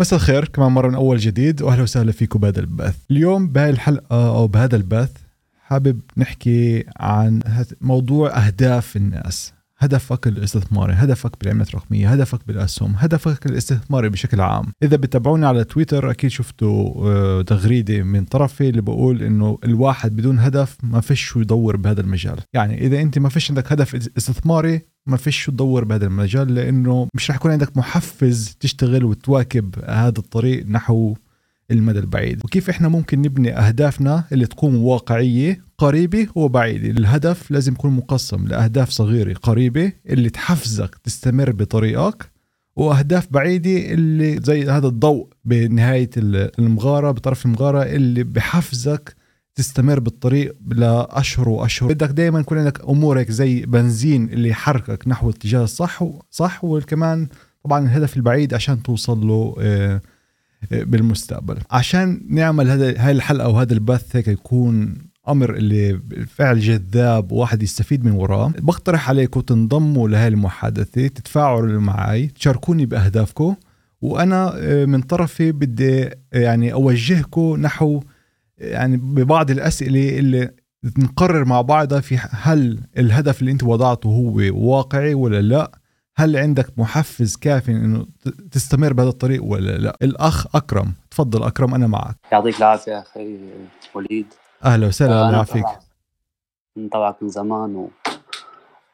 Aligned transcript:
مساء 0.00 0.18
الخير 0.18 0.48
كمان 0.48 0.72
مرة 0.72 0.88
من 0.88 0.94
أول 0.94 1.18
جديد 1.18 1.62
وأهلا 1.62 1.82
وسهلا 1.82 2.12
فيكم 2.12 2.38
بهذا 2.38 2.60
البث. 2.60 2.96
اليوم 3.10 3.48
بهاي 3.48 3.70
الحلقة 3.70 4.28
أو 4.28 4.46
بهذا 4.46 4.76
البث 4.76 5.10
حابب 5.66 6.00
نحكي 6.16 6.84
عن 6.96 7.40
موضوع 7.80 8.46
أهداف 8.46 8.96
الناس. 8.96 9.52
هدفك 9.78 10.26
الاستثماري 10.26 10.92
هدفك 10.92 11.32
بالعملات 11.40 11.68
الرقمية 11.68 12.12
هدفك 12.12 12.40
بالأسهم 12.46 12.94
هدفك 12.96 13.46
الاستثماري 13.46 14.08
بشكل 14.08 14.40
عام. 14.40 14.64
إذا 14.82 14.96
بتابعوني 14.96 15.46
على 15.46 15.64
تويتر 15.64 16.10
أكيد 16.10 16.30
شفتوا 16.30 17.08
آه، 17.10 17.42
تغريدة 17.42 18.02
من 18.02 18.24
طرفي 18.24 18.68
اللي 18.68 18.80
بقول 18.80 19.22
إنه 19.22 19.58
الواحد 19.64 20.16
بدون 20.16 20.38
هدف 20.38 20.76
ما 20.82 21.00
فيش 21.00 21.36
يدور 21.36 21.76
بهذا 21.76 22.00
المجال. 22.00 22.36
يعني 22.54 22.86
إذا 22.86 23.00
أنت 23.00 23.18
ما 23.18 23.28
فيش 23.28 23.50
عندك 23.50 23.72
هدف 23.72 23.94
استثماري 23.94 24.82
ما 25.08 25.16
فيش 25.16 25.36
شو 25.36 25.52
تدور 25.52 25.84
بهذا 25.84 26.06
المجال 26.06 26.54
لأنه 26.54 27.08
مش 27.14 27.30
رح 27.30 27.36
يكون 27.36 27.50
عندك 27.50 27.76
محفز 27.76 28.56
تشتغل 28.60 29.04
وتواكب 29.04 29.74
هذا 29.86 30.18
الطريق 30.18 30.66
نحو 30.66 31.14
المدى 31.70 31.98
البعيد. 31.98 32.44
وكيف 32.44 32.70
إحنا 32.70 32.88
ممكن 32.88 33.18
نبني 33.22 33.58
أهدافنا 33.58 34.24
اللي 34.32 34.46
تكون 34.46 34.74
واقعية 34.74 35.64
قريبة 35.78 36.26
وبعيدة؟ 36.34 36.90
الهدف 36.90 37.50
لازم 37.50 37.72
يكون 37.72 37.92
مقسم 37.92 38.46
لأهداف 38.46 38.90
صغيرة 38.90 39.32
قريبة 39.34 39.92
اللي 40.08 40.30
تحفزك 40.30 40.94
تستمر 41.04 41.52
بطريقك 41.52 42.30
وأهداف 42.76 43.28
بعيدة 43.30 43.92
اللي 43.92 44.40
زي 44.44 44.70
هذا 44.70 44.86
الضوء 44.86 45.28
بنهاية 45.44 46.10
المغارة 46.16 47.10
بطرف 47.10 47.46
المغارة 47.46 47.82
اللي 47.82 48.22
بحفزك 48.22 49.16
تستمر 49.58 50.00
بالطريق 50.00 50.56
لأشهر 50.68 51.48
وأشهر. 51.48 51.92
بدك 51.92 52.08
دائما 52.08 52.40
يكون 52.40 52.58
عندك 52.58 52.80
أمورك 52.88 53.30
زي 53.30 53.66
بنزين 53.66 54.28
اللي 54.28 54.48
يحركك 54.48 55.08
نحو 55.08 55.30
الاتجاه 55.30 55.64
الصح 55.64 56.04
صح 56.30 56.64
وكمان 56.64 57.28
طبعا 57.64 57.84
الهدف 57.86 58.16
البعيد 58.16 58.54
عشان 58.54 58.82
توصل 58.82 59.26
له 59.26 59.54
آه 59.60 60.00
بالمستقبل. 60.72 61.58
عشان 61.70 62.20
نعمل 62.28 62.70
هذا 62.70 62.94
هاي 62.98 63.12
الحلقة 63.12 63.48
وهذا 63.48 63.72
البث 63.72 64.16
هيك 64.16 64.28
يكون 64.28 64.96
أمر 65.28 65.54
اللي 65.54 65.92
بالفعل 65.92 66.60
جذاب 66.60 67.32
وواحد 67.32 67.62
يستفيد 67.62 68.04
من 68.04 68.12
وراه. 68.12 68.52
بقترح 68.58 69.08
عليكم 69.08 69.40
تنضموا 69.40 70.08
لهي 70.08 70.28
المحادثة 70.28 71.06
تتفاعلوا 71.06 71.80
معي 71.80 72.26
تشاركوني 72.26 72.86
بأهدافكم 72.86 73.54
وأنا 74.02 74.52
آه، 74.56 74.84
من 74.84 75.00
طرفي 75.02 75.52
بدي 75.52 76.04
آه، 76.04 76.12
يعني 76.32 76.72
أوجهكم 76.72 77.56
نحو 77.60 78.02
يعني 78.58 78.96
ببعض 78.96 79.50
الأسئلة 79.50 80.18
اللي 80.18 80.50
نقرر 80.98 81.44
مع 81.44 81.60
بعضها 81.60 82.00
في 82.00 82.18
هل 82.30 82.80
الهدف 82.98 83.40
اللي 83.40 83.52
انت 83.52 83.62
وضعته 83.62 84.08
هو 84.08 84.40
واقعي 84.52 85.14
ولا 85.14 85.40
لا 85.40 85.78
هل 86.16 86.36
عندك 86.36 86.78
محفز 86.78 87.36
كافي 87.36 87.70
إنه 87.70 88.06
تستمر 88.50 88.92
بهذا 88.92 89.08
الطريق 89.08 89.44
ولا 89.44 89.78
لا. 89.78 89.96
الأخ 90.02 90.56
أكرم 90.56 90.92
تفضل 91.10 91.42
أكرم 91.42 91.74
أنا 91.74 91.86
معك. 91.86 92.16
يعطيك 92.32 92.58
العافية 92.58 92.98
أخي 92.98 93.38
وليد. 93.94 94.26
أهلا 94.64 94.86
وسهلا 94.86 95.22
الله 95.22 95.32
يعافيك. 95.32 95.64
متابعك 96.76 97.22
من 97.22 97.28
زمان 97.28 97.76
و 97.76 97.90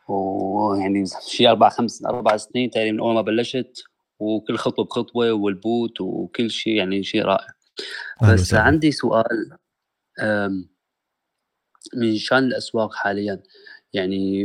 ويعني 0.09 1.05
شيء 1.27 1.51
أربع 1.51 1.69
خمس 1.69 2.05
أربع 2.05 2.37
سنين 2.37 2.71
تقريبا 2.71 2.93
من 2.93 3.01
أول 3.01 3.15
ما 3.15 3.23
بلشت 3.23 3.83
وكل 4.19 4.57
خطوة 4.57 4.85
بخطوة 4.85 5.33
والبوت 5.33 6.01
وكل 6.01 6.51
شيء 6.51 6.73
يعني 6.73 7.03
شيء 7.03 7.23
رائع. 7.25 7.47
بس. 8.23 8.55
عندي 8.55 8.93
سؤال 8.93 9.57
من 11.97 12.17
شان 12.17 12.39
الأسواق 12.45 12.95
حاليا. 12.95 13.43
يعني 13.93 14.45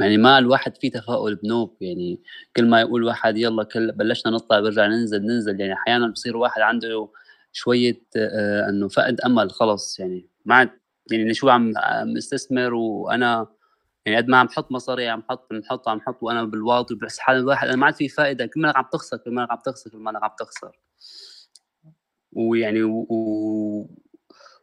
يعني 0.00 0.16
ما 0.18 0.38
الواحد 0.38 0.76
فيه 0.76 0.90
تفاؤل 0.90 1.34
بنوب 1.36 1.76
يعني 1.80 2.20
كل 2.56 2.66
ما 2.68 2.80
يقول 2.80 3.04
واحد 3.04 3.36
يلا 3.36 3.64
كل 3.64 3.92
بلشنا 3.92 4.32
نطلع 4.32 4.60
برجع 4.60 4.86
ننزل 4.86 5.22
ننزل. 5.26 5.60
يعني 5.60 5.72
أحيانا 5.72 6.08
بصير 6.08 6.36
واحد 6.36 6.60
عنده 6.62 7.08
شوية 7.52 8.02
آه 8.16 8.68
إنه 8.68 8.88
فقد 8.88 9.20
أمل 9.20 9.50
خلص 9.50 10.00
يعني 10.00 10.28
ما 10.44 10.54
عاد 10.54 10.70
يعني 11.12 11.34
شو 11.34 11.48
عم 11.48 11.72
مستثمر 12.04 12.74
وأنا 12.74 13.46
يعني 14.06 14.18
قد 14.18 14.28
ما 14.28 14.36
عم 14.38 14.48
حط 14.48 14.72
مصاري 14.72 15.08
عم 15.08 15.22
حط 15.30 15.52
عم 15.52 15.62
حط 15.64 15.88
عم 15.88 16.00
حط 16.00 16.18
وأنا 16.22 16.44
بالواطي 16.44 16.94
بس 16.94 17.18
حال 17.18 17.36
الواحد 17.36 17.68
أنا 17.68 17.76
ما 17.76 17.86
عاد 17.86 17.94
في 17.94 18.08
فائدة. 18.08 18.46
كل 18.46 18.60
ما 18.60 18.72
عم 18.76 18.84
تخسر 18.92 19.16
كل 19.16 19.30
ما 19.30 19.46
عم 19.50 19.58
تخسر 19.66 19.90
كل 19.90 19.98
ما 19.98 20.18
عم 20.22 20.30
تخسر. 20.38 20.78
ويعني 22.32 22.82
و... 22.82 23.06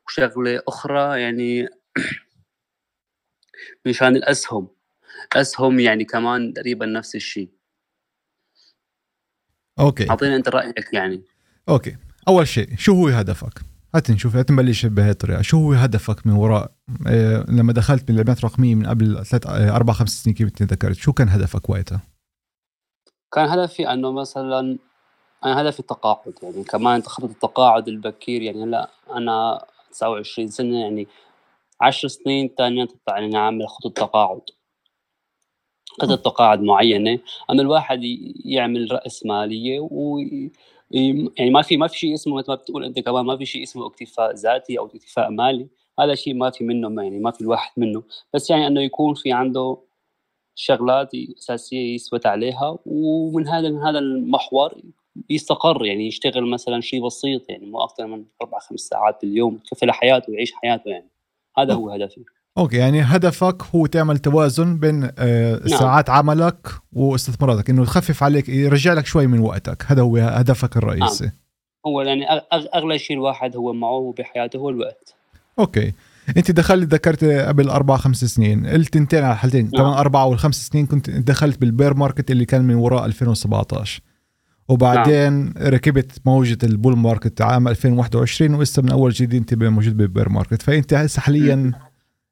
وشغلة 0.07 0.61
أخرى 0.67 1.21
يعني 1.21 1.67
مشان 3.87 4.15
الأسهم. 4.15 4.67
أسهم 5.35 5.79
يعني 5.79 6.05
كمان 6.05 6.53
تقريبا 6.53 6.85
نفس 6.85 7.15
الشيء. 7.15 7.49
okay. 9.79 10.09
اعطينا 10.09 10.35
أنت 10.35 10.49
رأيك 10.49 10.93
يعني. 10.93 11.23
okay. 11.69 11.97
أول 12.27 12.47
شيء 12.47 12.75
شو 12.77 12.93
هو 12.93 13.07
هدفك؟ 13.07 13.61
هات 13.95 14.11
نشوف 14.11 14.35
هات 14.35 14.51
نبلش 14.51 14.85
بهي 14.85 15.09
الطريقة. 15.09 15.41
شو 15.41 15.57
هو 15.57 15.73
هدفك 15.73 16.27
من 16.27 16.33
وراء؟ 16.33 16.75
إيه 17.07 17.45
لما 17.47 17.73
دخلت 17.73 18.03
بالعلامات 18.03 18.39
الرقمية 18.39 18.75
من 18.75 18.87
قبل 18.87 19.25
ثلاث 19.25 19.47
إيه، 19.47 19.75
أربع 19.75 19.93
خمس 19.93 20.23
سنين 20.23 20.35
كيف 20.35 20.47
أنت 20.47 20.63
ذكرت 20.63 20.95
شو 20.95 21.13
كان 21.13 21.29
هدفك 21.29 21.69
وقتها 21.69 22.01
كان 23.33 23.47
هدفي 23.49 23.93
أنه 23.93 24.11
مثلا 24.11 24.77
أنا 25.45 25.61
هدفي 25.61 25.79
التقاعد 25.79 26.33
يعني 26.43 26.63
كمان 26.63 27.03
خطه 27.03 27.25
التقاعد 27.25 27.87
البكير 27.87 28.41
يعني 28.41 28.63
هلأ 28.63 28.89
أنا 29.11 29.65
29 29.91 30.47
سنة 30.47 30.79
يعني 30.81 31.07
10 31.81 32.09
سنين 32.09 32.55
تطلع 32.55 33.19
يعني 33.19 33.37
عامل 33.37 33.67
خطه 33.67 33.89
تقاعد. 33.89 34.41
خطة 36.01 36.15
تقاعد 36.15 36.61
معينة 36.61 37.19
أن 37.49 37.59
الواحد 37.59 37.99
يعمل 38.45 38.91
رأس 38.91 39.25
مالية 39.25 39.79
و 39.79 40.19
يعني 40.91 41.49
ما 41.51 41.61
في 41.61 41.77
ما 41.77 41.87
في 41.87 41.99
شيء 41.99 42.13
اسمه 42.13 42.37
مثل 42.37 42.51
ما 42.51 42.55
بتقول 42.55 42.85
أنت 42.85 42.99
كمان 42.99 43.25
ما 43.25 43.37
في 43.37 43.45
شيء 43.45 43.63
اسمه 43.63 43.87
اكتفاء 43.87 44.33
ذاتي 44.33 44.79
أو 44.79 44.85
اكتفاء 44.85 45.29
مالي 45.29 45.67
هذا 45.99 46.15
شيء 46.15 46.33
ما 46.33 46.49
في 46.49 46.63
منه 46.63 47.03
يعني 47.03 47.19
ما 47.19 47.31
في 47.31 47.41
الواحد 47.41 47.71
منه. 47.77 48.03
بس 48.33 48.49
يعني 48.49 48.67
إنه 48.67 48.81
يكون 48.81 49.13
في 49.13 49.31
عنده 49.31 49.77
شغلات 50.55 51.11
أساسية 51.39 51.95
يثبت 51.95 52.25
عليها 52.25 52.77
ومن 52.85 53.47
هذا 53.47 53.69
من 53.69 53.81
هذا 53.83 53.99
المحور 53.99 54.81
يستقر 55.29 55.85
يعني 55.85 56.07
يشتغل 56.07 56.49
مثلا 56.49 56.81
شيء 56.81 57.05
بسيط 57.05 57.49
يعني 57.49 57.65
مو 57.65 57.83
أكثر 57.83 58.07
من 58.07 58.23
أربع 58.41 58.59
خمس 58.59 58.79
ساعات 58.79 59.17
باليوم 59.21 59.59
يكفي 59.65 59.85
لحياته 59.85 60.31
ويعيش 60.31 60.53
حياته 60.53 60.89
يعني. 60.89 61.09
هذا 61.57 61.73
هو 61.73 61.89
هدفي. 61.89 62.23
أوكي 62.57 62.77
يعني 62.77 63.01
هدفك 63.01 63.63
هو 63.75 63.85
تعمل 63.85 64.17
توازن 64.17 64.77
بين 64.77 65.09
آه، 65.17 65.59
نعم. 65.67 65.79
ساعات 65.79 66.09
عملك 66.09 66.67
واستثماراتك 66.93 67.69
إنه 67.69 67.81
يخفف 67.81 68.23
عليك 68.23 68.49
يرجع 68.49 68.93
لك 68.93 69.05
شوي 69.05 69.27
من 69.27 69.39
وقتك. 69.39 69.83
هذا 69.87 70.01
هو 70.01 70.17
هدفك 70.17 70.77
الرئيسي. 70.77 71.23
نعم. 71.23 71.33
هو 71.87 72.01
يعني 72.01 72.25
أغلى 72.75 72.99
شيء 72.99 73.15
الواحد 73.17 73.55
هو 73.55 73.73
معه 73.73 74.13
بحياته 74.17 74.57
هو 74.57 74.69
الوقت. 74.69 75.15
okay. 75.59 75.93
أنت 76.37 76.51
دخلت 76.51 76.93
ذكرت 76.93 77.23
قبل 77.23 77.69
أربع 77.69 77.97
خمس 77.97 78.25
سنين 78.25 78.65
التنتين 78.65 79.23
على 79.23 79.33
الحالتين 79.33 79.63
نعم. 79.73 79.83
كمان 79.83 79.93
اربعه 79.93 80.25
والخمس 80.25 80.67
سنين 80.67 80.85
كنت 80.85 81.09
دخلت 81.09 81.61
بال 81.61 81.72
bear 81.72 81.93
market 81.93 82.31
اللي 82.31 82.45
كان 82.45 82.61
من 82.61 82.75
وراء 82.75 83.05
2017 83.05 84.01
وبعدين 84.69 85.33
نعم. 85.33 85.53
ركبت 85.57 86.11
موجة 86.25 86.57
ال 86.63 86.70
bull 86.70 86.97
market 86.97 87.41
عام 87.41 87.67
2021 87.67 88.53
ولسه 88.53 88.81
من 88.81 88.91
أول 88.91 89.11
جديد 89.11 89.33
انت 89.33 89.63
موجود 89.63 89.97
بال 89.97 90.08
bear 90.08 90.29
market. 90.29 90.61
فأنت 90.61 90.93
هسه 90.93 91.21
حاليا 91.21 91.71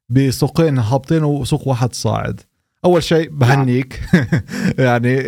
بسوقين 0.08 0.78
هابطين 0.78 1.24
وسوق 1.24 1.68
واحد 1.68 1.94
صاعد. 1.94 2.40
أول 2.84 3.02
شيء 3.02 3.30
بهنيك. 3.30 4.00
يعني 4.78 5.20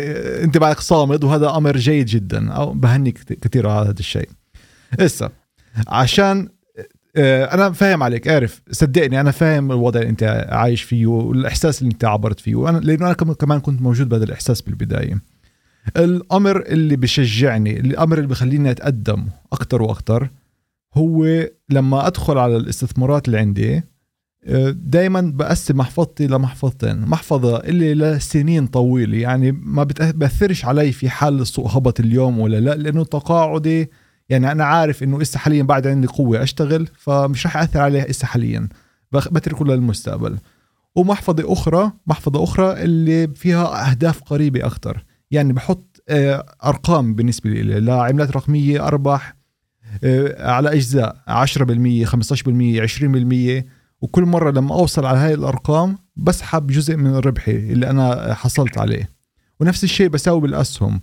انت 0.43 0.57
بعدك 0.57 0.79
صامد 0.79 1.23
وهذا 1.23 1.57
أمر 1.57 1.77
جيد 1.77 2.05
جدا. 2.05 2.51
أو 2.51 2.73
بهنيك 2.73 3.17
كثير 3.17 3.69
على 3.69 3.89
هذا 3.89 3.99
الشيء. 3.99 4.29
هسه 4.99 5.29
عشان 5.87 6.49
آه، 7.15 7.53
أنا 7.53 7.71
فاهم 7.71 8.03
عليك. 8.03 8.27
عارف 8.27 8.61
صدقني 8.71 9.21
أنا 9.21 9.31
فاهم 9.31 9.71
الوضع 9.71 9.99
اللي 9.99 10.09
انت 10.09 10.47
عايش 10.49 10.83
فيه 10.83 11.05
والإحساس 11.05 11.81
اللي 11.81 11.91
انت 11.91 12.05
عبرت 12.05 12.39
فيه. 12.39 12.55
وأنا 12.55 12.77
لأنه 12.77 13.05
أنا 13.05 13.13
كمان 13.13 13.59
كنت 13.59 13.81
موجود 13.81 14.09
بهذا 14.09 14.23
الإحساس 14.23 14.61
بالبداية. 14.61 15.36
الأمر 15.97 16.61
اللي 16.61 16.95
بشجعني 16.95 17.79
الأمر 17.79 18.17
اللي 18.17 18.27
بخليني 18.27 18.71
أتقدم 18.71 19.27
أكثر 19.53 19.81
وأكثر 19.81 20.29
هو 20.93 21.25
لما 21.69 22.07
أدخل 22.07 22.37
على 22.37 22.57
الاستثمارات 22.57 23.27
اللي 23.27 23.39
عندي 23.39 23.83
دائما 24.71 25.21
بقسم 25.21 25.77
محفظتي 25.77 26.27
لمحفظتين 26.27 27.01
محفظة 27.01 27.57
اللي 27.57 27.93
لسنين 27.93 28.67
طويلة 28.67 29.17
يعني 29.17 29.51
ما 29.51 29.83
بتأثرش 29.83 30.65
علي 30.65 30.91
في 30.91 31.09
حال 31.09 31.41
السوق 31.41 31.71
هبط 31.77 31.99
اليوم 31.99 32.39
ولا 32.39 32.59
لا 32.59 32.75
لأنه 32.75 33.03
تقاعدي 33.03 33.89
يعني 34.29 34.51
أنا 34.51 34.65
عارف 34.65 35.03
إنه 35.03 35.21
إسا 35.21 35.39
حاليا 35.39 35.63
بعد 35.63 35.87
عندي 35.87 36.07
قوة 36.07 36.43
أشتغل 36.43 36.87
فمش 36.97 37.45
رح 37.45 37.57
أثر 37.57 37.79
عليها 37.79 38.09
إسا 38.09 38.27
حاليا. 38.27 38.69
بتركه 39.11 39.65
للمستقبل. 39.65 40.37
ومحفظة 40.95 41.53
أخرى 41.53 41.91
محفظة 42.07 42.43
أخرى 42.43 42.83
اللي 42.83 43.27
فيها 43.27 43.91
أهداف 43.91 44.21
قريبة 44.21 44.65
أكثر 44.65 45.03
يعني 45.31 45.53
بحط 45.53 46.03
آه، 46.09 46.45
أرقام 46.65 47.15
بالنسبة 47.15 47.49
لي 47.49 47.79
لعملات 47.79 48.31
رقمية 48.31 48.87
أرباح 48.87 49.35
آه، 50.03 50.51
على 50.51 50.73
أجزاء 50.73 51.23
10% 51.27 52.05
15% 52.05 52.81
20% 52.81 53.65
وكل 54.01 54.23
مرة 54.23 54.51
لما 54.51 54.75
أوصل 54.75 55.05
على 55.05 55.17
هاي 55.17 55.33
الأرقام 55.33 55.97
بسحب 56.15 56.67
جزء 56.67 56.95
من 56.95 57.15
ربحي 57.15 57.51
اللي 57.51 57.89
أنا 57.89 58.33
حصلت 58.33 58.77
عليه. 58.77 59.09
ونفس 59.59 59.83
الشيء 59.83 60.07
بساوي 60.07 60.41
بالأسهم. 60.41 61.01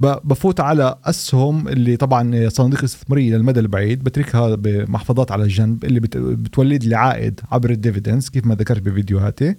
بفوت 0.00 0.60
على 0.60 0.98
أسهم 1.04 1.68
اللي 1.68 1.96
طبعا 1.96 2.48
صناديق 2.48 2.84
استثمارية 2.84 3.36
للمدى 3.36 3.60
البعيد 3.60 4.04
بتركها 4.04 4.54
بمحفظات 4.54 5.32
على 5.32 5.44
الجنب 5.44 5.84
اللي 5.84 6.00
بتولد 6.16 6.84
لي 6.84 6.94
عائد 6.94 7.40
عبر 7.52 7.70
الديفيدنس 7.70 8.30
كيف 8.30 8.46
ما 8.46 8.54
ذكرت 8.54 8.82
بفيديوهاتي. 8.82 9.54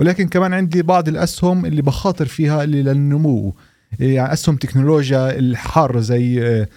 ولكن 0.00 0.28
كمان 0.28 0.52
عندي 0.52 0.82
بعض 0.82 1.08
الأسهم 1.08 1.66
اللي 1.66 1.82
بخاطر 1.82 2.26
فيها 2.26 2.64
اللي 2.64 2.82
للنمو. 2.82 3.54
يعني 4.00 4.32
أسهم 4.32 4.56
تكنولوجيا 4.56 5.38
الحارة 5.38 6.00
زي 6.00 6.42
آه، 6.42 6.68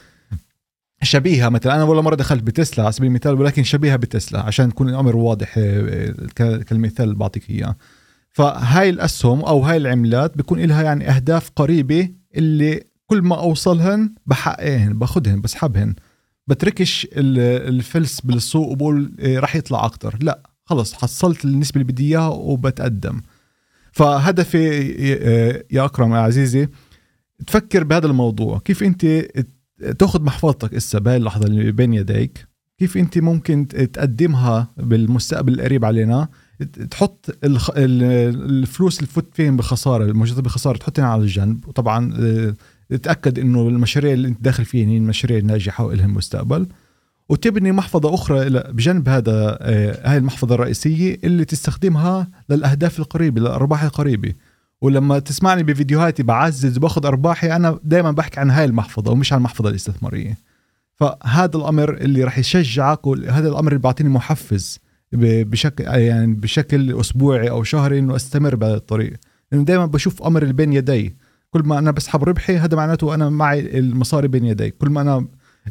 شبيهة 1.04 1.50
مثلا. 1.50 1.76
أنا 1.76 1.84
ولا 1.84 2.02
مرة 2.02 2.16
دخلت 2.16 2.44
بتسلا 2.44 2.84
على 2.84 2.94
سبيل 2.94 3.08
المثال 3.10 3.34
ولكن 3.34 3.64
شبيهة 3.64 3.96
بتسلا 3.96 4.40
عشان 4.42 4.70
يكون 4.70 4.90
الأمر 4.90 5.16
واضح 5.16 5.54
آه، 5.58 6.14
كالمثال 6.36 7.16
بعطيك 7.16 7.50
إياه. 7.50 7.76
فهاي 8.32 8.90
الأسهم 8.90 9.42
أو 9.42 9.60
هاي 9.60 9.78
العملات 9.78 10.38
بيكون 10.38 10.60
لها 10.60 10.84
يعني 10.84 11.10
أهداف 11.10 11.52
قريبة 11.56 12.10
اللي 12.36 12.84
كل 13.08 13.22
ما 13.22 13.40
أوصلهن 13.40 14.14
بحققهن 14.26 15.00
باخذهن 15.00 15.42
بسحبهن. 15.42 15.96
بتركش 16.48 17.08
الفلس 17.14 18.22
بالسوق 18.22 18.68
وبقول 18.68 19.12
راح 19.24 19.56
يطلع 19.56 19.86
أكتر. 19.86 20.18
لا. 20.22 20.51
خلص 20.66 20.94
حصلت 20.94 21.46
النسبة 21.46 21.82
اللي 21.82 21.92
بدي 21.92 22.08
إياها 22.08 22.28
وبتقدم. 22.28 23.22
فهدفي 23.92 24.68
يا 25.72 25.86
أكرم 25.86 26.14
يا 26.14 26.20
عزيزي 26.20 26.68
تفكر 27.48 27.84
بهذا 27.84 28.08
الموضوع. 28.08 28.60
كيف 28.60 28.84
أنت 28.84 29.26
تاخذ 30.00 30.22
محفظتك 30.24 30.74
إسا 30.74 31.00
بهاي 31.00 31.18
اللحظة 31.18 31.46
اللي 31.46 31.72
بين 31.72 31.94
يديك؟ 31.94 32.48
كيف 32.78 32.98
أنت 32.98 33.18
ممكن 33.18 33.68
تقدمها 33.68 34.74
بالمستقبل 34.78 35.54
القريب 35.54 35.86
علينا؟ 35.86 36.28
تحط 36.92 37.38
الفلوس 37.44 38.98
اللي 39.00 39.08
فوت 39.08 39.30
فيهم 39.34 39.58
بخسارة 39.58 40.04
الموجودة 40.04 40.42
بخسارة 40.42 40.78
تحطها 40.78 41.06
على 41.06 41.22
الجنب. 41.22 41.68
وطبعا 41.68 42.14
آه، 42.20 42.56
تأكد 42.98 43.40
إنه 43.40 43.68
المشاريع 43.68 44.14
اللي 44.14 44.28
أنت 44.28 44.42
داخل 44.42 44.66
فيها 44.66 44.88
هي 44.88 44.98
المشاريع 44.98 45.38
الناجحة 45.38 45.86
ولهم 45.86 46.14
مستقبل 46.14 46.68
وتبني 47.32 47.72
محفظة 47.72 48.14
أخرى 48.14 48.50
بجنب 48.50 49.10
هذا 49.10 49.58
آه، 49.62 50.12
هاي 50.12 50.18
المحفظة 50.18 50.56
الرئيسية 50.56 51.18
اللي 51.24 51.46
تستخدمها 51.46 52.28
للأهداف 52.50 53.00
القريبة 53.00 53.42
للأرباح 53.42 53.84
القريبة. 53.84 54.34
ولما 54.82 55.20
تسمعني 55.20 55.64
بفيديوهاتي 55.64 56.24
بعزز 56.24 56.78
باخذ 56.78 57.06
أرباحي 57.06 57.56
أنا 57.56 57.80
دائما 57.84 58.12
بحكي 58.12 58.40
عن 58.40 58.50
هاي 58.50 58.66
المحفظة 58.66 59.12
ومش 59.12 59.34
عن 59.34 59.40
المحفظة 59.40 59.70
الاستثمارية. 59.70 60.38
فهذا 60.96 61.58
الأمر 61.58 61.94
اللي 61.94 62.24
راح 62.24 62.38
يشجعك 62.38 63.08
وهذا 63.08 63.50
الأمر 63.50 63.72
اللي 63.72 63.82
بيعطيني 63.82 64.10
محفز 64.10 64.80
بشكل 65.14 65.84
يعني 65.84 66.34
بشكل 66.34 67.00
أسبوعي 67.00 67.50
أو 67.50 67.64
شهري 67.64 68.00
إنه 68.00 68.16
أستمر 68.16 68.56
بهذا 68.56 68.76
الطريق. 68.76 69.14
لأنه 69.52 69.66
دائما 69.66 69.86
بشوف 69.86 70.24
أمر 70.24 70.42
اللي 70.42 70.54
بين 70.54 70.74
يدي. 70.74 71.16
كل 71.50 71.62
ما 71.66 71.80
أنا 71.80 71.92
بسحب 71.92 72.24
ربحي 72.24 72.58
هذا 72.58 72.78
معناته 72.78 73.14
أنا 73.14 73.30
معي 73.30 73.80
المصاري 73.80 74.28
بين 74.28 74.46
يدي. 74.46 74.72
كل 74.72 74.90
ما 74.90 75.02
أنا 75.02 75.26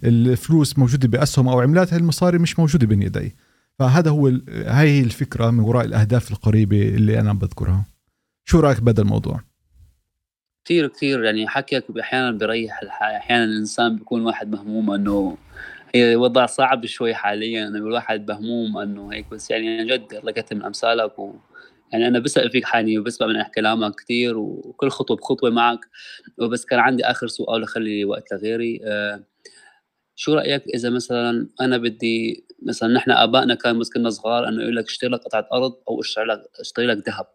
الفلوس 0.04 0.78
موجودة 0.78 1.08
بأسهم 1.08 1.48
أو 1.48 1.60
عملات 1.60 1.92
هاي 1.92 2.00
المصاري 2.00 2.38
مش 2.38 2.58
موجودة 2.58 2.86
بين 2.86 3.02
يدي. 3.02 3.36
فهذا 3.78 4.10
هو 4.10 4.32
هاي 4.48 5.00
الفكرة 5.00 5.50
من 5.50 5.60
وراء 5.60 5.84
الأهداف 5.84 6.30
القريبة 6.30 6.88
اللي 6.88 7.20
أنا 7.20 7.32
بذكرها. 7.32 7.84
شو 8.44 8.60
رأيك 8.60 8.80
بهذا 8.80 9.02
الموضوع؟ 9.02 9.40
كثير 10.64 10.88
كثير. 10.88 11.24
يعني 11.24 11.48
حكيك 11.48 11.84
أحيانا 12.00 12.30
بيريح 12.30 12.80
أحيانا 13.02 13.44
الإنسان 13.44 13.96
بيكون 13.96 14.26
واحد 14.26 14.50
مهموم 14.50 14.90
إنه 14.90 15.36
هي 15.94 16.16
وضع 16.16 16.46
صعب 16.46 16.86
شوي 16.86 17.14
حاليا. 17.14 17.68
انه 17.68 17.78
الواحد 17.78 18.30
مهموم 18.30 18.78
إنه 18.78 19.12
هيك. 19.12 19.30
بس 19.30 19.50
يعني 19.50 19.84
جد 19.84 20.20
لقيت 20.24 20.52
من 20.52 20.62
أمثالك 20.62 21.18
و 21.18 21.34
يعني 21.92 22.08
أنا 22.08 22.18
بسأل 22.18 22.50
فيك 22.50 22.64
حاني 22.64 22.98
وبسمع 22.98 23.26
من 23.26 23.42
كلامك 23.54 23.94
كثير 23.94 24.38
وكل 24.38 24.90
خطوة 24.90 25.16
بخطوة 25.16 25.50
معك. 25.50 25.80
وبس 26.38 26.64
كان 26.64 26.78
عندي 26.78 27.04
آخر 27.04 27.26
سؤال 27.26 27.62
اخلي 27.62 28.04
وقت 28.04 28.32
لغيري. 28.32 28.80
أه 28.84 29.24
شو 30.20 30.34
رأيك 30.34 30.62
إذا 30.74 30.90
مثلا 30.90 31.48
أنا 31.60 31.78
بدي 31.78 32.44
مثلا 32.62 32.94
نحن 32.94 33.10
آبائنا 33.10 33.54
كان 33.54 33.78
بس 33.78 33.90
كنا 33.90 34.10
صغار 34.10 34.48
إنه 34.48 34.62
يقول 34.62 34.76
لك 34.76 34.84
اشتري 34.84 35.10
لك 35.10 35.20
قطعة 35.20 35.48
أرض 35.52 35.72
أو 35.88 36.00
اشتري 36.00 36.24
لك 36.24 36.42
اشتري 36.60 36.86
لك 36.86 37.08
ذهب. 37.08 37.26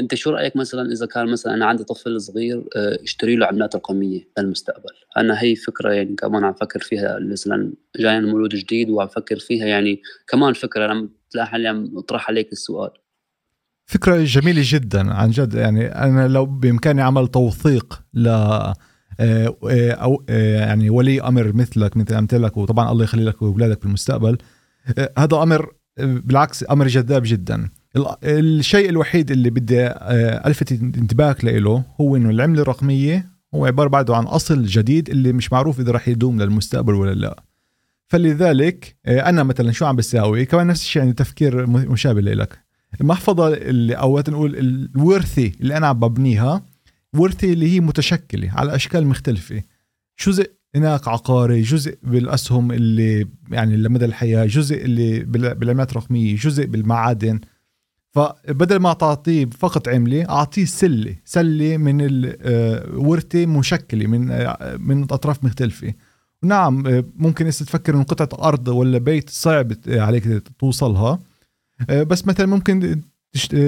أنت 0.00 0.14
شو 0.14 0.30
رأيك 0.30 0.56
مثلا 0.56 0.92
إذا 0.92 1.06
كان 1.06 1.32
مثلا 1.32 1.54
أنا 1.54 1.66
عندي 1.66 1.84
طفل 1.84 2.20
صغير 2.20 2.64
آه، 2.76 2.98
اشتري 3.02 3.36
له 3.36 3.46
عملات 3.46 3.76
رقمية 3.76 4.28
للمستقبل؟ 4.38 4.90
أنا 5.16 5.42
هي 5.42 5.56
فكرة 5.56 5.92
يعني 5.92 6.14
كمان 6.14 6.44
عم 6.44 6.52
فكر 6.52 6.80
فيها 6.80 7.18
مثلا 7.20 7.72
جاي 7.96 8.20
مولود 8.20 8.54
جديد 8.54 8.90
وعم 8.90 9.08
فكر 9.08 9.38
فيها 9.38 9.66
يعني 9.66 10.02
كمان 10.28 10.52
فكرة 10.52 10.92
أنا 10.92 11.08
تلاقي 11.30 11.66
عم 11.66 11.98
اطرح 11.98 12.30
عليك 12.30 12.52
السؤال. 12.52 12.90
فكرة 13.86 14.24
جميلة 14.24 14.62
جدا 14.64 15.12
عن 15.12 15.30
جد 15.30 15.54
يعني 15.54 15.86
أنا 15.86 16.28
لو 16.28 16.46
بإمكاني 16.46 17.02
عمل 17.02 17.28
توثيق 17.28 18.02
ل 18.14 18.28
أو 19.20 20.22
آه، 20.28 20.60
يعني 20.60 20.90
ولي 20.90 21.20
أمر 21.20 21.52
مثلك 21.52 21.96
مثل 21.96 22.14
أمثلك 22.14 22.56
وطبعا 22.56 22.92
الله 22.92 23.04
يخلي 23.04 23.24
لك 23.24 23.42
وأولادك 23.42 23.82
بالمستقبل 23.82 24.38
هذا 25.18 25.42
أمر 25.42 25.72
بالعكس 25.98 26.64
أمر 26.70 26.86
جذاب 26.86 27.22
جدا. 27.24 27.68
الشيء 28.24 28.88
الوحيد 28.88 29.30
اللي 29.30 29.50
بدي 29.50 29.86
ألفت 30.46 30.72
انتباهك 30.72 31.44
له 31.44 31.84
هو 32.00 32.16
إنه 32.16 32.30
العملة 32.30 32.62
الرقمية 32.62 33.30
هو 33.54 33.66
عبارة 33.66 33.88
بعده 33.88 34.16
عن 34.16 34.24
أصل 34.24 34.64
جديد 34.64 35.10
اللي 35.10 35.32
مش 35.32 35.52
معروف 35.52 35.80
إذا 35.80 35.92
راح 35.92 36.08
يدوم 36.08 36.42
للمستقبل 36.42 36.94
ولا 36.94 37.14
لا. 37.14 37.42
فلذلك 38.08 38.96
أنا 39.06 39.42
مثلا 39.42 39.72
شو 39.72 39.86
عم 39.86 39.96
بساوي؟ 39.96 40.44
كمان 40.44 40.66
نفس 40.66 40.82
الشيء 40.82 41.02
يعني 41.02 41.12
تفكير 41.12 41.66
مشابه 41.66 42.20
لك 42.20 42.58
المحفظة 43.00 43.48
اللي 43.48 43.94
أو 43.94 44.22
نقول 44.28 44.56
الورثي 44.56 45.52
اللي 45.60 45.76
أنا 45.76 45.86
عم 45.86 45.98
ببنيها 46.00 46.62
ورثة 47.16 47.52
اللي 47.52 47.72
هي 47.72 47.80
متشكلة 47.80 48.50
على 48.50 48.74
أشكال 48.74 49.06
مختلفة. 49.06 49.62
جزء 50.26 50.50
هناك 50.74 51.08
عقاري 51.08 51.62
جزء 51.62 51.98
بالأسهم 52.02 52.72
اللي 52.72 53.26
يعني 53.50 53.76
لمدى 53.76 54.04
الحياة 54.04 54.46
جزء 54.46 54.84
اللي 54.84 55.20
بالعملات 55.54 55.90
الرقمية 55.90 56.36
جزء 56.36 56.66
بالمعادن. 56.66 57.40
فبدل 58.10 58.76
ما 58.76 58.92
تعطيه 58.92 59.46
فقط 59.46 59.88
عملة 59.88 60.30
أعطيه 60.30 60.64
سلة 60.64 61.16
سلة 61.24 61.76
من 61.76 62.32
آه، 62.42 63.46
مشكلة 63.46 64.06
من 64.06 64.30
آه، 64.30 64.76
من 64.76 65.02
أطراف 65.02 65.44
مختلفة. 65.44 65.94
نعم 66.42 66.86
آه، 66.86 67.04
ممكن 67.16 67.46
إذا 67.46 67.64
تفكر 67.64 67.94
إنه 67.94 68.02
قطعة 68.02 68.48
أرض 68.48 68.68
ولا 68.68 68.98
بيت 68.98 69.30
صعب 69.30 69.72
عليك 69.88 70.42
توصلها. 70.58 71.18
بس 71.90 72.26
مثلا 72.26 72.46
ممكن 72.46 73.00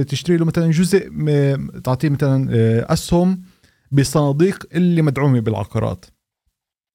تشتري 0.09 0.37
له 0.37 0.44
مثلا 0.44 0.70
جزء 0.70 1.11
تعطيه 1.85 2.09
مثلا 2.09 2.49
آه، 2.50 2.93
أسهم 2.93 3.43
بالصناديق 3.91 4.67
اللي 4.75 5.03
مدعومة 5.03 5.41
بالعقارات. 5.41 6.05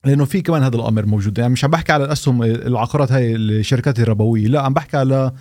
لأنه 0.06 0.26
في 0.26 0.42
كمان 0.42 0.64
هذا 0.64 0.76
الأمر 0.76 1.06
موجود. 1.06 1.38
يعني 1.38 1.54
مش 1.54 1.64
عم 1.64 1.72
بحكي 1.72 1.92
على 1.92 2.06
الأسهم 2.06 2.44
العقارات 2.44 3.12
هاي 3.12 3.36
الشركات 3.36 4.00
الربوية. 4.00 4.48
لا 4.48 4.62
عم 4.62 4.74
بحكي 4.74 4.98
على 4.98 5.32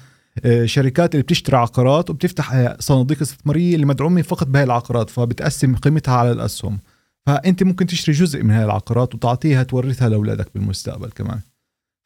آه، 0.44 0.66
شركات 0.66 1.14
اللي 1.14 1.22
بتشتري 1.22 1.56
عقارات 1.56 2.10
وبتفتح 2.10 2.52
آه، 2.52 2.76
صناديق 2.80 3.20
استثمارية 3.20 3.74
اللي 3.74 3.86
مدعومة 3.86 4.22
فقط 4.22 4.46
بهاي 4.46 4.64
العقارات 4.64 5.10
فبتقسم 5.10 5.76
قيمتها 5.76 6.14
على 6.14 6.32
الأسهم. 6.32 6.78
فأنت 7.26 7.62
ممكن 7.62 7.86
تشتري 7.86 8.14
جزء 8.14 8.42
من 8.42 8.50
هاي 8.50 8.64
العقارات 8.64 9.14
وتعطيها 9.14 9.62
تورثها 9.62 10.08
لأولادك 10.08 10.48
بالمستقبل 10.54 11.10
كمان. 11.10 11.40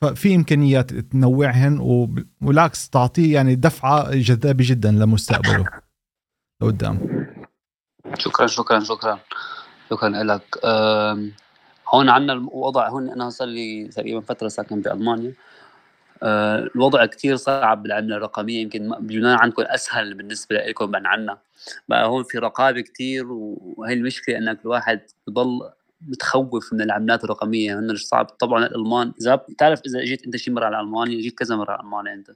ففي 0.04 0.34
إمكانيات 0.34 0.94
تنوعهن 0.94 1.78
وبالعكس 1.80 2.90
تعطيه 2.90 3.34
يعني 3.34 3.54
دفعة 3.54 4.10
جذابة 4.14 4.64
جدا 4.66 4.90
لمستقبله. 4.90 5.64
لقدام 6.62 7.26
شكرا 8.18 8.46
شكرا 8.46 8.80
شكرا. 8.80 9.18
شكرا 9.90 10.08
لك. 10.08 10.58
هون 11.94 12.08
عندنا 12.08 12.32
الوضع 12.32 12.88
هون 12.88 13.10
أنا 13.10 13.30
صار 13.30 13.48
لي 13.48 13.88
تقريبا 13.88 14.20
فترة 14.20 14.48
ساكن 14.48 14.80
بالمانيا 14.80 15.32
أه 16.22 16.58
الوضع 16.74 17.06
كتير 17.06 17.36
صعب 17.36 17.82
بالعملة 17.82 18.16
الرقمية 18.16 18.62
يمكن 18.62 18.92
بيونان 19.00 19.38
عندكم 19.38 19.62
أسهل 19.66 20.14
بالنسبة 20.14 20.56
لكم 20.56 20.90
من 20.90 21.06
عنا. 21.06 21.38
بقى 21.88 22.06
هون 22.06 22.24
في 22.24 22.38
رقابة 22.38 22.80
كتير 22.80 23.26
وهي 23.30 23.92
المشكلة 23.92 24.38
إنك 24.38 24.58
الواحد 24.64 25.00
بضل 25.26 25.70
متخوف 26.00 26.72
من 26.72 26.80
العملات 26.80 27.24
الرقمية 27.24 27.78
إنه 27.78 27.94
صعب. 27.94 28.26
طبعا 28.26 28.66
الألمان 28.66 29.12
إذا 29.20 29.34
بتعرف 29.34 29.80
إذا 29.86 30.04
جيت 30.04 30.24
أنت 30.26 30.36
شي 30.36 30.50
مرة 30.50 30.64
على 30.64 30.80
ألمانيا 30.80 31.20
جيت 31.20 31.38
كذا 31.38 31.56
مرة 31.56 31.72
على 31.72 31.80
ألمانيا 31.80 32.14
أنت. 32.14 32.30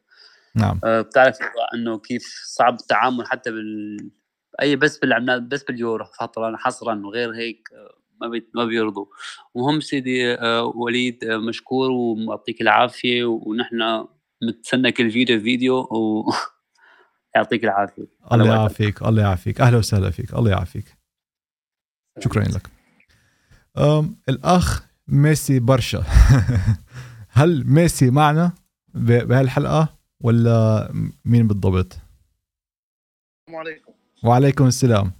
نعم. 0.54 0.80
أه 0.84 1.00
بتعرف 1.00 1.38
إنه 1.74 1.98
كيف 1.98 2.42
صعب 2.44 2.74
التعامل 2.74 3.26
حتى 3.26 3.50
بال 3.50 4.10
أي 4.62 4.76
بس 4.76 4.98
بالعملات 4.98 5.42
بس 5.42 5.62
باليورو 5.62 6.04
فطرا 6.04 6.56
حصرا 6.56 7.02
وغير 7.06 7.34
هيك 7.34 7.68
آه، 7.72 7.98
ما 8.20 8.28
بي... 8.28 8.48
ما 8.54 8.64
بيرضوا. 8.64 9.06
المهم 9.56 9.80
سيدي 9.80 10.34
أه 10.34 10.64
وليد 10.64 11.24
مشكور 11.24 11.90
ويعطيك 11.90 12.60
العافية 12.60 13.24
ونحن 13.24 14.06
متسنى 14.42 14.92
كل 14.92 15.10
فيديو 15.10 15.40
فيديو 15.40 15.78
و 15.78 16.32
يعطيك 17.36 17.64
العافية. 17.64 18.06
الله 18.32 18.46
يعافيك 18.46 19.02
الله 19.02 19.22
يعافيك. 19.22 19.60
أهلا 19.60 19.78
وسهلا 19.78 20.10
فيك 20.10 20.34
الله 20.34 20.50
يعافيك. 20.50 20.96
شكرا 22.20 22.42
لك. 22.42 22.73
الأخ 23.78 24.82
ميسي 25.08 25.58
برشا. 25.58 26.04
هل 27.38 27.64
ميسي 27.66 28.10
معنا 28.10 28.52
بهالحلقة 28.94 29.88
ولا 30.20 30.88
مين 31.24 31.46
بالضبط؟ 31.48 31.98
السلام 33.48 33.60
عليكم. 33.60 33.92
وعليكم 34.24 34.66
السلام. 34.66 35.12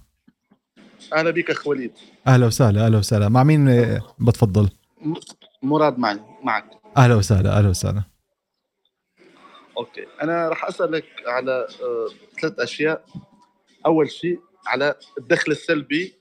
أهلا 1.13 1.31
بك 1.31 1.49
أخ 1.51 1.67
وليد. 1.67 1.91
أهلا 2.27 2.45
وسهلا 2.45 2.85
أهلا 2.85 2.97
وسهلا. 2.97 3.29
مع 3.29 3.43
مين 3.43 3.69
آه، 3.69 4.01
بتفضل؟ 4.19 4.69
مراد 5.63 5.97
معي 5.99 6.19
معك. 6.43 6.65
أهلا 6.97 7.15
وسهلا 7.15 7.57
أهلا 7.57 7.69
وسهلا. 7.69 8.03
okay. 9.77 10.05
أنا 10.23 10.49
راح 10.49 10.65
أسألك 10.65 11.05
على 11.27 11.51
آه، 11.51 12.07
ثلاث 12.41 12.59
أشياء. 12.59 13.05
أول 13.85 14.11
شيء 14.11 14.39
على 14.67 14.95
الدخل 15.17 15.51
السلبي. 15.51 16.13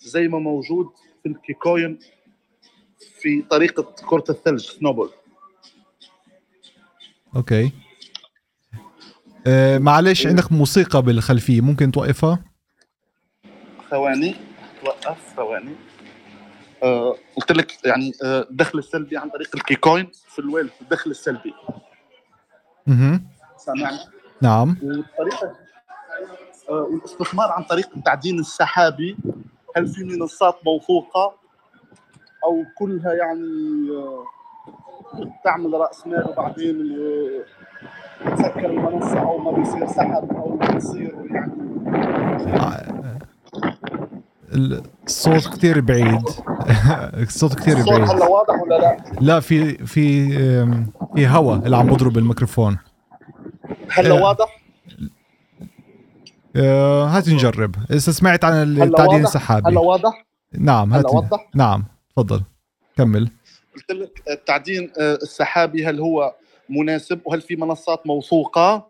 زي 0.00 0.28
ما 0.28 0.38
موجود 0.38 0.86
ال 1.26 1.36
KuCoin 1.36 1.98
في 3.20 3.42
طريقة 3.42 3.82
كرة 4.06 4.24
الثلج 4.30 4.60
snowball. 4.60 5.10
okay. 7.36 7.72
آه 9.46 9.78
معلش 9.78 10.26
عندك 10.26 10.52
موسيقى 10.52 11.02
بالخلفية 11.02 11.60
ممكن 11.60 11.92
توقفها؟ 11.92 12.44
ثواني 13.90 14.34
توقف 14.84 15.18
ثواني. 15.36 15.74
آه 16.82 17.16
قلت 17.36 17.52
لك 17.52 17.86
يعني 17.86 18.12
آه، 18.24 18.46
الدخل 18.50 18.78
السلبي 18.78 19.16
عن 19.16 19.30
طريق 19.30 19.56
ال 19.56 19.64
KuCoin 19.64 20.10
في 20.28 20.38
ال 20.38 20.43
wealth 20.43 20.70
الدخل 20.80 21.10
السلبي. 21.10 21.54
أها 22.88 23.20
سامعني؟ 23.56 23.98
نعم. 24.42 24.76
والطريقة 24.82 25.56
آه، 26.68 26.72
والاستثمار 26.72 27.52
عن 27.52 27.62
طريق 27.62 27.96
التعدين 27.96 28.38
السحابي 28.38 29.16
هل 29.76 29.86
في 29.86 30.04
منصات 30.04 30.56
موثوقة 30.66 31.34
أو 32.44 32.64
كلها 32.78 33.12
يعني 33.12 33.88
آه، 33.90 34.24
تعمل 35.44 35.72
رأس 35.72 36.06
مال 36.06 36.30
وبعدين 36.30 36.98
آه، 38.24 38.34
تسكر 38.34 38.66
المنصة 38.66 39.20
أو 39.20 39.38
ما 39.38 39.50
بيصير 39.50 39.86
سحب 39.86 40.36
أو 40.36 40.56
بيصير 40.56 41.14
يعني 41.30 41.52
الصوت 45.06 45.46
كتير 45.54 45.80
بعيد 45.80 46.22
الصوت 47.22 47.52
الصوت 47.52 47.88
بعيد 47.88 48.10
هلا 48.10 48.26
واضح 48.26 48.62
ولا 48.62 48.78
لا؟ 48.78 48.96
لا 49.20 49.40
في 49.40 49.86
في 49.86 50.28
في 51.14 51.26
هواء 51.26 51.58
اللي 51.58 51.76
عم 51.76 51.86
بضرب 51.86 52.18
الميكروفون 52.18 52.78
هلا 53.90 54.18
آه. 54.18 54.22
واضح؟ 54.22 54.55
آه، 56.56 57.04
هات 57.06 57.28
نجرب. 57.28 57.74
إذا 57.90 57.98
سمعت 58.12 58.44
عن 58.44 58.52
هلا 58.52 58.84
التعدين؟ 58.84 59.24
السحابي. 59.24 59.70
هلا 59.70 59.80
واضح؟ 59.80 60.26
نعم 60.58 60.92
هلا 60.94 61.00
هات 61.08 61.14
وضح؟ 61.14 61.50
نعم 61.54 61.84
تفضل. 62.16 62.42
كمل. 62.96 63.30
قلت 63.74 63.90
لك 63.92 64.22
التعدين 64.30 64.92
آه، 64.98 65.14
السحابي 65.14 65.86
هل 65.86 66.00
هو 66.00 66.34
مناسب 66.68 67.20
وهل 67.24 67.40
في 67.40 67.56
منصات 67.56 68.06
موثوقة؟ 68.06 68.88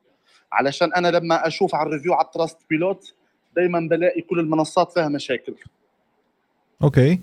علشان 0.52 0.92
أنا 0.94 1.08
لما 1.08 1.46
أشوف 1.46 1.74
على 1.74 1.88
ال 1.88 1.91
review 1.91 2.12
على 2.14 2.24
ال 2.26 2.58
Trustpilot 2.70 3.14
دائما 3.56 3.80
بلاقي 3.90 4.20
كل 4.20 4.40
المنصات 4.40 4.92
فيها 4.92 5.08
مشاكل. 5.08 5.54
okay. 6.82 7.20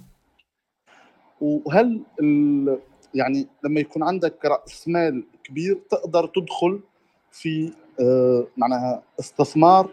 وهل 1.41 2.01
ال- 2.21 2.79
يعني 3.15 3.47
لما 3.63 3.79
يكون 3.79 4.03
عندك 4.03 4.45
رأس 4.45 4.87
مال 4.87 5.23
كبير 5.43 5.79
تقدر 5.89 6.25
تدخل 6.27 6.79
في 7.31 7.71
آه، 7.99 8.47
معناها 8.57 9.03
استثمار 9.19 9.89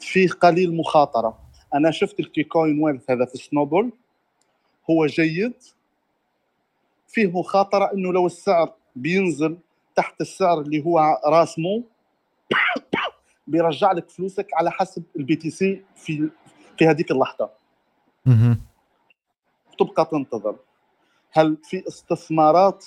فيه 0.00 0.28
قليل 0.28 0.76
مخاطرة. 0.76 1.38
أنا 1.74 1.90
شفت 1.90 2.20
ال 2.20 2.29
KuCoin 2.29 2.82
wealth 2.82 3.10
هذا 3.10 3.24
في 3.24 3.38
snowball 3.38 3.92
هو 4.90 5.06
جيد. 5.06 5.54
فيه 7.08 7.38
مخاطرة 7.38 7.92
إنه 7.94 8.12
لو 8.12 8.26
السعر 8.26 8.72
بينزل 8.96 9.58
تحت 9.96 10.20
السعر 10.20 10.60
اللي 10.60 10.84
هو 10.84 11.20
راسمه 11.26 11.82
بيرجع 13.46 13.92
لك 13.92 14.10
فلوسك 14.10 14.46
على 14.54 14.70
حسب 14.70 15.02
ال 15.16 15.36
BTC 15.36 15.82
في 15.96 16.30
في 16.78 16.86
هذيك 16.86 17.10
اللحظة. 17.10 17.50
تبقى 19.78 20.04
تنتظر. 20.04 20.56
هل 21.30 21.56
في 21.62 21.88
استثمارات؟ 21.88 22.86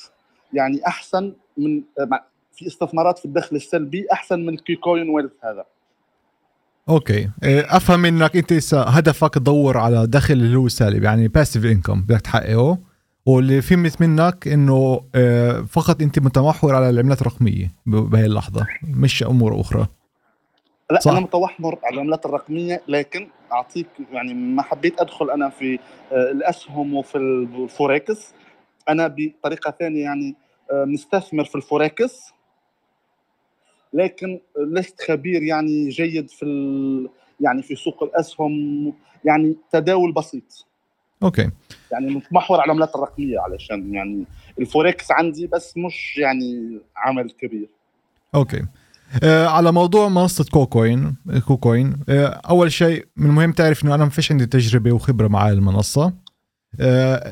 يعني 0.54 0.88
أحسن 0.88 1.34
من 1.58 1.84
في 2.54 2.68
استثمارات 2.68 3.20
في 3.20 3.26
الدخل 3.26 3.56
السلبي 3.56 4.12
أحسن 4.12 4.46
من 4.46 4.54
ال 4.54 4.62
KuCoin 4.62 5.10
wealth 5.10 5.32
هذا. 5.44 5.66
okay 6.90 7.30
أفهم 7.44 8.06
إنك 8.06 8.36
أنت 8.36 8.54
هسه 8.54 8.82
هدفك 8.84 9.34
تدور 9.34 9.78
على 9.78 10.08
دخل 10.08 10.34
اللي 10.34 10.58
هو 10.58 10.68
سالب 10.68 11.04
يعني 11.04 11.28
passive 11.28 11.66
income 11.66 12.02
بدك 12.02 12.22
تحققه. 12.22 12.78
واللي 13.26 13.62
فهمت 13.62 14.02
منك 14.02 14.48
إنه 14.48 15.02
آه، 15.16 15.62
فقط 15.62 16.02
أنت 16.02 16.20
متمحور 16.20 16.76
على 16.76 16.90
العملات 16.90 17.22
الرقمية 17.22 17.72
بهي 17.86 18.26
اللحظة 18.26 18.68
مش 18.84 19.24
أمور 19.24 19.62
أخرى. 19.62 19.88
لا 20.92 21.00
صح. 21.00 21.12
أنا 21.12 21.20
متمحور 21.20 21.80
على 21.84 21.94
العملات 21.94 22.26
الرقمية 22.26 22.82
لكن 22.88 23.28
أعطيك 23.54 23.88
يعني 24.12 24.34
ما 24.34 24.62
حبيت 24.62 25.02
أدخل 25.02 25.30
أنا 25.30 25.50
في 25.50 25.80
آه، 26.12 26.32
الأسهم 26.32 26.94
وفي 26.94 27.18
الفوركس 27.18 28.34
أنا 28.90 29.16
بطريقة 29.18 29.74
ثانية 29.80 30.04
يعني 30.04 30.36
آه، 30.72 30.86
مستثمر 30.86 31.46
في 31.46 31.56
الفوركس 31.56 32.34
لكن 33.94 34.40
لست 34.60 35.02
خبير 35.02 35.44
يعني 35.44 35.90
جيد 35.90 36.30
في 36.30 36.46
ال- 36.46 37.10
يعني 37.42 37.62
في 37.64 37.76
سوق 37.76 38.04
الأسهم. 38.04 38.94
يعني 39.26 39.56
تداول 39.72 40.14
بسيط. 40.14 40.66
أوكي. 41.24 41.50
يعني 41.92 42.16
متمحور 42.16 42.58
على 42.60 42.66
العملات 42.66 42.96
الرقمية 42.96 43.40
علشان 43.40 43.94
يعني 43.94 44.26
الفوركس 44.60 45.12
عندي 45.12 45.48
بس 45.48 45.78
مش 45.78 46.18
يعني 46.18 46.80
عمل 46.98 47.30
كبير. 47.32 47.70
أوكي. 48.36 48.62
آه 49.24 49.48
على 49.48 49.72
موضوع 49.72 50.08
منصة 50.10 50.46
KuCoin 50.52 51.16
كوكوين 51.48 51.98
آه 52.10 52.26
أول 52.50 52.72
شيء 52.72 53.06
من 53.18 53.26
المهم 53.30 53.52
تعرف 53.52 53.84
إنه 53.84 53.96
أنا 53.96 54.04
ما 54.04 54.10
فيش 54.10 54.32
عندي 54.32 54.46
تجربة 54.46 54.92
وخبرة 54.92 55.28
مع 55.28 55.50
المنصة. 55.50 56.14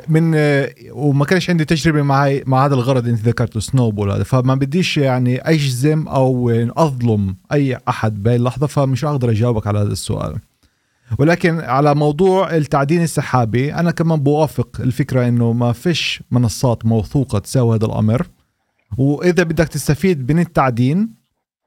من 0.08 0.32
آه 0.36 0.74
وما 0.92 1.26
كانش 1.26 1.50
عندي 1.50 1.66
تجربة 1.66 2.02
مع 2.02 2.40
مع 2.46 2.66
هذا 2.66 2.76
الغرض 2.76 3.06
اللي 3.06 3.18
أنت 3.18 3.28
ذكرته 3.28 3.60
سنوبول 3.60 4.12
هذا. 4.12 4.24
فما 4.24 4.56
بديش 4.56 4.98
يعني 4.98 5.38
أجزم 5.38 6.08
أو 6.08 6.50
أظلم 6.78 7.36
أي 7.52 7.78
أحد 7.90 8.24
بهي 8.24 8.36
اللحظة 8.36 8.68
فمش 8.68 9.06
أقدر 9.06 9.30
أجاوبك 9.30 9.68
على 9.68 9.80
هذا 9.80 9.92
السؤال. 9.92 10.36
ولكن 11.20 11.60
على 11.60 11.96
موضوع 11.96 12.56
التعدين 12.56 13.04
السحابي 13.04 13.74
أنا 13.74 13.92
كمان 13.92 14.20
بوافق 14.20 14.70
الفكرة 14.80 15.28
إنه 15.28 15.54
ما 15.54 15.72
فيش 15.72 16.24
منصات 16.32 16.86
موثوقة 16.86 17.40
تساوي 17.40 17.76
هذا 17.76 17.86
الأمر. 17.86 18.28
وإذا 18.98 19.44
بدك 19.44 19.68
تستفيد 19.68 20.32
من 20.32 20.40
التعدين 20.40 21.10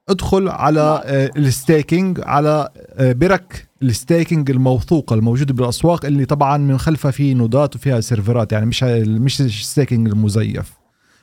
ادخل 0.09 0.49
على 0.49 1.03
آه، 1.05 1.31
ال 1.37 1.47
staking 1.47 2.21
على 2.23 2.69
آه، 2.97 3.13
برك 3.13 3.70
ال 3.83 3.91
staking 3.91 4.51
الموثوقه 4.51 5.15
الموجوده 5.15 5.55
بالأسواق 5.55 6.05
اللي 6.05 6.25
طبعا 6.25 6.57
من 6.57 6.79
خلفها 6.79 7.11
في 7.11 7.35
node 7.35 7.68
ات 7.68 7.77
وفيها 7.77 8.01
سيرفرات 8.01 8.53
يعني 8.53 8.67
مش 8.67 8.83
مش 8.83 9.41
ال 9.41 9.49
staking 9.49 10.09
المزيف. 10.09 10.73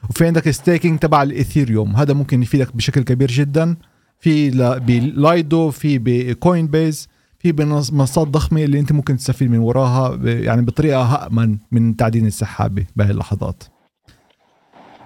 وفي 0.09 0.25
عندك 0.27 0.49
staking 0.49 0.99
تبع 0.99 1.23
الإيثيريوم 1.23 1.95
هذا 1.95 2.13
ممكن 2.13 2.43
يفيدك 2.43 2.75
بشكل 2.75 3.03
كبير 3.03 3.31
جدا. 3.31 3.75
في 4.19 4.49
ب 4.79 4.98
Lido 4.98 5.71
في 5.71 5.97
ب 5.97 6.67
Coinbase 6.67 7.07
في 7.39 7.53
منصات 7.91 8.27
ضخمة 8.27 8.63
اللي 8.63 8.79
أنت 8.79 8.91
ممكن 8.91 9.17
تستفيد 9.17 9.51
من 9.51 9.57
وراها 9.57 10.15
يعني 10.23 10.61
بطريقة 10.61 11.27
امن 11.27 11.57
من 11.71 11.89
التعدين 11.89 12.25
السحابي 12.25 12.87
بهي 12.95 13.11
اللحظات. 13.11 13.63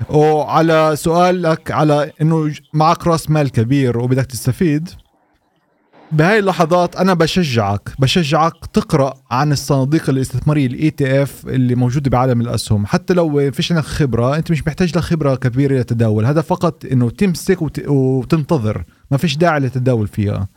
وعلى 0.09 0.91
سؤالك 0.95 1.71
على 1.71 2.11
إنه 2.21 2.53
معك 2.73 3.07
راس 3.07 3.29
مال 3.29 3.49
كبير 3.51 3.97
وبدك 3.97 4.25
تستفيد 4.25 4.89
بهاي 6.11 6.39
اللحظات 6.39 6.95
أنا 6.95 7.13
بشجعك 7.13 7.89
بشجعك 7.99 8.53
تقرأ 8.73 9.13
عن 9.31 9.51
الصناديق 9.51 10.09
الاستثمارية 10.09 10.67
ال 10.67 10.89
ETF 10.91 11.47
اللي 11.47 11.75
موجودة 11.75 12.09
بعالم 12.09 12.41
الأسهم. 12.41 12.85
حتى 12.85 13.13
لو 13.13 13.51
فيش 13.51 13.71
عندك 13.71 13.83
خبرة 13.85 14.35
أنت 14.35 14.51
مش 14.51 14.67
محتاج 14.67 14.89
لك 14.97 15.03
خبره 15.03 15.35
كبيرة 15.35 15.73
للتداول 15.73 16.25
هذا 16.25 16.41
فقط 16.41 16.85
إنه 16.85 17.09
تمسك 17.09 17.61
وت... 17.61 17.87
وتنتظر. 17.87 18.83
ما 19.11 19.17
فيش 19.17 19.37
داعي 19.37 19.59
للتداول 19.59 20.07
فيها. 20.07 20.47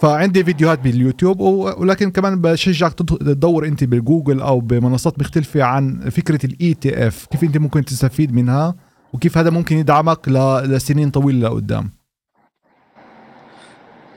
فعندي 0.00 0.44
فيديوهات 0.44 0.80
باليوتيوب 0.80 1.40
ولكن 1.40 2.10
كمان 2.10 2.40
بشجعك 2.40 2.92
تد- 2.92 3.18
تدور 3.18 3.66
أنت 3.66 3.84
بالجوجل 3.84 4.40
أو 4.40 4.60
بمنصات 4.60 5.18
مختلفة 5.18 5.62
عن 5.62 6.10
فكرة 6.10 6.46
ال 6.46 6.74
ETF 6.74 7.26
كيف 7.30 7.44
أنت 7.44 7.58
ممكن 7.58 7.84
تستفيد 7.84 8.34
منها؟ 8.34 8.74
وكيف 9.12 9.38
هذا 9.38 9.50
ممكن 9.50 9.76
يدعمك 9.76 10.28
ل- 10.28 10.62
لسنين 10.72 11.10
طويلة 11.10 11.48
لقدام؟ 11.48 11.99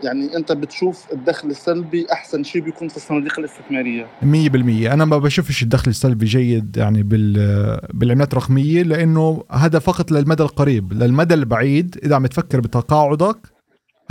يعني 0.03 0.37
أنت 0.37 0.51
بتشوف 0.51 1.05
الدخل 1.13 1.49
السلبي 1.49 2.05
أحسن 2.11 2.43
شيء 2.43 2.61
بيكون 2.61 2.87
في 2.87 2.97
الصناديق 2.97 3.39
الاستثمارية. 3.39 4.07
100% 4.21 4.93
أنا 4.93 5.05
ما 5.05 5.17
بشوفش 5.17 5.63
الدخل 5.63 5.89
السلبي 5.89 6.25
جيد 6.25 6.77
يعني 6.77 7.03
بال 7.03 7.79
بالعملات 7.93 8.33
الرقمية 8.33 8.83
لأنه 8.83 9.43
هذا 9.51 9.79
فقط 9.79 10.11
للمدى 10.11 10.43
القريب 10.43 10.93
للمدى 10.93 11.33
البعيد. 11.33 11.99
إذا 12.03 12.15
عم 12.15 12.27
تفكر 12.27 12.59
بتقاعدك 12.59 13.37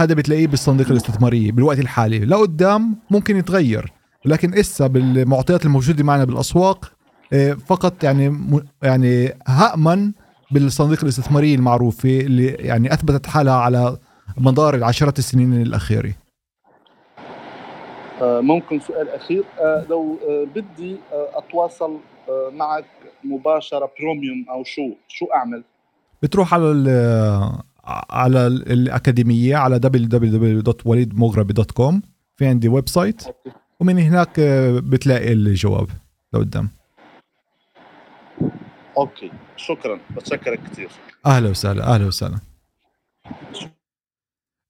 هذا 0.01 0.15
بتلاقيه 0.15 0.47
بالصناديق 0.47 0.91
الاستثمارية 0.91 1.53
بالوقت 1.53 1.79
الحالي. 1.79 2.19
لقدام 2.19 2.97
ممكن 3.11 3.37
يتغير 3.37 3.93
لكن 4.25 4.55
إسا 4.55 4.87
بالمعطيات 4.87 5.65
الموجودة 5.65 6.05
معنا 6.05 6.25
بالأسواق 6.25 6.93
آه، 7.33 7.53
فقط 7.53 8.05
يعني 8.05 8.39
يعني 8.83 9.33
هأمن 9.47 10.13
بالصناديق 10.51 11.03
الاستثمارية 11.03 11.55
المعروفة 11.55 12.21
اللي 12.21 12.47
يعني 12.47 12.95
أثبتت 12.95 13.27
حالها 13.27 13.55
على 13.55 13.97
مدار 14.37 14.75
العشرات 14.75 15.19
السنين 15.19 15.63
الأخيرة؟ 15.63 16.13
آه، 18.23 18.41
ممكن 18.41 18.81
سؤال 18.81 19.09
أخير. 19.09 19.45
آه، 19.61 19.87
لو 19.91 20.19
آه، 20.29 20.45
بدي 20.55 20.97
أتواصل 21.13 21.99
آه، 22.29 22.51
معك 22.55 22.85
مباشرة 23.25 23.91
بروميوم 24.01 24.47
أو 24.51 24.65
شو 24.65 24.83
شو 25.09 25.27
أعمل؟ 25.35 25.65
بتروح 26.23 26.55
على 26.55 26.65
ال 26.73 26.89
على 28.11 28.47
ال- 28.47 28.73
الأكاديمية 28.73 29.57
على 29.57 29.81
www.walidmograbi.com 29.85 31.95
في 32.37 32.47
عندي 32.47 32.69
website 32.69 33.23
ومن 33.81 33.99
هناك 33.99 34.41
بتلاقي 34.85 35.33
الجواب 35.33 35.89
لقدام 36.33 36.69
أوكي. 38.99 39.31
شكرا. 39.57 39.99
بتشكرك 40.17 40.61
كثير 40.73 40.89
أهلا 41.27 41.49
وسهلا 41.51 41.95
أهلا 41.95 42.07
وسهلا. 42.07 42.39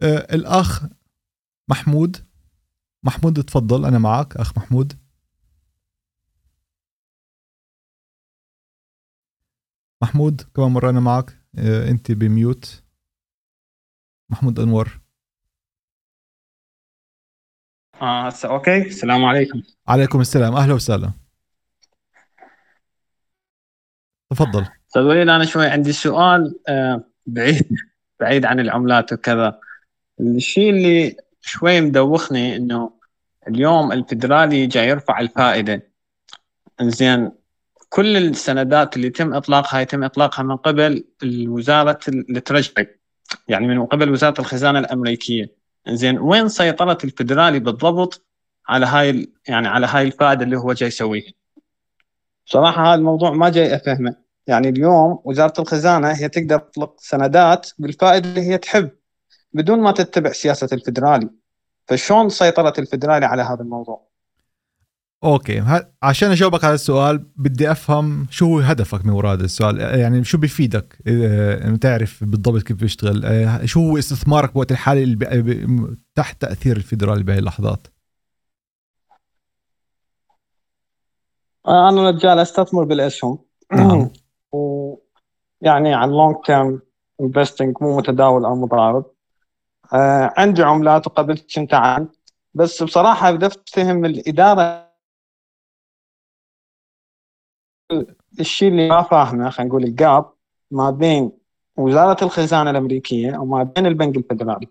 الأخ 0.03 0.83
محمود. 1.69 2.29
محمود 3.05 3.45
تفضل 3.45 3.85
أنا 3.85 3.99
معك 3.99 4.37
أخ 4.37 4.59
محمود. 4.59 4.99
محمود 10.03 10.41
كمان 10.41 10.71
مرة 10.71 10.91
أنا 10.91 11.01
معك 11.01 11.39
آه 11.59 11.89
أنت 11.91 12.13
ب 12.13 12.25
mute. 12.25 12.83
محمود 14.31 14.61
أنور. 14.61 15.01
آه 18.03 18.27
هسه 18.27 18.49
أوكي. 18.49 18.83
السلام 18.83 19.25
عليكم. 19.25 19.63
عليكم 19.89 20.21
السلام. 20.21 20.55
أهلا 20.55 20.75
وسهلا. 20.75 21.13
تفضل. 24.31 24.67
أستاذ 24.89 25.03
وليد 25.03 25.29
أنا 25.29 25.45
شوي 25.45 25.67
عندي 25.67 25.93
سؤال 25.93 26.61
آه 26.69 27.05
بعيد 27.27 27.69
بعيد 28.21 28.45
عن 28.45 28.61
العملات 28.61 29.13
وكذا. 29.13 29.61
الشيء 30.23 30.71
اللي 30.71 31.17
شوي 31.41 31.81
مدوخني 31.81 32.57
إنه 32.57 32.91
اليوم 33.49 33.93
الفدرالي 33.93 34.67
جاي 34.67 34.89
يرفع 34.89 35.21
الفائدة. 35.21 35.93
زين 36.83 37.31
كل 37.89 38.17
السندات 38.17 38.97
اللي 38.97 39.07
يتم 39.07 39.35
إطلاقها 39.35 39.81
يتم 39.81 40.05
إطلاقها 40.05 40.43
من 40.43 40.57
قبل 40.57 41.05
وزاره 41.49 41.99
ال 42.09 42.18
Treasury 42.18 42.87
يعني 43.49 43.67
من 43.67 43.87
قبل 43.87 44.11
وزارة 44.11 44.41
الخزانة 44.41 44.79
الأمريكية. 44.79 45.51
زين 45.89 46.19
وين 46.19 46.49
سيطرة 46.49 46.99
الفدرالي 47.05 47.59
بالضبط 47.59 48.27
على 48.69 48.87
هاي 48.87 49.33
يعني 49.49 49.69
على 49.69 49.87
هاي 49.87 50.03
الفائدة 50.03 50.45
اللي 50.45 50.57
هو 50.59 50.73
جاي 50.73 50.89
يسويها؟ 50.89 51.33
صراحة 52.47 52.87
هذا 52.87 52.95
الموضوع 52.95 53.31
ما 53.31 53.49
جاي 53.49 53.75
أفهمه. 53.75 54.17
يعني 54.47 54.69
اليوم 54.69 55.19
وزارة 55.25 55.61
الخزانة 55.61 56.09
هي 56.09 56.29
تقدر 56.29 56.59
تطلق 56.59 57.01
سندات 57.01 57.71
بالفائدة 57.79 58.29
اللي 58.29 58.41
هي 58.41 58.59
تحب. 58.59 58.91
بدون 59.55 59.81
ما 59.81 59.93
تتبع 59.93 60.33
سياسة 60.33 60.69
الفدرالي. 60.73 61.31
فشلون 61.87 62.29
سيطرة 62.29 62.75
الفدرالي 62.79 63.27
على 63.27 63.43
هذا 63.43 63.61
الموضوع؟ 63.61 64.13
أوكي. 65.25 65.85
عشان 66.03 66.31
أجاوبك 66.31 66.65
على 66.65 66.75
السؤال 66.75 67.19
بدي 67.37 67.71
أفهم 67.71 68.27
شو 68.31 68.47
هو 68.47 68.59
هدفك 68.59 69.05
من 69.07 69.13
وراء 69.13 69.33
هذا 69.33 69.45
السؤال. 69.45 69.81
يعني 69.81 70.25
شو 70.25 70.39
بيفيدك؟ 70.39 70.99
انه 71.07 71.77
تعرف 71.77 72.25
بالضبط 72.25 72.63
كيف 72.63 72.77
بيشتغل. 72.77 73.25
آه، 73.25 73.65
شو 73.65 73.81
هو 73.81 73.99
استثمارك 73.99 74.55
بوقت 74.55 74.73
الحالي 74.73 75.17
تحت 76.15 76.43
تأثير 76.43 76.77
الفيدرالي 76.77 77.23
بهي 77.23 77.39
اللحظات؟ 77.39 77.87
أنا 81.69 82.11
رجال 82.11 82.39
أستثمر 82.39 82.85
بالاسهم 82.85 83.39
نعم. 83.73 84.11
ويعني 84.53 85.95
على 85.95 86.11
ال 86.11 86.16
long 86.16 86.37
term 86.47 86.81
investing 87.21 87.77
مو 87.81 87.97
متداول 87.97 88.45
أو 88.45 88.57
مضارب. 88.57 89.05
آه 89.93 90.35
عندي 90.37 90.63
عملات 90.63 91.07
وقبلت 91.07 91.55
كنت 91.55 91.75
عن 91.75 92.09
بس 92.55 92.83
بصراحة 92.83 93.31
بدأت 93.31 93.69
فهم 93.69 94.05
الإدارة 94.05 94.93
الشيء 98.41 98.69
اللي 98.69 98.89
ما 98.89 99.03
فاهمه 99.03 99.51
خلينا 99.51 99.69
نقول 99.69 99.85
ال 99.85 99.97
gap 99.97 100.33
ما 100.71 100.91
بين 100.91 101.33
وزارة 101.77 102.25
الخزانة 102.25 102.71
الأمريكية 102.71 103.37
وما 103.37 103.63
بين 103.63 103.87
البنك 103.87 104.17
الفدرالي. 104.17 104.67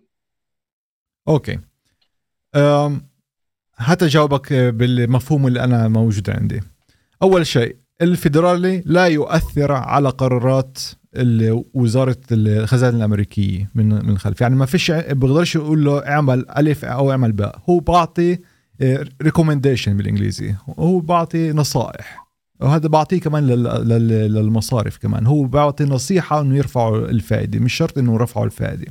أوكي. 1.28 1.60
أم 2.56 3.08
حتى 3.78 4.08
جاوبك 4.08 4.54
بالمفهوم 4.54 5.48
اللي 5.48 5.64
أنا 5.64 5.88
موجود 5.88 6.30
عندي. 6.30 6.62
أول 7.24 7.48
شيء 7.48 7.78
الفيدرالي 8.02 8.84
لا 8.86 9.08
يؤثر 9.08 9.72
على 9.72 10.10
قرارات 10.10 10.80
وزارة 11.74 12.18
الخزانة 12.32 12.98
الأمريكية 12.98 13.70
من 13.76 14.06
من 14.06 14.18
خلف. 14.18 14.42
يعني 14.42 14.56
ما 14.56 14.66
فيش 14.66 14.92
بقدرش 14.92 15.56
يقول 15.56 15.86
له 15.86 16.08
اعمل 16.08 16.46
الف 16.58 16.86
أو 16.86 17.12
اعمل 17.12 17.32
باء 17.32 17.62
هو 17.70 17.80
بعطي 17.80 18.40
recommendation 19.22 19.98
بالإنجليزي. 19.98 20.56
هو 20.80 21.00
بعطي 21.00 21.52
نصائح. 21.52 22.28
وهذا 22.60 22.88
بعطيه 22.88 23.20
كمان 23.20 23.48
لل- 23.48 23.88
لل- 23.88 24.34
للمصارف 24.34 24.98
كمان. 24.98 25.26
هو 25.26 25.44
بعطي 25.44 25.84
نصيحة 25.84 26.42
إنه 26.42 26.58
يرفعوا 26.58 26.98
الفائدة. 26.98 27.60
مش 27.60 27.74
شرط 27.74 27.98
إنه 27.98 28.18
رفعوا 28.18 28.46
الفائدة. 28.46 28.86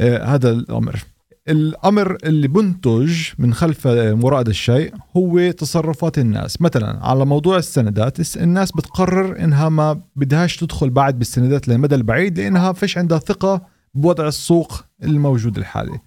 آه، 0.00 0.24
هذا 0.24 0.50
الأمر. 0.50 1.00
الأمر 1.48 2.16
اللي 2.24 2.48
بنتج 2.48 3.12
من 3.38 3.54
خلف 3.54 3.86
وراء 3.86 4.40
هذا 4.40 4.50
الشيء 4.50 4.94
هو 5.16 5.50
تصرفات 5.50 6.18
الناس. 6.18 6.62
مثلا 6.62 6.98
على 7.06 7.26
موضوع 7.26 7.56
السندات 7.58 8.20
الس- 8.20 8.36
الناس 8.36 8.72
بتقرر 8.72 9.44
إنها 9.44 9.68
ما 9.68 10.00
بدهاش 10.16 10.56
تدخل 10.56 10.90
بعد 10.90 11.18
بالسندات 11.18 11.68
للمدى 11.68 11.94
البعيد 11.94 12.40
لأنها 12.40 12.72
فيش 12.72 12.98
عندها 12.98 13.18
ثقة 13.18 13.62
بوضع 13.94 14.28
السوق 14.28 14.84
الموجود 15.02 15.58
الحالي. 15.58 15.98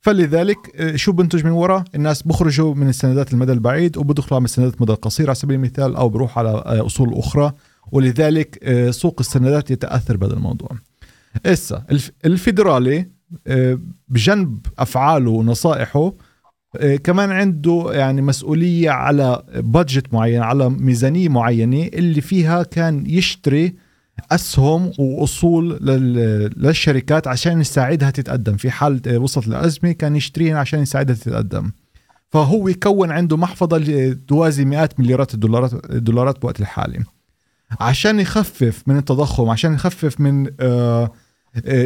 فلذلك 0.00 0.56
آه، 0.76 0.96
شو 0.96 1.12
بنتج 1.12 1.44
من 1.44 1.50
وراء؟ 1.50 1.84
الناس 1.94 2.22
بخرجوا 2.22 2.74
من 2.74 2.88
السندات 2.88 3.32
المدى 3.32 3.52
البعيد 3.52 3.96
وبدخلوا 3.96 4.34
على 4.38 4.44
السندات 4.44 4.74
المدى 4.74 4.92
القصير 4.92 5.26
على 5.26 5.34
سبيل 5.34 5.56
المثال 5.56 5.96
أو 5.96 6.08
بروحوا 6.08 6.42
على 6.42 6.50
آه، 6.66 6.86
أصول 6.86 7.14
أخرى. 7.14 7.52
ولذلك 7.92 8.58
آه، 8.62 8.90
سوق 8.90 9.16
السندات 9.20 9.70
يتأثر 9.70 10.16
بهذا 10.16 10.32
الموضوع. 10.34 10.68
الف- 11.90 12.10
الفيدرالي 12.24 13.17
بجنب 14.08 14.66
أفعاله 14.78 15.30
ونصائحه 15.30 16.12
آه، 16.76 16.96
كمان 16.96 17.30
عنده 17.32 17.86
يعني 17.92 18.22
مسؤولية 18.22 18.90
على 18.90 19.42
بادجت 19.56 20.14
معين 20.14 20.42
على 20.42 20.68
ميزانية 20.70 21.28
معينة 21.28 21.82
اللي 21.86 22.20
فيها 22.20 22.62
كان 22.62 23.04
يشتري 23.06 23.74
أسهم 24.30 24.92
وأصول 24.98 25.78
لل- 25.80 26.50
للشركات 26.56 27.26
عشان 27.28 27.60
يساعدها 27.60 28.10
تتقدم. 28.10 28.56
في 28.56 28.70
حال 28.70 29.00
آه، 29.08 29.18
وصلت 29.18 29.46
الازمه 29.48 29.92
كان 29.92 30.16
يشتريها 30.16 30.58
عشان 30.58 30.80
يساعدها 30.80 31.16
تتقدم. 31.16 31.70
فهو 32.30 32.68
يكون 32.68 33.10
عنده 33.10 33.36
محفظة 33.36 34.12
توازي 34.28 34.64
مئات 34.64 35.00
مليارات 35.00 35.34
الدولارات 35.34 35.90
الدولارات 35.90 36.42
بوقت 36.42 36.60
الحالي. 36.60 37.04
عشان 37.80 38.20
يخفف 38.20 38.82
من 38.86 38.96
التضخم 38.96 39.48
عشان 39.48 39.74
يخفف 39.74 40.20
من 40.20 40.46
آه 40.46 40.52
آه، 40.60 41.10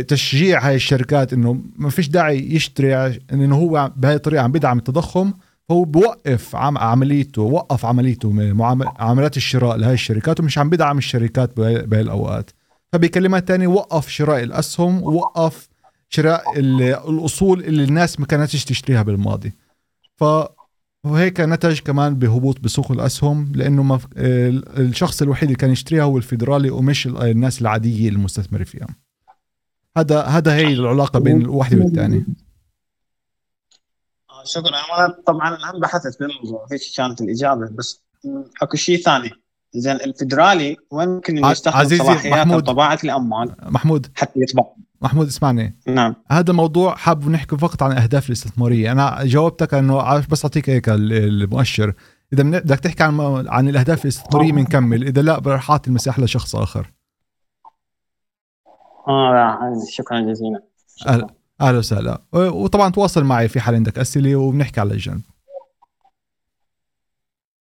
تشجيع 0.08 0.68
هاي 0.68 0.74
الشركات 0.74 1.32
إنه 1.32 1.60
ما 1.76 1.90
فيش 1.90 2.08
داعي 2.08 2.54
يشتري 2.54 3.18
انه 3.32 3.56
هو 3.56 3.92
بهاي 3.96 4.14
الطريقة 4.14 4.42
عم 4.42 4.52
بيدعم 4.52 4.78
التضخم 4.78 5.32
فهو 5.68 5.84
بوقف 5.84 6.56
عم 6.56 6.78
عمليته 6.78 7.42
وقف 7.42 7.84
عمليته 7.86 8.32
عمليات 8.98 9.36
الشراء 9.36 9.76
لهاي 9.76 9.94
الشركات 9.94 10.40
ومش 10.40 10.58
عم 10.58 10.70
بيدعم 10.70 10.98
الشركات 10.98 11.56
بهاي 11.56 12.00
الأوقات. 12.00 12.50
فبكلمات 12.92 13.48
تانية 13.48 13.66
وقف 13.66 14.08
شراء 14.08 14.42
الأسهم 14.42 15.02
ووقف 15.02 15.68
شراء 16.08 16.58
ال- 16.58 16.82
الأصول 16.82 17.60
اللي 17.64 17.84
الناس 17.84 18.20
ما 18.20 18.26
كانتش 18.26 18.64
تشتريها 18.64 19.02
بالماضي. 19.02 19.52
ف 20.16 20.24
وهيك 21.06 21.40
نتج 21.40 21.78
كمان 21.78 22.14
بهبوط 22.14 22.60
بسوق 22.60 22.92
الأسهم 22.92 23.52
لأنه 23.54 24.00
ال- 24.16 24.80
الشخص 24.80 25.22
الوحيد 25.22 25.42
اللي 25.44 25.56
كان 25.56 25.70
يشتريها 25.70 26.02
هو 26.02 26.16
الفيدرالي 26.18 26.70
ومش 26.70 27.06
ال- 27.06 27.22
الناس 27.22 27.62
العادية 27.62 28.08
المستثمرة 28.08 28.64
فيها. 28.64 28.86
هذا 29.98 30.22
هذا 30.22 30.54
هي 30.54 30.72
العلاقة 30.72 31.18
بين 31.20 31.40
الواحد 31.42 31.78
والثاني 31.78 32.26
آه، 34.30 34.44
شكرا. 34.44 34.68
أنا 34.98 35.16
طبعا 35.26 35.56
الان 35.56 35.80
بحثت 35.80 36.18
بالموضوع 36.20 36.66
هيك 36.72 36.80
كانت 36.96 37.20
الإجابة 37.20 37.68
بس 37.70 38.02
أكو 38.62 38.76
شيء 38.76 38.98
ثاني. 38.98 39.30
زين 39.74 39.96
الفدرالي 39.96 40.76
وين 40.90 41.08
ممكن 41.08 41.44
يستخدم 41.44 41.98
صلاحيات. 41.98 42.48
طباعة 42.48 42.98
الأموال؟ 43.04 43.54
محمود. 43.62 44.06
حتى 44.14 44.40
يطبع. 44.40 44.64
محمود 45.02 45.26
اسمعني. 45.26 45.78
نعم. 45.86 46.14
هذا 46.30 46.52
موضوع 46.52 46.94
حاب 46.96 47.28
نحكي 47.28 47.56
فقط 47.56 47.82
عن 47.82 47.92
الاهداف 47.92 48.26
الاستثمارية. 48.26 48.92
أنا 48.92 49.18
جاوبتك 49.24 49.74
إنه 49.74 50.26
بس 50.30 50.44
أعطيك 50.44 50.70
هيك 50.70 50.88
ال- 50.88 51.12
المؤشر. 51.12 51.94
إذا 52.32 52.42
بدك 52.42 52.80
تحكي 52.80 53.02
عن 53.02 53.20
عن 53.48 53.68
الأهداف 53.68 54.04
الاستثمارية 54.04 54.52
بنكمل 54.52 55.04
إذا 55.04 55.22
لا 55.22 55.42
رح 55.46 55.70
اعطي 55.70 55.88
المساحة 55.88 56.22
لشخص 56.22 56.56
آخر. 56.56 56.92
لا 59.08 59.72
شكرا 59.90 60.20
جزيلا. 60.20 60.62
أهلا. 61.06 61.34
أهلا 61.60 61.78
وسهلا. 61.78 62.22
وطبعا 62.32 62.90
تواصل 62.90 63.24
معي 63.24 63.48
في 63.48 63.60
حال 63.60 63.74
عندك 63.74 63.98
أسئلة 63.98 64.36
وبنحكي 64.36 64.80
على 64.80 64.94
الجنب. 64.94 65.22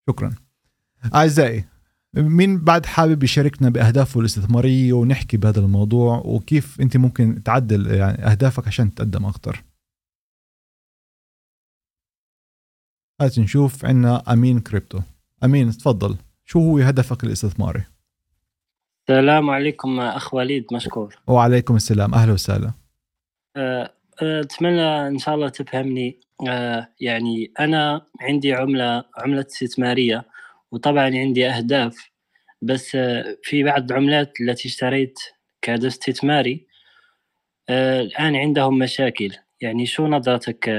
شكرا. 0.10 0.36
أعزائي 1.16 1.66
مين 2.14 2.64
بعد 2.64 2.86
حابب 2.86 3.24
يشاركنا 3.24 3.70
بأهدافه 3.70 4.20
الاستثمارية 4.20 4.94
ونحكي 4.94 5.38
بهذا 5.38 5.60
الموضوع؟ 5.60 6.22
وكيف 6.26 6.82
أنت 6.82 6.98
ممكن 6.98 7.44
تعدل 7.44 7.88
يعني 7.88 8.26
أهدافك 8.26 8.68
عشان 8.68 8.94
تقدم 8.94 9.26
أكثر 9.26 9.64
هات 13.22 13.40
نشوف. 13.40 13.86
عندنا 13.86 14.34
أمين 14.34 14.60
كريبتو. 14.60 15.00
أمين 15.44 15.72
تفضل. 15.72 16.18
شو 16.46 16.60
هو 16.60 16.78
هدفك 16.78 17.24
الاستثماري؟ 17.24 17.84
السلام 19.10 19.50
عليكم 19.50 20.00
أخ 20.00 20.34
وليد 20.34 20.66
مشكور 20.72 21.16
وعليكم 21.28 21.76
السلام 21.76 22.14
أهلا 22.14 22.34
وسهلا. 22.34 22.72
أه، 23.56 23.94
أه، 24.22 24.42
أتمنى 24.42 25.08
إن 25.08 25.18
شاء 25.18 25.36
الله 25.36 25.50
تفهمني. 25.50 26.20
أه، 26.48 26.88
يعني 27.00 27.52
أنا 27.60 28.06
عندي 28.22 28.54
عملة 28.54 29.04
عملة 29.18 29.42
استثمارية 29.42 30.26
وطبعا 30.72 31.04
عندي 31.04 31.50
أهداف 31.50 32.12
بس 32.62 32.98
في 33.44 33.64
بعض 33.64 33.92
العملات 33.92 34.42
التي 34.42 34.68
اشتريت 34.68 35.20
كهدف 35.62 35.86
استثماري 35.86 36.68
الآن 37.70 38.36
عندهم 38.36 38.78
مشاكل. 38.80 39.32
يعني 39.62 39.86
شو 39.86 40.08
نظرتك؟ 40.08 40.70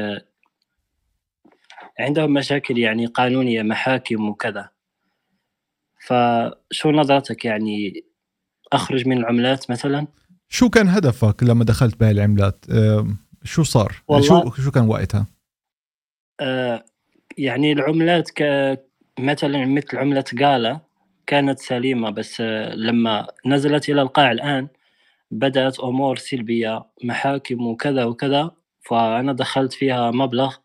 عندهم 1.99 2.33
مشاكل 2.33 2.79
يعني 2.79 3.07
قانونية 3.07 3.63
محاكم 3.63 4.29
وكذا. 4.29 4.69
فشو 6.01 6.91
نظرتك 6.91 7.45
يعني 7.45 8.05
أخرج 8.73 9.09
من 9.09 9.19
العملات 9.19 9.71
مثلا؟ 9.71 10.07
شو 10.49 10.71
كان 10.71 10.89
هدفك 10.89 11.43
لما 11.43 11.65
دخلت 11.65 12.01
بهاي 12.01 12.11
العملات؟ 12.11 12.65
شو 13.45 13.63
صار؟ 13.63 14.03
يعني 14.11 14.23
شو 14.23 14.51
شو 14.51 14.71
كان 14.71 14.89
وقتها؟ 14.89 15.27
آه 16.41 16.85
يعني 17.39 17.73
العملات 17.73 18.31
ك 18.31 18.43
مثلا 19.19 19.65
مثل 19.67 19.97
عملة 19.97 20.25
قالة 20.41 20.81
كانت 21.27 21.59
سليمة 21.59 22.11
بس 22.11 22.41
آه 22.41 22.75
لما 22.75 23.27
نزلت 23.47 23.89
إلى 23.89 24.03
القاع 24.03 24.33
الآن 24.33 24.69
بدأت 25.31 25.81
أمور 25.81 26.17
سلبية 26.17 26.85
محاكم 27.05 27.67
وكذا 27.67 28.05
وكذا 28.05 28.51
فأنا 28.83 29.33
دخلت 29.33 29.73
فيها 29.73 30.11
مبلغ 30.11 30.57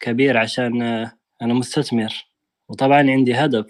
كبير 0.00 0.38
عشان 0.38 0.82
آه 0.82 1.12
أنا 1.42 1.54
مستثمر. 1.54 2.26
وطبعا 2.68 3.10
عندي 3.10 3.34
هدف. 3.34 3.66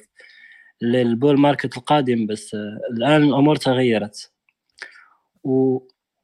للبول 0.83 1.41
ماركت 1.41 1.77
القادم 1.77 2.27
بس 2.27 2.55
آه، 2.55 2.79
الآن 2.97 3.23
الأمور 3.23 3.57
تغيرت. 3.57 4.33
و 5.45 5.79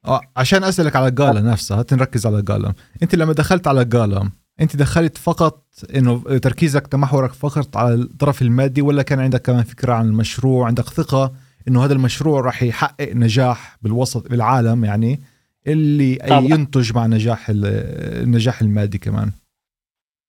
آه 0.05 0.21
عشان 0.37 0.64
أسألك 0.64 0.97
على 0.97 1.11
جالا 1.11 1.40
نفسها 1.40 1.85
نركز 1.92 2.27
على 2.27 2.42
جالا 2.42 2.75
أنت 3.03 3.14
لما 3.14 3.33
دخلت 3.33 3.66
على 3.66 3.85
جالا 3.85 4.31
أنت 4.61 4.77
دخلت 4.77 5.18
فقط 5.18 5.64
إنه 5.94 6.38
تركيزك 6.38 6.87
تمحورك 6.87 7.33
فقط 7.33 7.77
على 7.77 7.94
الطرف 7.94 8.42
المادي 8.42 8.83
ولا 8.83 9.03
كان 9.03 9.21
عندك 9.21 9.42
كمان 9.42 9.62
فكرة 9.62 9.92
عن 9.94 10.07
المشروع؟ 10.07 10.66
عندك 10.66 10.85
ثقة 10.85 11.33
إنه 11.68 11.85
هذا 11.85 11.92
المشروع 11.92 12.40
راح 12.40 12.62
يحقق 12.62 13.12
نجاح 13.12 13.79
بالوسط 13.83 14.29
بالعالم 14.29 14.85
يعني؟ 14.85 15.21
اللي 15.66 16.14
طبعا. 16.14 16.40
ينتج 16.40 16.92
مع 16.94 17.07
نجاح 17.07 17.47
النجاح 17.51 18.61
المادي 18.62 18.99
كمان. 18.99 19.33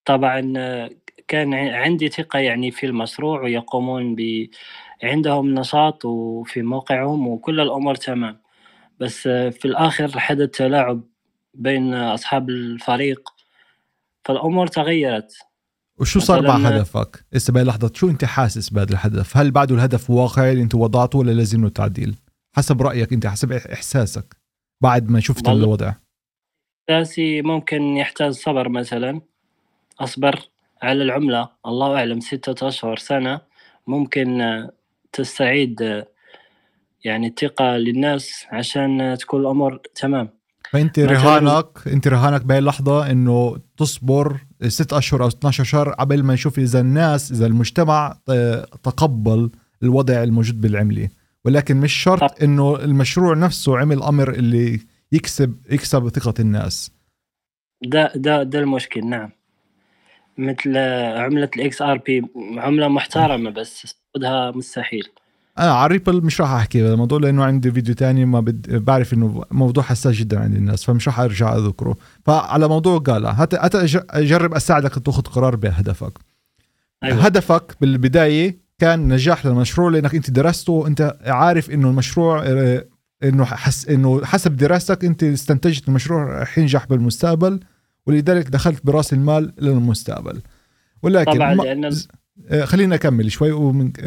طبعا 0.06 0.42
كان 1.30 1.54
عندي 1.54 2.10
ثقة 2.10 2.40
يعني 2.40 2.72
في 2.72 2.86
المشروع 2.86 3.42
ويقومون 3.44 4.16
ب 4.16 4.50
عندهم 5.04 5.54
نشاط 5.54 6.06
وفي 6.06 6.62
موقعهم 6.62 7.28
وكل 7.28 7.60
الأمور 7.60 7.96
تمام 7.96 8.42
بس 9.00 9.22
في 9.28 9.66
الآخر 9.66 10.20
حدث 10.20 10.50
تلاعب 10.50 11.02
بين 11.54 11.94
أصحاب 11.94 12.50
الفريق 12.50 13.30
فالأمور 14.26 14.68
تغيرت 14.68 15.34
وشو 16.00 16.20
صار 16.20 16.42
مع 16.42 16.56
هدفك؟ 16.56 17.26
هسه 17.34 17.54
بهي 17.54 17.62
اللحظة 17.62 17.92
شو 17.94 18.10
أنت 18.10 18.26
حاسس 18.26 18.70
بهذا 18.70 18.92
الهدف؟ 18.92 19.38
هل 19.38 19.52
بعده 19.52 19.76
الهدف 19.76 20.10
واقعي 20.10 20.52
اللي 20.52 20.64
أنت 20.64 20.76
وضعته 20.76 21.20
ولا 21.20 21.32
لازم 21.32 21.64
له 21.64 21.70
تعديل؟ 21.70 22.16
حسب 22.56 22.82
رأيك 22.82 23.14
أنت 23.14 23.28
حسب 23.28 23.52
إحساسك 23.52 24.36
بعد 24.84 25.10
ما 25.10 25.20
شفت 25.20 25.50
الوضع 25.50 25.94
إحساسي 26.90 27.42
ممكن 27.42 27.82
يحتاج 27.82 28.32
صبر 28.32 28.70
مثلا 28.70 29.22
أصبر 30.00 30.50
على 30.82 31.04
العملة 31.04 31.50
الله 31.66 31.96
أعلم 31.96 32.20
ستة 32.20 32.68
أشهر 32.68 32.98
سنة 32.98 33.42
ممكن 33.88 34.42
آه، 34.42 34.72
تستعيد 35.14 35.82
آه، 35.82 36.08
يعني 37.04 37.28
الثقة 37.28 37.78
للناس 37.78 38.46
عشان 38.52 39.18
تكون 39.20 39.42
الأمور 39.42 39.82
تمام. 39.96 40.30
فأنت 40.72 41.00
رهانك 41.00 41.88
أنت 41.88 42.08
رهانك 42.08 42.46
بهي 42.46 42.58
اللحظة 42.58 43.12
إنه 43.12 43.58
تصبر 43.78 44.38
ست 44.68 44.94
أشهر 44.94 45.24
أو 45.24 45.28
12 45.28 45.64
شهر 45.64 45.90
قبل 45.90 46.24
ما 46.24 46.34
نشوف 46.34 46.60
إذا 46.60 46.80
الناس 46.80 47.32
إذا 47.32 47.46
المجتمع 47.46 48.18
آه، 48.30 48.66
تقبل 48.84 49.52
الوضع 49.84 50.24
الموجود 50.24 50.62
بالعملة. 50.62 51.10
ولكن 51.46 51.78
مش 51.78 51.94
شرط 51.94 52.44
إنه 52.44 52.76
المشروع 52.76 53.36
نفسه 53.36 53.78
عمل 53.78 54.04
أمر 54.04 54.30
اللي 54.30 54.80
يكسب 55.12 55.56
يكسب 55.72 56.10
ثقة 56.10 56.34
الناس. 56.40 56.92
ده 57.82 58.12
ده 58.16 58.44
ده 58.44 58.60
المشكل 58.60 59.06
نعم. 59.06 59.39
مثل 60.40 60.78
عملة 61.18 61.50
ال 61.56 61.82
XRP 61.82 62.26
عملة 62.58 62.88
محترمة 62.88 63.50
بس 63.50 63.96
صعودها 64.14 64.52
مستحيل. 64.52 65.04
أنا 65.60 65.72
على 65.72 65.92
Ripple 65.92 66.22
مش 66.26 66.42
راح 66.42 66.52
أحكي 66.52 66.82
بهذا 66.82 66.94
الموضوع 66.94 67.20
لأنه 67.20 67.44
عندي 67.44 67.72
فيديو 67.72 67.96
تاني 67.96 68.26
ما 68.26 68.40
بد... 68.40 68.76
بعرف 68.76 69.14
إنه 69.14 69.44
موضوع 69.52 69.84
حساس 69.84 70.16
جدا 70.16 70.40
عند 70.40 70.56
الناس 70.56 70.84
فمش 70.84 71.08
راح 71.08 71.20
أرجع 71.20 71.56
أذكره. 71.56 71.96
فعلى 72.26 72.68
موضوع 72.68 72.98
قالا 72.98 73.42
هات 73.42 73.56
هات 73.56 73.76
أجرب 74.10 74.54
أساعدك 74.54 74.94
تأخذ 74.94 75.22
قرار 75.22 75.56
بهدفك. 75.56 76.14
أيوة. 77.04 77.26
هدفك 77.26 77.76
بالبداية 77.82 78.58
كان 78.80 79.14
نجاح 79.14 79.46
للمشروع 79.46 79.90
لأنك 79.90 80.16
أنت 80.16 80.30
درسته 80.32 80.74
وأنت 80.74 81.18
عارف 81.26 81.72
إنه 81.72 81.90
المشروع 81.90 82.44
آه، 82.46 82.86
إنه 83.24 83.46
حس 83.46 83.90
إنه 83.90 84.26
حسب 84.26 84.58
دراستك 84.58 85.06
أنت 85.06 85.24
استنتجت 85.24 85.88
المشروع 85.88 86.42
رح 86.42 86.58
ينجح 86.58 86.86
بالمستقبل. 86.86 87.60
ولذلك 88.08 88.50
دخلت 88.50 88.86
براس 88.86 89.14
المال 89.14 89.54
للمستقبل 89.62 90.42
ولكن 91.04 91.32
طبعا 91.34 91.54
ما... 91.54 91.64
لأن... 91.64 91.96
آه، 92.50 92.66
خلينا 92.66 92.96
أكمل 92.96 93.32
شوي 93.32 93.52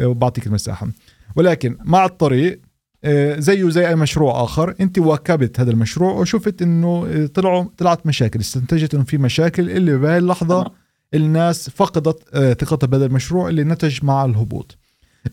وبعطيك 0.05 0.47
المساحة. 0.47 0.87
ولكن 1.35 1.77
مع 1.83 2.05
الطريق 2.05 2.61
آه، 3.03 3.39
زيه 3.39 3.69
زي 3.69 3.87
أي 3.87 3.95
مشروع 3.95 4.43
آخر 4.43 4.75
أنت 4.81 4.99
واكبت 4.99 5.59
هذا 5.59 5.71
المشروع 5.71 6.13
وشفت 6.13 6.61
إنه 6.61 7.07
آه، 7.09 7.25
طلعوا 7.25 7.65
طلعت 7.77 8.07
مشاكل 8.07 8.39
استنتجت 8.39 8.93
إنه 8.93 9.03
في 9.03 9.17
مشاكل 9.17 9.69
اللي 9.69 9.97
بهي 9.97 10.17
اللحظة 10.17 10.71
الناس 11.13 11.69
فقدت 11.69 12.37
ثقتها 12.61 12.87
بهذا 12.87 13.05
المشروع 13.05 13.49
اللي 13.49 13.63
نتج 13.63 14.05
مع 14.05 14.25
الهبوط. 14.25 14.77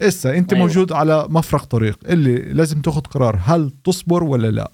إسا 0.02 0.36
أنت 0.36 0.52
أيوة. 0.52 0.66
موجود 0.66 0.92
على 0.92 1.26
مفرق 1.28 1.64
طريق 1.64 1.98
اللي 2.06 2.36
لازم 2.36 2.80
تاخذ 2.80 3.00
قرار 3.00 3.40
هل 3.44 3.70
تصبر 3.84 4.24
ولا 4.24 4.50
لا؟ 4.50 4.70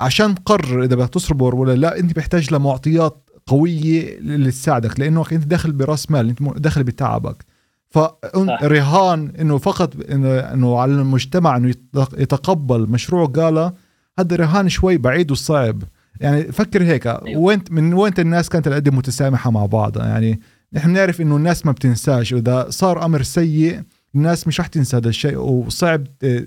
عشان 0.00 0.34
تقرر 0.34 0.84
إذا 0.84 0.96
بدك 0.96 1.08
تصبر 1.08 1.54
ولا 1.54 1.72
لا 1.72 1.98
أنت 1.98 2.18
محتاج 2.18 2.54
لمعطيات 2.54 3.30
قوية 3.46 4.18
اللي 4.18 4.50
تساعدك 4.50 5.00
لأنه 5.00 5.24
أنت 5.32 5.44
داخل 5.44 5.72
برأس 5.72 6.10
مال 6.10 6.28
أنت 6.28 6.58
داخل 6.58 6.82
بتعبك. 6.82 7.44
فرهان 7.90 9.32
إنه 9.40 9.58
فقط 9.58 9.94
إنه 10.10 10.78
على 10.78 10.92
المجتمع 10.92 11.56
إنه 11.56 11.74
يتقبل 12.18 12.80
مشروع 12.90 13.26
قالا 13.26 13.72
هذا 14.18 14.36
رهان 14.36 14.68
شوي 14.68 14.96
بعيد 14.98 15.30
وصعب. 15.30 15.82
يعني 16.20 16.42
فكر 16.42 16.82
هيك 16.82 17.06
أيوه. 17.06 17.40
وين 17.40 17.62
من 17.70 17.94
وين 17.94 18.12
الناس 18.18 18.48
كانت 18.48 18.68
القد 18.68 18.88
متسامحة 18.88 19.50
مع 19.50 19.66
بعضها؟ 19.66 20.06
يعني 20.06 20.40
نحن 20.72 20.90
نعرف 20.90 21.20
إنه 21.20 21.36
الناس 21.36 21.66
ما 21.66 21.72
بتنساش 21.72 22.32
وإذا 22.32 22.66
صار 22.70 23.04
أمر 23.04 23.22
سيء 23.22 23.82
الناس 24.14 24.46
مش 24.46 24.60
رح 24.60 24.66
تنسى 24.66 24.96
هذا 24.96 25.08
الشيء 25.08 25.38
وصعب 25.38 26.06
آه، 26.22 26.46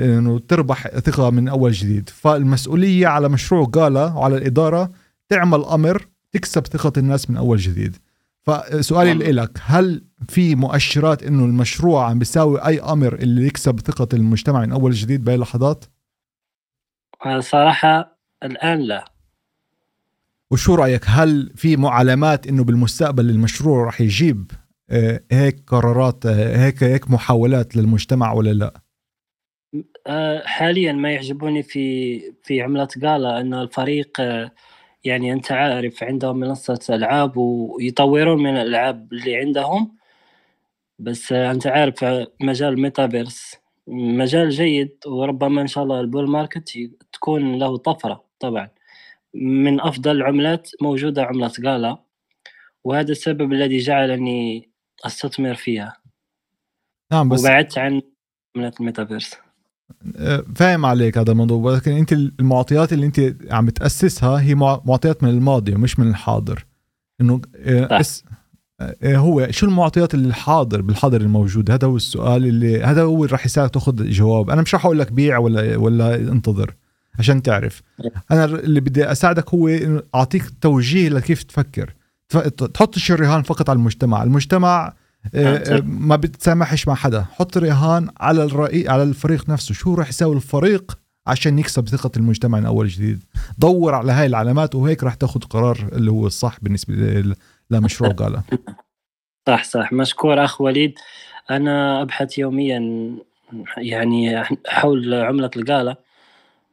إنه 0.00 0.38
تربح 0.38 0.88
ثقة 0.88 1.30
من 1.30 1.48
أول 1.48 1.72
جديد. 1.72 2.08
فالمسؤولية 2.08 3.06
على 3.06 3.28
مشروع 3.28 3.64
قالا 3.64 4.04
وعلى 4.04 4.36
الإدارة 4.36 4.90
تعمل 5.28 5.64
أمر 5.64 6.06
تكسب 6.32 6.66
ثقة 6.66 6.92
الناس 6.96 7.30
من 7.30 7.36
أول 7.36 7.58
جديد. 7.58 7.96
فسؤالي 8.42 9.32
لك 9.32 9.58
هل 9.62 10.04
في 10.28 10.54
مؤشرات 10.54 11.22
إنه 11.22 11.44
المشروع 11.44 12.10
عم 12.10 12.18
بيساوي 12.18 12.58
أي 12.66 12.80
أمر 12.80 13.14
اللي 13.14 13.46
يكسب 13.46 13.80
ثقة 13.80 14.08
المجتمع 14.12 14.60
من 14.60 14.72
أول 14.72 14.92
جديد 14.92 15.24
باي 15.24 15.36
لحظات 15.36 15.84
صراحة 17.38 18.18
الآن 18.42 18.78
لا. 18.78 19.04
وشو 20.50 20.74
رأيك؟ 20.74 21.02
هل 21.06 21.52
في 21.56 21.76
معلمات 21.76 22.46
إنه 22.46 22.64
بالمستقبل 22.64 23.30
المشروع 23.30 23.84
راح 23.84 24.00
يجيب 24.00 24.50
آه، 24.90 25.20
هيك 25.32 25.62
قرارات 25.66 26.26
آه، 26.26 26.56
هيك 26.56 26.82
هيك 26.82 27.10
محاولات 27.10 27.76
للمجتمع 27.76 28.32
ولا 28.32 28.52
لا؟ 28.52 28.80
حاليا 30.44 30.92
ما 30.92 31.12
يعجبوني 31.12 31.62
في 31.62 32.20
في 32.42 32.62
عملة 32.62 32.88
قالة 33.02 33.40
انه 33.40 33.62
الفريق 33.62 34.20
يعني 35.04 35.32
أنت 35.32 35.52
عارف 35.52 36.02
عندهم 36.04 36.36
منصة 36.38 36.80
ألعاب 36.90 37.36
ويطورون 37.36 38.42
من 38.42 38.56
الألعاب 38.56 39.12
اللي 39.12 39.36
عندهم. 39.36 39.96
بس 40.98 41.32
أنت 41.32 41.66
عارف 41.66 42.04
مجال 42.40 42.80
ميتافيرس 42.80 43.56
مجال 43.86 44.50
جيد 44.50 44.98
وربما 45.06 45.62
إن 45.62 45.66
شاء 45.66 45.84
الله 45.84 46.00
ال 46.00 46.06
bull 46.06 46.30
market 46.30 46.78
تكون 47.12 47.58
له 47.58 47.76
طفرة 47.76 48.24
طبعا. 48.40 48.68
من 49.34 49.80
أفضل 49.80 50.16
العملات 50.16 50.70
موجودة 50.82 51.24
عملة 51.24 51.52
Gala 51.64 51.98
وهذا 52.84 53.12
السبب 53.12 53.52
الذي 53.52 53.78
جعلني 53.78 54.70
أستثمر 55.06 55.54
فيها. 55.54 55.96
نعم 57.12 57.28
بس 57.28 57.40
وبعدت 57.40 57.78
عن 57.78 58.02
عملة 58.56 58.72
الميتافيرس 58.80 59.43
فاهم 60.54 60.86
عليك 60.86 61.18
هذا 61.18 61.32
الموضوع 61.32 61.56
ولكن 61.58 61.92
أنت 61.92 62.12
المعطيات 62.12 62.92
اللي 62.92 63.06
أنت 63.06 63.34
عم 63.50 63.68
تاسسها 63.70 64.40
هي 64.40 64.54
معطيات 64.54 65.22
من 65.22 65.28
الماضي 65.28 65.74
ومش 65.74 65.98
من 65.98 66.08
الحاضر. 66.08 66.66
إنه 67.20 67.40
آه، 67.56 68.00
اس 68.00 68.24
آه، 68.80 69.16
هو 69.16 69.46
شو 69.50 69.66
المعطيات 69.66 70.14
اللي 70.14 70.28
الحاضر 70.28 70.80
بالحاضر 70.80 71.20
الموجود؟ 71.20 71.70
هذا 71.70 71.86
هو 71.88 71.96
السؤال 71.96 72.46
اللي 72.46 72.82
هذا 72.82 73.02
هو 73.02 73.24
اللي 73.24 73.32
راح 73.32 73.46
يساعدك 73.46 73.74
تأخذ 73.74 74.10
جواب. 74.10 74.50
أنا 74.50 74.62
مش 74.62 74.74
راح 74.74 74.84
أقول 74.84 74.98
لك 74.98 75.12
بيع 75.12 75.38
ولا 75.38 75.76
ولا 75.76 76.14
انتظر 76.14 76.74
عشان 77.18 77.42
تعرف. 77.42 77.82
أنا 78.30 78.44
اللي 78.44 78.80
بدي 78.80 79.12
أساعدك 79.12 79.54
هو 79.54 79.68
أعطيك 80.14 80.44
توجيه 80.60 81.08
لكيف 81.08 81.42
تفكر. 81.42 81.94
تف- 82.28 82.48
تحطش 82.48 83.12
الرهان 83.12 83.42
فقط 83.42 83.70
على 83.70 83.76
المجتمع. 83.76 84.22
المجتمع 84.22 84.92
ما 85.84 86.16
بتسامحش 86.16 86.88
مع 86.88 86.94
حدا. 86.94 87.26
حط 87.32 87.58
رهان 87.58 88.10
على 88.20 88.44
الرئي 88.44 88.88
على 88.88 89.02
الفريق 89.02 89.48
نفسه. 89.48 89.74
شو 89.74 89.94
راح 89.94 90.08
يساوي 90.08 90.36
الفريق 90.36 90.98
عشان 91.26 91.58
يكسب 91.58 91.88
ثقة 91.88 92.10
المجتمع 92.16 92.60
من 92.60 92.66
أول 92.66 92.88
جديد؟ 92.88 93.24
دور 93.58 93.94
على 93.94 94.12
هاي 94.12 94.26
العلامات 94.26 94.74
وهيك 94.74 95.04
راح 95.04 95.14
تاخذ 95.14 95.40
قرار 95.40 95.88
اللي 95.92 96.10
هو 96.10 96.26
الصح 96.26 96.56
بالنسبة 96.62 97.24
لمشروع 97.70 98.10
قالا. 98.20 98.42
صح 99.46 99.64
صح. 99.64 99.92
مشكور 99.92 100.44
أخ 100.44 100.60
وليد. 100.60 100.94
أنا 101.50 102.02
أبحث 102.02 102.38
يوميا 102.38 103.10
يعني 103.76 104.44
حول 104.66 105.14
عملة 105.14 105.50
القاله 105.56 105.96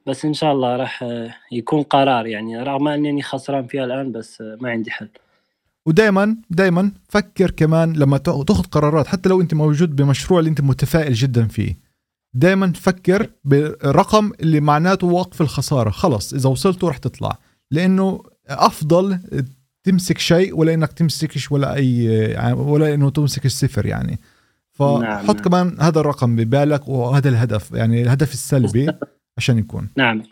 بس 0.08 0.26
إن 0.26 0.34
شاء 0.34 0.52
الله 0.54 0.76
راح 0.76 1.06
يكون 1.52 1.84
قرار. 1.84 2.28
يعني 2.28 2.64
رغم 2.64 2.88
أنني 2.88 3.22
خسران 3.22 3.68
فيها 3.68 3.86
الآن 3.86 4.12
بس 4.12 4.42
ما 4.42 4.70
عندي 4.70 4.92
حل. 4.92 5.10
ودائما 5.86 6.36
دائما 6.50 6.91
فكر 7.10 7.52
كمان 7.52 7.94
لما 7.94 8.17
تأخذ 8.17 8.63
قرارات 8.63 9.08
حتى 9.08 9.30
لو 9.30 9.41
أنت 9.41 9.54
موجود 9.54 9.96
بمشروع 9.96 10.39
اللي 10.39 10.50
أنت 10.50 10.62
متفائل 10.62 11.13
جدا 11.13 11.48
فيه. 11.48 11.78
دائما 12.34 12.74
فكر 12.74 13.30
برقم 13.44 14.32
اللي 14.39 14.60
معناته 14.60 15.08
وقف 15.08 15.41
الخسارة. 15.41 15.89
خلص 15.89 16.34
إذا 16.34 16.50
وصلته 16.50 16.89
رح 16.89 16.98
تطلع. 16.98 17.38
لأنه 17.72 18.24
أفضل 18.48 19.20
تمسك 19.84 20.17
شيء 20.17 20.58
ولا 20.58 20.74
إنك 20.74 20.91
تمسكش 20.94 21.52
ولا 21.52 21.76
أي 21.76 22.08
ولا 22.54 22.94
إنه 22.94 23.10
تمسك 23.10 23.46
الصفر 23.46 23.86
يعني. 23.86 24.20
فحط 24.72 25.02
نعم، 25.02 25.04
نعم. 25.04 25.26
نعم. 25.26 25.38
كمان 25.38 25.78
هذا 25.80 26.00
الرقم 26.00 26.36
ببالك 26.36 26.88
وهذا 26.88 27.30
الهدف 27.30 27.72
يعني 27.72 28.02
الهدف 28.02 28.34
السلبي 28.34 28.88
عشان 29.38 29.58
يكون. 29.58 29.89
نعم. 29.98 30.24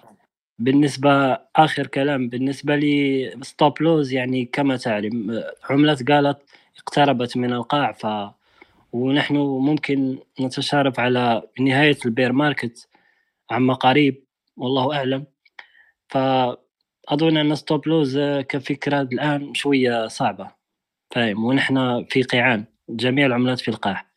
بالنسبة 0.60 1.40
آخر 1.56 1.88
كلام 1.88 2.30
بالنسبة 2.30 2.76
لي 2.76 3.32
stop 3.42 3.82
loss 3.82 4.14
يعني 4.14 4.46
كما 4.46 4.78
تعلم 4.78 5.44
عملة 5.70 5.98
Gala 6.08 6.38
اقتربت 6.78 7.38
من 7.38 7.54
القاع 7.54 7.92
ف 7.92 8.08
ونحن 8.94 9.38
ممكن 9.38 10.20
نتشارف 10.42 11.00
على 11.00 11.44
نهاية 11.60 11.98
ال 12.06 12.11
bear 12.11 12.32
market 12.34 12.88
عما 13.52 13.74
قريب 13.74 14.26
والله 14.58 14.96
أعلم. 14.98 15.26
فأظن 16.10 17.38
أن 17.38 17.56
stop 17.56 17.88
loss 17.88 18.20
كفكرة 18.50 19.02
الآن 19.02 19.54
شوية 19.54 20.08
صعبة 20.08 20.52
فاهم؟ 21.12 21.46
ونحن 21.46 22.06
في 22.10 22.24
قيعان 22.24 22.66
جميع 22.90 23.26
العملات 23.26 23.60
في 23.62 23.68
القاع. 23.70 24.09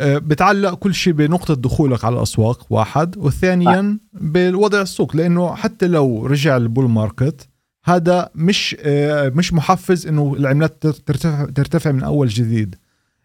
بتعلق 0.00 0.74
كل 0.74 0.94
شيء 0.94 1.12
بنقطة 1.12 1.54
دخولك 1.54 2.04
على 2.04 2.16
الأسواق 2.16 2.66
واحد. 2.70 3.16
وثانيا 3.18 3.98
بالوضع 4.12 4.80
السوق 4.80 5.16
لأنه 5.16 5.54
حتى 5.54 5.86
لو 5.86 6.26
رجع 6.26 6.56
ال 6.56 6.63
bull 6.63 6.90
market 6.90 7.48
هذا 7.84 8.30
مش 8.34 8.76
آه، 8.80 9.28
مش 9.28 9.52
محفز 9.52 10.06
إنه 10.06 10.34
العملات 10.38 10.86
ترتفع 10.86 11.44
ترتفع 11.44 11.92
من 11.92 12.02
أول 12.02 12.28
جديد. 12.28 12.74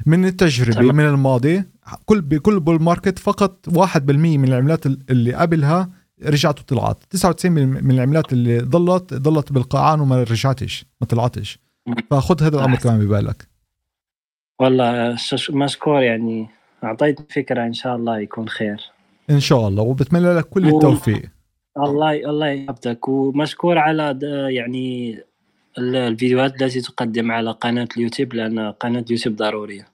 من 0.05 0.25
التجربة 0.25 0.73
تمام. 0.73 0.95
من 0.95 1.05
الماضي 1.05 1.63
كل 2.05 2.21
بكل 2.21 2.59
بول 2.59 2.81
ماركت 2.81 3.19
فقط 3.19 3.69
1% 3.69 4.09
من 4.37 4.47
العملات 4.47 4.85
اللي 4.85 5.33
قبلها 5.33 5.89
رجعت 6.23 6.59
وطلعت. 6.59 6.97
99% 7.09 7.45
من 7.45 7.91
العملات 7.91 8.33
اللي 8.33 8.59
ضلت 8.59 9.13
ضلت 9.13 9.51
بالقاعان 9.51 9.99
وما 9.99 10.23
رجعتش 10.23 10.85
ما 11.01 11.07
طلعتش. 11.07 11.59
فخذ 12.11 12.43
هذا 12.43 12.57
الأمر. 12.57 12.77
كمان 12.77 12.99
ببالك. 12.99 13.47
والله 14.61 15.17
مشكور 15.49 16.01
يعني؟ 16.01 16.49
أعطيت 16.85 17.31
فكرة 17.31 17.63
إن 17.65 17.73
شاء 17.73 17.95
الله 17.95 18.19
يكون 18.19 18.49
خير. 18.49 18.77
إن 19.29 19.39
شاء 19.39 19.67
الله 19.67 19.83
وبتمنى 19.83 20.33
لك 20.33 20.45
كل 20.45 20.65
و- 20.65 20.75
التوفيق. 20.77 21.29
الله 21.77 22.11
الله 22.29 22.47
يحفظك. 22.47 23.07
ومشكور 23.07 23.77
على 23.77 24.13
د- 24.13 24.23
يعني 24.49 25.13
ال- 25.77 25.95
الفيديوهات 25.95 26.61
التي 26.61 26.81
تقدم 26.81 27.31
على 27.31 27.51
قناة 27.51 27.87
اليوتيوب 27.97 28.33
لأن 28.33 28.71
قناة 28.71 28.99
اليوتيوب 29.01 29.35
ضرورية. 29.35 29.87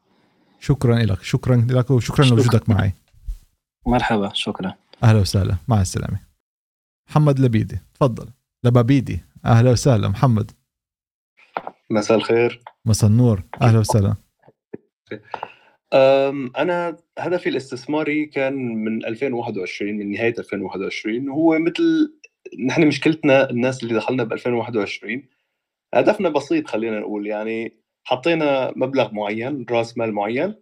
شكرا 0.59 0.95
لك 0.99 1.23
شكرا 1.23 1.67
لك 1.69 1.91
وشكرا 1.91 2.25
شكراً. 2.25 2.35
لوجودك 2.37 2.69
معي. 2.69 2.93
مرحبا 3.87 4.31
شكرا. 4.33 4.73
أهلا 5.03 5.19
وسهلا 5.19 5.55
مع 5.67 5.81
السلامة. 5.81 6.19
محمد 7.09 7.39
لبيدي 7.39 7.79
تفضل. 7.95 8.27
لبابيدي 8.63 9.19
أهلا 9.45 9.71
وسهلا. 9.71 10.07
محمد. 10.07 10.51
مساء 11.89 12.17
الخير. 12.17 12.61
مساء 12.85 13.09
النور 13.09 13.43
أهلا 13.61 13.79
وسهلا. 13.79 14.15
أنا 15.93 16.97
هدفي 17.19 17.49
الاستثماري 17.49 18.25
كان 18.25 18.53
من 18.53 19.05
2021 19.05 19.93
من 19.93 20.11
نهاية 20.11 20.35
2021 20.39 21.29
وهو 21.29 21.59
مثل 21.59 22.13
نحن 22.65 22.87
مشكلتنا 22.87 23.49
الناس 23.49 23.83
اللي 23.83 23.93
دخلنا 23.93 24.23
ب 24.23 24.33
2021 24.33 25.23
هدفنا 25.93 26.29
بسيط 26.29 26.67
خلينا 26.67 26.99
نقول 26.99 27.27
يعني 27.27 27.81
حطينا 28.03 28.73
مبلغ 28.75 29.13
معين 29.13 29.65
رأس 29.71 29.97
مال 29.97 30.13
معين 30.13 30.55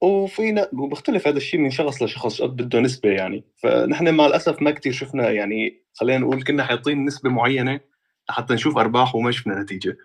وفينا 0.00 0.68
وبختلف 0.72 1.28
هذا 1.28 1.36
الشيء 1.36 1.60
من 1.60 1.70
شخص 1.70 2.02
لشخص 2.02 2.42
قد 2.42 2.62
بده 2.62 2.80
نسبة 2.80 3.10
يعني. 3.10 3.44
فنحن 3.56 4.14
مع 4.14 4.26
الأسف 4.26 4.62
ما 4.62 4.70
كتير 4.70 4.92
شفنا 4.92 5.30
يعني 5.30 5.82
خلينا 5.94 6.18
نقول 6.18 6.44
كنا 6.44 6.64
حاطين 6.64 7.04
نسبة 7.04 7.30
معينة 7.30 7.80
لحتى 8.28 8.54
نشوف 8.54 8.78
أرباح 8.78 9.14
وما 9.14 9.30
شفنا 9.30 9.62
نتيجة. 9.62 9.96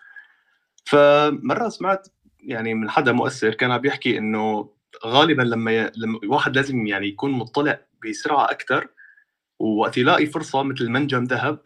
فمرة 0.85 1.69
سمعت 1.69 2.07
يعني 2.43 2.73
من 2.73 2.89
حدا 2.89 3.11
مؤثر 3.11 3.53
كان 3.53 3.71
عم 3.71 3.81
بيحكي 3.81 4.17
إنه 4.17 4.69
غالبا 5.05 5.41
لما 5.41 5.71
ي... 5.71 5.91
لما 5.97 6.19
الواحد 6.23 6.55
لازم 6.55 6.87
يعني 6.87 7.07
يكون 7.07 7.31
مطلع 7.31 7.79
بسرعة 8.05 8.51
أكثر 8.51 8.87
ووقت 9.59 9.97
يلاقي 9.97 10.25
فرصة 10.25 10.63
مثل 10.63 10.89
منجم 10.89 11.23
ذهب 11.23 11.59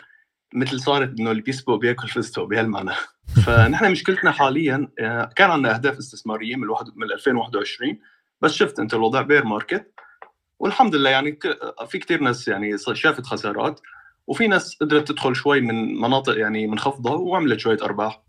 مثل 0.54 0.80
صارت 0.80 1.20
إنه 1.20 1.32
اللي 1.32 1.42
بيسبق 1.42 1.76
بياكل 1.76 2.08
فستق 2.08 2.44
بهالمعنى 2.44 2.92
فنحن 3.46 3.92
مشكلتنا 3.92 4.32
حاليا 4.32 4.88
آه، 5.00 5.30
كان 5.36 5.52
عندنا 5.52 5.76
أهداف 5.76 5.98
استثمارية 5.98 6.56
من 6.56 6.64
الواحد 6.64 6.86
من 6.96 7.12
2021 7.12 8.00
بس 8.42 8.52
شفت 8.54 8.80
أنت 8.80 8.94
الوضع 8.94 9.22
بير 9.22 9.46
ماركت 9.46 9.94
والحمد 10.60 10.96
لله 10.96 11.10
يعني 11.10 11.32
ك- 11.32 11.86
في 11.88 11.98
كثير 12.00 12.22
ناس 12.22 12.48
يعني 12.48 12.78
شافت 12.78 13.26
خسارات 13.26 13.80
وفي 14.28 14.48
ناس 14.48 14.78
قدرت 14.82 15.08
تدخل 15.08 15.36
شوي 15.36 15.62
من 15.62 16.02
مناطق 16.02 16.38
يعني 16.38 16.68
منخفضه 16.68 17.16
وعملت 17.16 17.60
شوية 17.60 17.78
أرباح. 17.82 18.24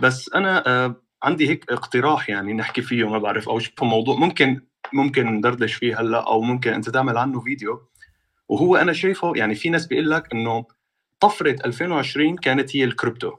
بس 0.00 0.30
أنا 0.34 0.66
آه، 0.66 1.02
عندي 1.22 1.48
هيك 1.48 1.72
اقتراح 1.72 2.30
يعني 2.30 2.52
نحكي 2.52 2.82
فيه 2.82 3.08
ما 3.08 3.18
بعرف 3.18 3.48
أو 3.48 3.58
شوف 3.58 3.82
موضوع 3.82 4.16
ممكن 4.16 4.60
ممكن 4.92 5.26
ندردش 5.26 5.74
فيه 5.74 6.00
هلأ 6.00 6.26
أو 6.26 6.40
ممكن 6.40 6.72
أنت 6.72 6.90
تعمل 6.90 7.18
عنه 7.18 7.40
فيديو. 7.40 7.88
وهو 8.48 8.76
أنا 8.76 8.92
شايفه 8.92 9.32
يعني 9.36 9.54
في 9.54 9.70
ناس 9.70 9.86
بيقول 9.86 10.10
لك 10.10 10.32
إنه 10.32 10.64
طفرة 11.20 11.56
2020 11.66 12.36
كانت 12.36 12.76
هي 12.76 12.84
الكريبتو. 12.84 13.32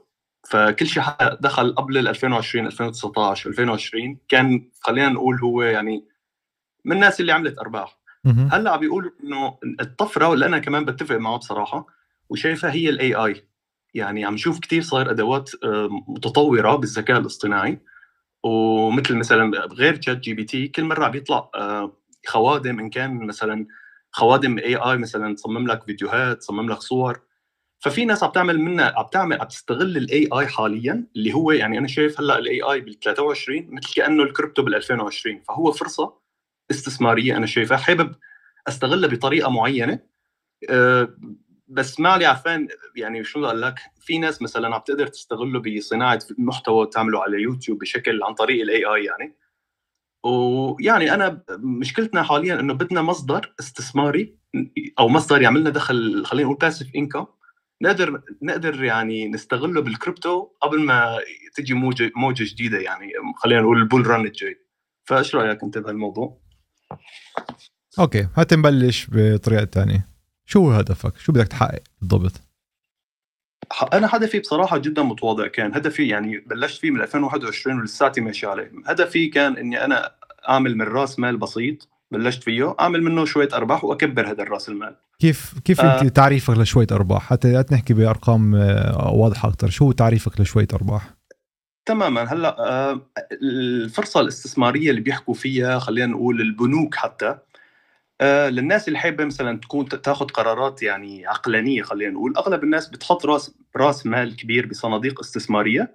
فكل 0.48 0.86
شيء 0.86 1.02
دخل 1.40 1.74
قبل 1.74 1.98
ال 1.98 2.08
2020 2.08 2.66
2019 2.66 3.50
2020 3.50 4.18
كان 4.28 4.70
خلينا 4.80 5.08
نقول 5.08 5.40
هو 5.40 5.62
يعني 5.62 6.04
من 6.84 6.92
الناس 6.92 7.20
اللي 7.20 7.32
عملت 7.32 7.58
أرباح. 7.58 7.98
هلأ 8.52 8.72
عم 8.72 8.80
بيقولوا 8.80 9.10
إنه 9.24 9.58
الطفرة 9.80 10.28
واللي 10.28 10.46
أنا 10.46 10.58
كمان 10.58 10.84
بتفق 10.84 11.16
معه 11.16 11.36
بصراحة 11.36 11.86
وشايفها 12.28 12.72
هي 12.72 12.88
ال 12.88 13.14
AI 13.14 13.47
يعني 13.98 14.24
عم 14.24 14.34
نشوف 14.34 14.60
كثير 14.60 14.82
صاير 14.82 15.10
أدوات 15.10 15.50
آه، 15.64 15.88
متطورة 16.08 16.76
بالذكاء 16.76 17.18
الاصطناعي. 17.18 17.78
ومثل 18.44 19.16
مثلا 19.16 19.66
غير 19.72 19.96
ChatGPT 19.96 20.68
كل 20.68 20.84
مرة 20.84 21.04
عم 21.04 21.10
بيطلع 21.10 21.50
آه، 21.54 21.96
خوادم 22.26 22.80
إن 22.80 22.90
كان 22.90 23.26
مثلا 23.26 23.66
خوادم 24.12 24.58
AI 24.58 24.98
مثلا 24.98 25.34
تصمم 25.34 25.66
لك 25.68 25.84
فيديوهات 25.84 26.38
تصمم 26.38 26.70
لك 26.70 26.80
صور. 26.80 27.20
ففي 27.80 28.04
ناس 28.04 28.22
عم 28.24 28.30
تعمل 28.30 28.60
منها 28.60 28.94
عم 28.98 29.06
تعمل 29.12 29.40
عم 29.40 29.46
تستغل 29.46 29.96
ال 29.96 30.28
AI 30.32 30.46
حاليا 30.46 31.06
اللي 31.16 31.34
هو 31.34 31.52
يعني 31.52 31.78
أنا 31.78 31.86
شايف 31.88 32.20
هلأ 32.20 32.38
ال 32.38 32.62
AI 32.62 32.80
بال 32.80 33.00
23 33.00 33.66
مثل 33.70 33.94
كأنه 33.94 34.22
الكريبتو 34.22 34.62
بال 34.62 34.74
2020 34.74 35.40
فهو 35.48 35.72
فرصة 35.72 36.14
استثمارية 36.70 37.36
أنا 37.36 37.46
شايفها. 37.46 37.76
حابب 37.76 38.14
أستغلها 38.68 39.08
بطريقة 39.08 39.50
معينة. 39.50 40.00
أه، 40.70 41.08
بس 41.68 42.00
ما 42.00 42.08
علي 42.08 42.26
عرفان 42.26 42.68
يعني 42.96 43.24
شو 43.24 43.46
أقول 43.46 43.62
لك 43.62 43.74
في 44.00 44.18
ناس 44.18 44.42
مثلا 44.42 44.74
عم 44.74 44.80
تقدر 44.86 45.06
تستغله 45.06 45.60
بصناعة 45.60 46.20
محتوى 46.38 46.86
تعمله 46.86 47.22
على 47.22 47.42
يوتيوب 47.42 47.78
بشكل 47.78 48.22
عن 48.22 48.34
طريق 48.34 48.62
ال 48.62 48.84
AI 48.84 49.04
يعني. 49.04 49.34
ويعني 50.24 51.14
أنا 51.14 51.42
مشكلتنا 51.58 52.22
حاليا 52.22 52.60
إنه 52.60 52.74
بدنا 52.74 53.02
مصدر 53.02 53.54
استثماري 53.60 54.36
أو 54.98 55.08
مصدر 55.08 55.42
يعمل 55.42 55.60
لنا 55.60 55.70
دخل 55.70 56.24
خلينا 56.26 56.44
نقول 56.44 56.58
passive 56.58 56.88
income 56.96 57.26
نقدر 57.82 58.22
نقدر 58.42 58.84
يعني 58.84 59.28
نستغله 59.28 59.80
بالكريبتو 59.80 60.48
قبل 60.60 60.80
ما 60.80 61.18
تجي 61.54 61.74
موجة 61.74 62.12
موجة 62.16 62.44
جديدة 62.52 62.78
يعني 62.78 63.12
خلينا 63.36 63.60
نقول 63.60 63.78
ال 63.78 63.84
bull 63.84 64.06
run 64.06 64.26
الجاي. 64.26 64.60
فايش 65.04 65.34
رأيك 65.34 65.62
أنت 65.62 65.78
بهالموضوع؟ 65.78 66.40
okay 67.98 68.28
هات 68.36 68.54
نبلش 68.54 69.06
بطريقة 69.12 69.64
تانية. 69.64 70.17
شو 70.48 70.70
هدفك؟ 70.70 71.16
شو 71.18 71.32
بدك 71.32 71.48
تحقق 71.48 71.82
بالضبط؟ 72.00 72.32
أنا 73.92 74.08
هدفي 74.12 74.38
بصراحة 74.38 74.78
جدا 74.78 75.02
متواضع 75.02 75.46
كان. 75.46 75.74
هدفي 75.74 76.08
يعني 76.08 76.38
بلشت 76.38 76.80
فيه 76.80 76.90
من 76.90 77.00
2021 77.00 77.80
ولساتي 77.80 78.20
ماشي 78.20 78.46
عليه. 78.46 78.72
هدفي 78.86 79.26
كان 79.26 79.56
إني 79.56 79.84
أنا 79.84 80.14
أعمل 80.48 80.76
من 80.76 80.84
رأس 80.84 81.18
مال 81.18 81.36
بسيط 81.36 81.88
بلشت 82.10 82.42
فيه 82.42 82.74
أعمل 82.80 83.02
منه 83.02 83.24
شوية 83.24 83.48
أرباح 83.52 83.84
وأكبر 83.84 84.30
هذا 84.30 84.42
الراس 84.42 84.68
المال. 84.68 84.96
كيف 85.18 85.54
كيف 85.64 85.80
آه. 85.80 86.02
انت 86.02 86.16
تعريفك 86.16 86.58
لشوية 86.58 86.86
أرباح؟ 86.92 87.22
حتى 87.22 87.52
لا 87.52 87.64
نحكي 87.72 87.94
بأرقام 87.94 88.54
آه، 88.54 89.12
واضحة 89.12 89.48
أكثر 89.48 89.70
شو 89.70 89.92
تعريفك 89.92 90.40
لشوية 90.40 90.68
أرباح؟ 90.74 91.14
تماما. 91.86 92.32
هلأ 92.32 92.56
آه، 92.58 93.00
الفرصة 93.42 94.20
الاستثمارية 94.20 94.90
اللي 94.90 95.00
بيحكوا 95.00 95.34
فيها 95.34 95.78
خلينا 95.78 96.06
نقول 96.06 96.40
البنوك 96.40 96.94
حتى 96.94 97.38
آه، 98.20 98.48
للناس 98.48 98.88
اللي 98.88 98.98
حابة 98.98 99.24
مثلا 99.24 99.58
تكون 99.60 99.88
تاخذ 99.88 100.26
قرارات 100.26 100.82
يعني 100.82 101.26
عقلانية 101.26 101.82
خلينا 101.82 102.12
نقول. 102.12 102.36
أغلب 102.36 102.64
الناس 102.64 102.88
بتحط 102.88 103.26
راس 103.26 103.54
راس 103.76 104.06
مال 104.06 104.36
كبير 104.36 104.66
بصناديق 104.66 105.20
استثمارية 105.20 105.94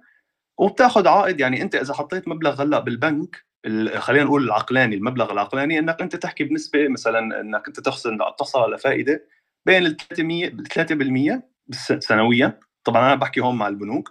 وبتاخذ 0.58 1.08
عائد 1.08 1.40
يعني 1.40 1.62
أنت 1.62 1.74
إذا 1.74 1.94
حطيت 1.94 2.28
مبلغ 2.28 2.62
هلأ 2.62 2.78
بالبنك 2.80 3.44
ال- 3.66 4.02
خلينا 4.02 4.24
نقول 4.24 4.44
العقلاني 4.44 4.96
المبلغ 4.96 5.32
العقلاني 5.32 5.78
إنك 5.78 6.00
أنت 6.02 6.16
تحكي 6.16 6.44
بنسبة 6.44 6.88
مثلا 6.88 7.40
إنك 7.40 7.66
أنت 7.68 7.80
تحصل 7.80 8.18
تحصل 8.38 8.60
على 8.60 8.78
فائدة 8.78 9.24
بين 9.66 9.86
ال 9.86 9.96
300 9.96 10.48
3% 10.48 11.42
بالس- 11.66 11.92
سنويا. 11.98 12.58
طبعا 12.84 13.02
أنا 13.06 13.14
بحكي 13.14 13.40
هون 13.40 13.56
مع 13.56 13.68
البنوك. 13.68 14.10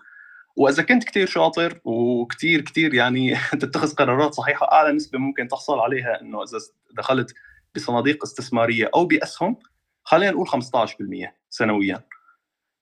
وإذا 0.57 0.83
كنت 0.83 1.03
كتير 1.03 1.27
شاطر 1.27 1.79
وكتير 1.83 2.61
كتير 2.61 2.93
يعني 2.93 3.35
تتخذ 3.61 3.95
قرارات 3.95 4.33
صحيحة 4.33 4.71
أعلى 4.71 4.91
نسبة 4.93 5.19
ممكن 5.19 5.47
تحصل 5.47 5.79
عليها 5.79 6.21
إنه 6.21 6.43
إذا 6.43 6.57
دخلت 6.97 7.33
بصناديق 7.75 8.23
استثمارية 8.23 8.89
أو 8.95 9.05
بأسهم 9.05 9.57
خلينا 10.03 10.31
نقول 10.31 10.47
15% 10.47 11.33
سنويا. 11.49 12.03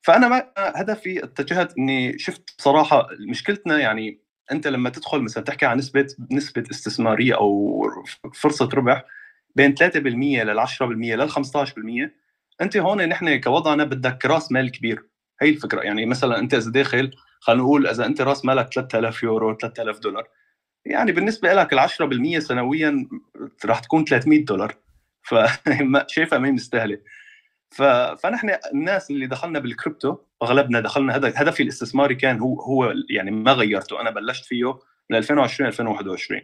فأنا 0.02 0.28
ما 0.28 0.52
هدفي 0.58 1.24
اتجهت 1.24 1.78
إني 1.78 2.20
شفت 2.20 2.42
بصراحه 2.58 3.08
مشكلتنا 3.30 3.80
يعني 3.80 4.22
أنت 4.52 4.68
لما 4.68 4.90
تدخل 4.90 5.22
مثلا 5.22 5.44
تحكي 5.44 5.66
عن 5.66 5.78
نسبه 5.78 6.08
نسبة 6.32 6.64
استثمارية 6.72 7.36
أو 7.36 7.84
فرصة 8.34 8.70
ربح 8.74 9.06
بين 9.56 9.76
3% 9.76 9.86
لل 9.96 10.68
10% 10.68 10.82
لل 10.82 11.32
15% 11.32 12.12
أنت 12.62 12.78
هون 12.78 13.10
نحن 13.10 13.40
كوضعنا 13.40 13.84
بدك 13.84 14.26
رأس 14.26 14.52
مال 14.52 14.72
كبير. 14.72 15.08
هي 15.42 15.50
الفكرة. 15.50 15.82
يعني 15.82 16.06
مثلا 16.06 16.40
أنت 16.40 16.54
إذا 16.54 16.72
داخل 16.72 17.12
خلينا 17.40 17.62
نقول 17.62 17.88
إذا 17.88 18.06
أنت 18.06 18.22
رأس 18.22 18.46
مالك 18.46 18.74
3000 18.74 19.24
يورو 19.24 19.58
3000 19.58 20.00
دولار 20.00 20.28
يعني 20.92 21.12
بالنسبة 21.12 21.54
لك 21.54 21.74
ال 21.74 21.80
10% 21.80 22.40
سنويا 22.40 23.08
راح 23.66 23.80
تكون 23.80 24.06
300 24.06 24.46
دولار. 24.46 24.76
فشايفها 25.24 26.40
ما 26.40 26.52
مستاهلة. 26.52 26.98
فنحن 27.72 28.52
الناس 28.74 29.12
اللي 29.12 29.28
دخلنا 29.28 29.60
بالكريبتو 29.60 30.18
أغلبنا 30.44 30.80
دخلنا 30.80 31.16
هذا 31.16 31.34
هدفي 31.36 31.64
الاستثماري 31.64 32.16
كان 32.16 32.40
هو 32.40 32.62
هو 32.62 32.94
يعني 33.10 33.32
ما 33.32 33.54
غيرته 33.54 34.02
أنا 34.02 34.10
بلشت 34.10 34.46
فيه 34.46 34.80
من 35.10 35.18
2020 35.18 35.68
2021 35.68 36.42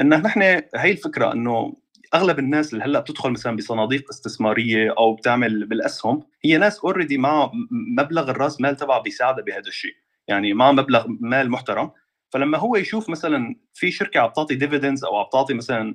إنه 0.00 0.16
نحن 0.16 0.42
هي 0.74 0.90
الفكرة 0.90 1.32
إنه 1.32 1.76
أغلب 2.14 2.38
الناس 2.38 2.72
اللي 2.72 2.84
هلأ 2.84 3.00
بتدخل 3.00 3.30
مثلا 3.30 3.56
بصناديق 3.56 4.10
استثمارية 4.10 4.94
أو 4.98 5.14
بتعمل 5.14 5.66
بالأسهم 5.66 6.22
هي 6.44 6.56
ناس 6.56 6.78
already 6.78 7.18
مع 7.18 7.50
مبلغ 7.98 8.30
الرأس 8.30 8.60
مال 8.60 8.76
تبعها 8.76 9.02
بيساعدها 9.02 9.44
بهذا 9.44 9.66
الشيء. 9.66 9.94
يعني 10.28 10.54
مع 10.54 10.72
مبلغ 10.72 11.06
مال 11.08 11.50
محترم. 11.50 11.90
فلما 12.32 12.58
هو 12.58 12.76
يشوف 12.76 13.08
مثلا 13.08 13.56
في 13.74 13.90
شركة 13.90 14.20
عم 14.20 14.30
تعطي 14.30 14.54
dividends 14.54 15.04
أو 15.04 15.16
عم 15.18 15.26
تعطي 15.32 15.54
مثلا 15.54 15.94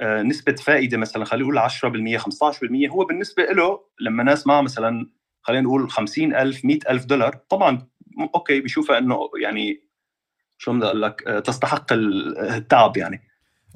آه، 0.00 0.22
نسبة 0.22 0.54
فائدة 0.54 0.98
مثلا 0.98 1.24
خلينا 1.24 1.44
نقول 1.44 1.58
10% 1.58 2.18
15% 2.18 2.90
هو 2.90 3.04
بالنسبة 3.04 3.42
له 3.42 3.80
لما 4.00 4.22
ناس 4.22 4.46
معها 4.46 4.62
مثلا 4.62 5.10
خلينا 5.42 5.62
نقول 5.62 5.90
50000 5.90 6.64
100000 6.64 7.04
دولار 7.04 7.34
طبعا 7.48 7.88
okay 8.34 8.60
بيشوفها 8.60 8.98
إنه 8.98 9.30
يعني 9.42 9.84
شو 10.58 10.72
بدي 10.72 10.86
أقول 10.86 11.02
لك 11.02 11.22
آه، 11.26 11.38
تستحق 11.38 11.92
ال- 11.92 12.38
التعب 12.38 12.96
يعني. 12.96 13.22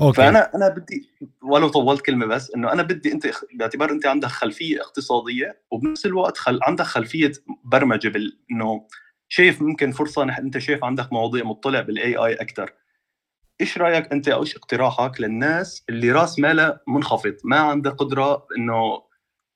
okay. 0.00 0.16
فأنا 0.16 0.54
أنا 0.54 0.68
بدي 0.68 1.10
ولو 1.42 1.68
طولت 1.68 2.00
كلمة 2.00 2.26
بس 2.26 2.50
إنه 2.54 2.72
أنا 2.72 2.82
بدي 2.82 3.12
أنت 3.12 3.26
باعتبار 3.54 3.90
أنت 3.90 4.06
عندك 4.06 4.28
خلفية 4.28 4.80
اقتصادية 4.80 5.62
وبنفس 5.70 6.06
الوقت 6.06 6.36
خل... 6.38 6.58
عندك 6.62 6.84
خلفية 6.84 7.32
برمجة 7.64 8.08
بال... 8.08 8.38
إنه 8.50 8.86
شايف 9.28 9.62
ممكن 9.62 9.92
فرصة 9.92 10.24
نح... 10.24 10.38
أنت 10.38 10.58
شايف 10.58 10.84
عندك 10.84 11.12
مواضيع 11.12 11.44
مطلع 11.44 11.80
بال 11.80 12.16
AI 12.16 12.34
أكثر 12.34 12.72
إيش 13.60 13.78
رأيك 13.78 14.12
أنت 14.12 14.28
أو 14.28 14.42
إيش 14.42 14.56
اقتراحك 14.56 15.20
للناس 15.20 15.84
اللي 15.88 16.12
رأس 16.12 16.38
مالها 16.38 16.80
منخفض 16.88 17.36
ما 17.44 17.58
عندها 17.58 17.92
قدرة 17.92 18.46
إنه 18.58 19.02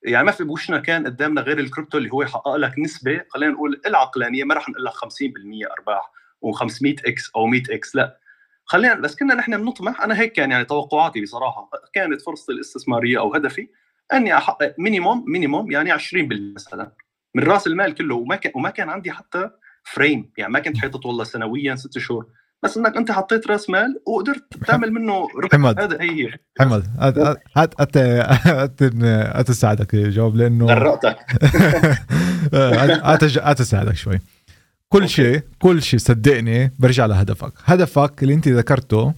يعني 0.04 0.26
ما 0.26 0.32
في 0.32 0.44
بوشنا 0.44 0.78
كان 0.78 1.06
قدامنا 1.06 1.40
غير 1.40 1.58
الكريبتو 1.58 1.98
اللي 1.98 2.10
هو 2.10 2.22
يحقق 2.22 2.56
لك 2.56 2.78
نسبة 2.78 3.24
خلينا 3.28 3.52
نقول 3.52 3.80
العقلانية 3.86 4.44
ما 4.44 4.54
راح 4.54 4.68
نقول 4.68 4.84
لك 4.84 4.92
50% 4.92 4.96
أرباح 5.78 6.12
و500 6.46 7.06
X 7.06 7.30
أو 7.36 7.46
100 7.46 7.62
X 7.70 7.96
لا. 7.96 8.18
خلينا 8.64 8.94
بس 8.94 9.16
كنا 9.16 9.34
نحن 9.34 9.56
بنطمح 9.56 10.00
أنا 10.00 10.20
هيك 10.20 10.32
كان 10.32 10.50
يعني 10.50 10.64
توقعاتي 10.64 11.22
بصراحة. 11.22 11.70
كانت 11.92 12.22
فرصتي 12.22 12.52
الاستثمارية 12.52 13.18
أو 13.18 13.34
هدفي 13.34 13.68
أني 14.12 14.36
أحقق 14.36 14.74
minimum 14.78 15.24
minimum 15.26 15.70
يعني 15.70 15.98
20% 15.98 15.98
مثلا 16.54 16.92
من 17.34 17.42
رأس 17.42 17.66
المال 17.66 17.94
كله 17.94 18.14
وما 18.14 18.36
كان 18.36 18.52
وما 18.54 18.70
كان 18.70 18.88
عندي 18.88 19.12
حتى 19.12 19.50
فريم. 19.84 20.30
يعني 20.38 20.52
ما 20.52 20.60
كنت 20.60 20.76
حاطط 20.78 21.06
والله 21.06 21.24
سنويا 21.24 21.74
ست 21.74 21.98
شهور. 21.98 22.26
بس 22.62 22.76
إنك 22.76 22.96
أنت 22.96 23.10
حطيت 23.10 23.46
رأس 23.46 23.70
مال 23.70 24.00
وقدرت 24.06 24.44
تعمل 24.66 24.92
منه 24.92 25.28
ربح. 25.36 25.52
حمد. 25.52 25.80
هذا 25.80 25.98
هي. 26.00 26.38
حمد. 26.60 26.86
هات 27.56 27.74
هات 27.80 27.96
هات 29.36 29.50
اساعدك 29.50 29.96
جواب 29.96 30.36
لأنه 30.36 30.66
غرقتك 30.66 31.16
هات 32.54 33.24
هات 33.24 33.60
اساعدك 33.60 33.94
شوي. 33.94 34.20
كل. 34.88 35.08
شيء 35.08 35.42
كل 35.58 35.82
شيء 35.82 36.00
صدقني 36.00 36.72
برجع 36.78 37.06
لهدفك. 37.06 37.52
هدفك 37.64 38.22
اللي 38.22 38.34
أنت 38.34 38.48
ذكرته 38.48 39.14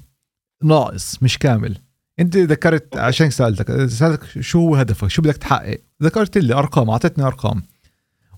ناقص 0.62 1.22
مش 1.22 1.38
كامل. 1.38 1.77
أنت 2.20 2.37
ذكرت 2.37 2.96
عشان 2.96 3.31
سالتك 3.31 3.87
سألتك 3.87 4.24
شو 4.40 4.59
هو 4.59 4.77
هدفك؟ 4.77 5.09
شو 5.09 5.22
بدك 5.22 5.37
تحقق؟ 5.37 5.79
ذكرت 6.03 6.38
لي 6.38 6.55
أرقام 6.55 6.90
أعطيتني 6.90 7.27
أرقام. 7.27 7.62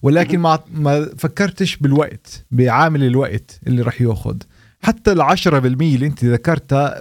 ولكن 0.07 0.39
ما 0.39 0.59
ما 0.75 1.09
فكرتش 1.19 1.77
بالوقت 1.77 2.45
بعامل 2.51 3.05
الوقت 3.05 3.61
اللي 3.67 3.83
راح 3.83 4.01
ياخذ 4.03 4.37
حتى 4.83 5.13
ال 5.13 5.23
10% 5.39 5.47
اللي 5.55 6.07
انت 6.07 6.25
ذكرتها 6.25 7.01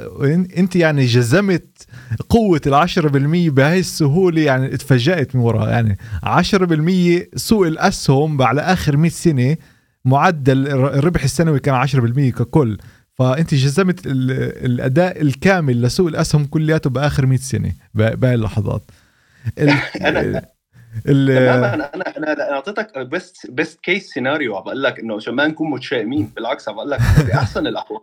انت 0.58 0.76
يعني 0.76 1.06
جزمت 1.06 1.86
قوة 2.30 2.62
ال 2.68 2.88
10% 2.90 2.96
بهاي 3.54 3.80
السهولة 3.80 4.42
يعني 4.42 4.74
اتفاجأت 4.74 5.36
من 5.36 5.42
وراها. 5.42 5.70
يعني 5.72 5.98
10% 6.24 7.28
سوق 7.36 7.68
الأسهم 7.68 8.42
على 8.42 8.62
آخر 8.62 8.98
100 8.98 9.12
سنة 9.12 9.58
معدل 10.06 10.68
الربح 10.68 11.24
السنوي 11.24 11.60
كان 11.60 11.88
10% 11.88 12.32
ككل. 12.32 12.78
فانت 13.14 13.54
جزمت 13.54 14.06
ال- 14.08 14.66
الأداء 14.66 15.22
الكامل 15.22 15.82
لسوق 15.82 16.08
الأسهم 16.08 16.46
كلياته 16.46 16.90
بآخر 16.90 17.26
100 17.26 17.38
سنة 17.38 17.72
ب- 17.94 18.20
بهاي 18.20 18.34
اللحظات. 18.36 18.84
ال- 19.60 19.70
ال- 20.06 20.42
تماما 21.04 21.74
أنا 21.74 21.92
أنا 21.96 22.34
أنا 22.34 22.52
أعطيتك 22.52 22.98
best 22.98 23.52
best 23.52 23.80
case 23.80 24.10
scenario 24.10 24.56
عم 24.56 24.64
بقول 24.64 24.84
لك 24.84 25.00
إنه 25.00 25.16
عشان 25.16 25.34
ما 25.34 25.48
نكون 25.48 25.70
متشائمين 25.70 26.32
بالعكس 26.36 26.70
عم 26.70 26.76
بقول 26.76 26.90
لك 26.90 27.00
باحسن 27.28 27.68
الأحوال. 27.68 28.02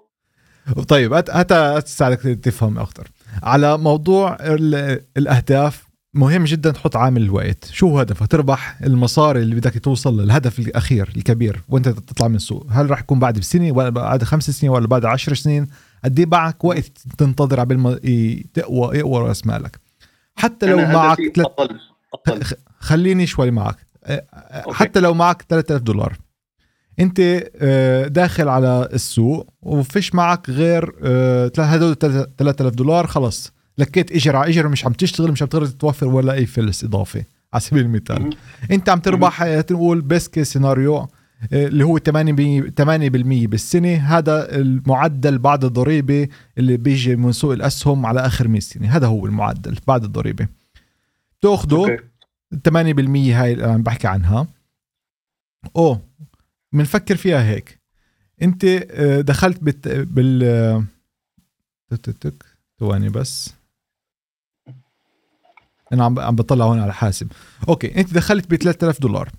طيب 0.89 1.13
هات 1.13 1.53
تساعدك 1.85 2.21
تفهم 2.21 2.79
أكثر 2.79 3.09
على 3.43 3.79
موضوع 3.79 4.37
ال- 4.41 5.01
الأهداف 5.17 5.85
مهم 6.15 6.45
جدا 6.45 6.71
تحط 6.71 6.97
عامل 6.97 7.23
الوقت. 7.23 7.65
شو 7.65 7.89
هو 7.89 7.99
هدفك؟ 7.99 8.27
تربح 8.27 8.83
المصاري 8.83 9.43
اللي 9.43 9.55
بدك 9.55 9.79
توصل 9.79 10.21
للهدف 10.21 10.59
الأخير 10.59 11.13
الكبير 11.17 11.61
وأنت 11.69 11.89
تطلع 11.89 12.29
من 12.29 12.35
السوق. 12.35 12.67
هل 12.71 12.91
راح 12.91 13.01
يكون 13.01 13.19
بعد 13.19 13.39
بسنة 13.39 13.73
ولا 13.73 13.89
بعد 13.89 14.25
خمس 14.25 14.51
سنين 14.51 14.73
ولا 14.73 14.87
بعد 14.87 15.05
عشر 15.05 15.35
سنين؟ 15.35 15.69
قد 16.05 16.19
إيه 16.19 16.27
معك 16.27 16.65
وقت 16.65 16.99
تنتظر 17.19 17.61
قبل 17.61 17.79
ما 17.79 17.95
تقوى 18.55 18.99
يقوى 18.99 19.29
رأس 19.29 19.47
مالك؟ 19.47 19.79
حتى 20.37 20.67
لو 20.67 20.77
معك 20.77 21.21
هدفي 21.21 21.92
خليني 22.79 23.27
شوي 23.27 23.51
معك. 23.51 23.77
أه، 24.05 24.25
أه، 24.35 24.73
حتى 24.73 25.01
لو 25.01 25.15
معك 25.15 25.43
3000 25.49 25.83
دولار. 25.83 26.19
أنت 27.01 27.21
أه، 27.57 28.07
داخل 28.07 28.49
على 28.49 28.89
السوق 28.93 29.51
وفيش 29.63 30.15
معك 30.15 30.51
غير 30.51 30.95
هدول 31.59 31.97
3000 32.39 32.75
دولار 32.75 33.07
خلص. 33.07 33.53
حكيت 33.79 34.13
اجر 34.13 34.37
على 34.37 34.51
اجر 34.51 34.69
مش 34.69 34.87
عم 34.87 34.93
تشتغل 34.93 35.33
مش 35.33 35.43
عم 35.43 35.49
تقدر 35.49 35.67
توفر 35.67 36.07
ولا 36.07 36.33
أي 36.33 36.47
فلس 36.47 36.85
إضافي. 36.85 37.23
على 37.53 37.61
سبيل 37.61 37.83
المثال. 37.83 38.37
أنت 38.71 38.89
عم 38.89 39.01
تربح 39.01 39.61
تنقول 39.61 40.01
best 40.01 40.35
case 40.35 40.53
scenario 40.53 41.09
اللي 41.53 41.85
هو 41.85 41.99
8% 41.99 42.71
8% 42.71 43.47
بالسنة. 43.47 43.95
هذا 43.95 44.57
المعدل 44.57 45.39
بعد 45.39 45.65
الضريبة 45.65 46.29
اللي 46.59 46.77
بيجي 46.77 47.17
من 47.17 47.33
سوق 47.33 47.53
الأسهم 47.53 48.07
على 48.07 48.21
آخر 48.21 48.49
100 48.49 48.61
سنة. 48.61 48.97
هذا 48.97 49.07
هو 49.07 49.27
المعدل 49.27 49.79
بعد 49.87 50.05
الضريبة. 50.05 50.62
تاخده. 51.43 51.77
okay. 51.77 51.99
8% 52.69 52.69
هاي 53.35 53.53
اللي 53.53 53.65
عم 53.65 53.83
بحكي 53.83 54.07
عنها. 54.07 54.47
أوه 55.77 56.01
بنفكر 56.73 57.17
فيها 57.17 57.45
هيك. 57.45 57.81
أنت 58.43 58.65
آه، 58.65 59.21
دخلت 59.21 59.63
بت... 59.63 59.89
بال 59.89 60.45
آه، 60.45 60.85
تك 61.97 62.45
ثواني 62.81 63.09
بس. 63.09 63.55
أنا 65.93 66.05
عم 66.05 66.19
عم 66.19 66.37
بطلع 66.37 66.65
هون 66.65 66.81
على 66.81 66.95
حاسب. 66.95 67.33
okay 67.69 68.01
أنت 68.01 68.15
دخلت 68.15 68.51
ب 68.51 68.57
3000 68.57 69.01
دولار. 69.01 69.31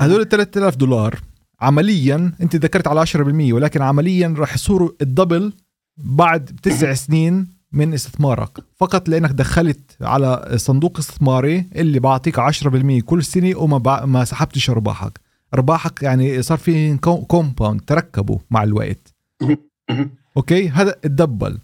هدول 0.00 0.20
ال 0.20 0.28
3000 0.28 0.76
دولار 0.76 1.20
عمليا 1.60 2.32
أنت 2.40 2.56
ذكرت 2.56 2.86
على 2.86 3.06
10% 3.06 3.16
ولكن 3.52 3.82
عمليا 3.82 4.34
راح 4.38 4.54
يصيروا 4.54 4.90
ال 5.00 5.07
double 5.07 5.52
بعد 5.96 6.58
تسع 6.62 6.94
سنين 7.04 7.48
من 7.72 7.94
استثمارك. 7.94 8.58
فقط 8.76 9.08
لأنك 9.08 9.30
دخلت 9.30 9.96
على 10.00 10.52
صندوق 10.56 10.98
استثماري 10.98 11.66
اللي 11.76 12.00
بعطيك 12.00 12.40
10% 12.40 13.00
كل 13.04 13.24
سنة 13.24 13.58
وما 13.58 13.78
بع... 13.78 14.04
ما 14.04 14.24
سحبتش 14.24 14.70
أرباحك. 14.70 15.20
أرباحك 15.54 16.02
يعني 16.02 16.42
صار 16.42 16.58
في 16.58 16.96
compound 17.26 17.80
تركبوا 17.80 18.38
مع 18.50 18.62
الوقت. 18.62 19.14
okay؟ 20.36 20.68
هذا 20.68 20.94
ال 21.04 21.11
double. 21.11 21.58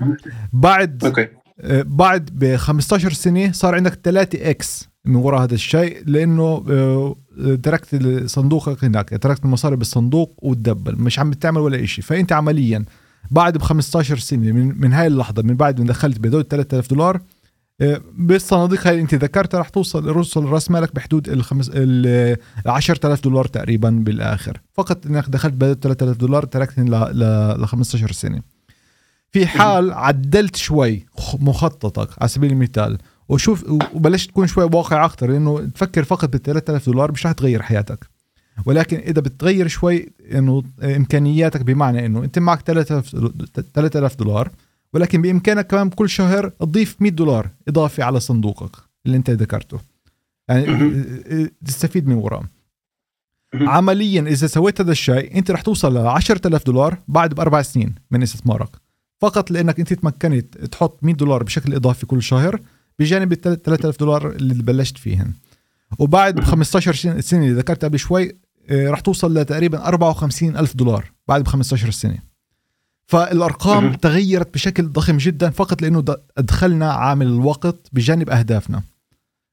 بعد 0.53 1.05
okay. 1.05 1.29
آه، 1.61 1.83
بعد 1.83 2.31
ب 2.33 2.57
15 2.57 3.13
سنة 3.13 3.53
صار 3.53 3.75
عندك 3.75 3.99
3 4.05 4.51
X 4.51 4.89
من 5.05 5.17
وراء 5.17 5.43
هذا 5.43 5.55
الشيء 5.55 6.03
لأنه 6.07 6.65
آه، 6.71 7.17
تركت 7.63 8.03
صندوقك 8.27 8.85
هناك 8.85 9.09
تركت 9.09 9.45
المصاري 9.45 9.77
بالصندوق 9.77 10.35
وتدبل 10.43 10.97
مش 10.97 11.19
عم 11.19 11.33
تعمل 11.33 11.61
ولا 11.61 11.87
شيء 11.87 12.05
فأنت 12.05 12.33
عمليا 12.33 12.85
بعد 13.31 13.59
ب 13.59 13.63
15 13.63 14.19
سنة 14.19 14.53
من, 14.53 14.81
من 14.81 14.93
هاي 14.93 15.07
اللحظة 15.07 15.43
من 15.43 15.55
بعد 15.55 15.81
ما 15.81 15.87
دخلت 15.87 16.19
بهدول 16.19 16.49
3000 16.49 16.91
دولار 16.91 17.21
آه، 17.81 18.01
بالصناديق 18.19 18.87
هاي 18.87 18.91
اللي 18.91 19.03
انت 19.03 19.15
ذكرتها 19.15 19.61
رح 19.61 19.69
توصل 19.69 20.15
توصل 20.15 20.45
رأس 20.45 20.71
مالك 20.71 20.95
بحدود 20.95 21.29
الخمس 21.29 21.71
ال 21.75 22.37
10000 22.67 23.21
دولار 23.21 23.45
تقريبا 23.45 23.91
بالآخر. 23.91 24.61
فقط 24.75 25.07
إنك 25.07 25.29
دخلت 25.29 25.55
ب 25.55 25.73
3000 25.83 26.17
دولار 26.17 26.45
تركتهم 26.45 26.89
ل 27.63 27.67
15 27.67 28.13
سنة. 28.13 28.43
في 29.33 29.47
حال 29.47 29.93
عدلت 29.93 30.57
شوي 30.57 31.07
مخططك 31.35 32.09
على 32.19 32.29
سبيل 32.29 32.53
المثال 32.53 32.99
وشوف 33.29 33.65
وبلشت 33.95 34.31
تكون 34.31 34.47
شوي 34.47 34.65
واقع 34.65 35.05
أكثر 35.05 35.31
لأنه 35.31 35.61
تفكر 35.75 36.05
فقط 36.05 36.29
بال 36.29 36.43
3000 36.43 36.87
دولار 36.87 37.13
مش 37.13 37.27
رح 37.27 37.33
تغير 37.33 37.63
حياتك. 37.63 38.18
ولكن 38.67 38.97
إذا 38.97 39.21
بتغير 39.21 39.69
شوي 39.69 40.09
إنه 40.33 40.63
إمكانياتك 40.83 41.61
بمعنى 41.61 42.07
إنه 42.07 42.25
أنت 42.25 42.39
معك 42.39 42.61
3000 42.61 43.17
3000 43.75 44.17
دولار 44.17 44.51
ولكن 44.93 45.23
بإمكانك 45.23 45.67
كمان 45.67 45.91
كل 45.91 46.09
شهر 46.09 46.49
تضيف 46.49 46.97
100 47.01 47.13
دولار 47.13 47.51
اضافي 47.69 48.03
على 48.03 48.21
صندوقك 48.21 48.71
اللي 49.07 49.17
أنت 49.17 49.31
ذكرته. 49.31 49.81
يعني 50.49 51.51
تستفيد 51.65 52.09
من 52.09 52.15
وراه 52.15 52.43
عمليا 53.55 54.23
إذا 54.23 54.47
سويت 54.47 54.81
هذا 54.81 54.93
الشيء 54.93 55.39
أنت 55.39 55.51
رح 55.51 55.63
توصل 55.63 55.95
ل 55.95 55.99
10000 55.99 56.67
دولار 56.67 56.99
بعد 57.09 57.35
بأربع 57.35 57.63
سنين 57.63 57.95
من 58.11 58.23
استثمارك. 58.23 58.69
فقط 59.21 59.51
لأنك 59.51 59.79
أنت 59.81 59.93
تمكنت 59.93 60.59
تحط 60.59 60.99
100 61.05 61.15
دولار 61.15 61.43
بشكل 61.43 61.75
إضافي 61.75 62.07
كل 62.07 62.23
شهر 62.23 62.61
بجانب 62.99 63.33
ال 63.33 63.41
3000 63.41 63.99
دولار 63.99 64.31
اللي 64.31 64.63
بلشت 64.63 64.99
فيهن. 64.99 65.33
وبعد 65.99 66.35
ب 66.35 66.41
15 66.41 67.21
سنة 67.21 67.43
اللي 67.43 67.53
ذكرت 67.53 67.85
قبل 67.85 67.99
شوي 67.99 68.37
رح 68.73 69.01
توصل 69.01 69.39
لتقريبا 69.39 69.85
54 69.89 70.57
ألف 70.57 70.77
دولار 70.77 71.13
بعد 71.29 71.43
ب 71.43 71.47
15 71.47 71.91
سنة. 71.91 72.19
فالأرقام 73.07 73.95
تغيرت 73.95 74.55
بشكل 74.55 74.89
ضخم 74.89 75.17
جدا 75.17 75.51
فقط 75.51 75.83
لأنه 75.83 76.05
أدخلنا 76.39 76.93
عامل 76.93 77.27
الوقت 77.27 77.89
بجانب 77.93 78.31
أهدافنا. 78.31 78.83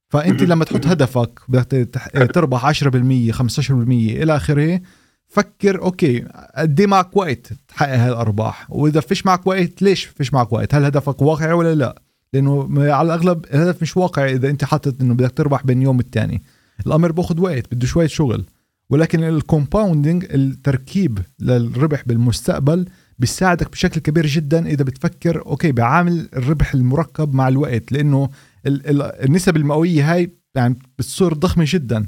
فأنت 0.10 0.44
لما 0.44 0.66
تحط 0.66 0.88
هدفك 0.88 1.40
بدك 1.48 1.90
تربح 2.34 2.66
10% 2.66 3.32
15% 3.32 3.70
إلى 3.70 4.36
آخره 4.36 4.82
فكر 5.28 5.82
okay 5.82 6.26
قد 6.56 6.80
إيه 6.80 6.88
معك 6.88 7.18
وقت 7.18 7.54
تحقق 7.68 7.90
هاي 7.90 8.10
الارباح 8.10 8.72
وإذا 8.72 9.00
فيش 9.00 9.26
معك 9.26 9.48
وقت 9.48 9.82
ليش 9.82 10.04
فيش 10.06 10.34
معك 10.34 10.54
وقت؟ 10.54 10.76
هل 10.76 10.86
هدفك 10.86 11.22
واقعي 11.22 11.54
ولا 11.54 11.76
لا؟ 11.76 12.02
لأنه 12.34 12.70
على 12.94 13.06
الأغلب 13.06 13.46
الهدف 13.46 13.82
مش 13.82 13.98
واقعي 13.98 14.34
إذا 14.36 14.50
أنت 14.50 14.64
حاطط 14.64 15.02
إنه 15.02 15.14
بدك 15.14 15.32
تربح 15.32 15.64
بين 15.64 15.82
يوم 15.82 16.00
والثاني 16.00 16.44
الأمر 16.88 17.12
بأخذ 17.12 17.40
وقت 17.40 17.74
بده 17.74 17.88
شوية 17.88 18.08
شغل. 18.08 18.46
ولكن 18.90 19.24
ال 19.24 19.32
compounding 19.32 20.26
التركيب 20.34 21.20
للربح 21.40 22.04
بالمستقبل 22.06 22.86
بيساعدك 23.20 23.72
بشكل 23.72 24.02
كبير 24.02 24.28
جدا 24.28 24.68
إذا 24.68 24.84
بتفكر 24.84 25.46
okay 25.46 25.72
بعامل 25.72 26.30
الربح 26.34 26.74
المركب 26.74 27.34
مع 27.34 27.48
الوقت 27.48 27.92
لأنه 27.92 28.30
النسب 28.66 29.58
المئوية 29.58 30.14
هاي 30.14 30.32
يعني 30.56 30.80
بتصير 31.00 31.34
ضخمة 31.34 31.66
جدا. 31.68 32.06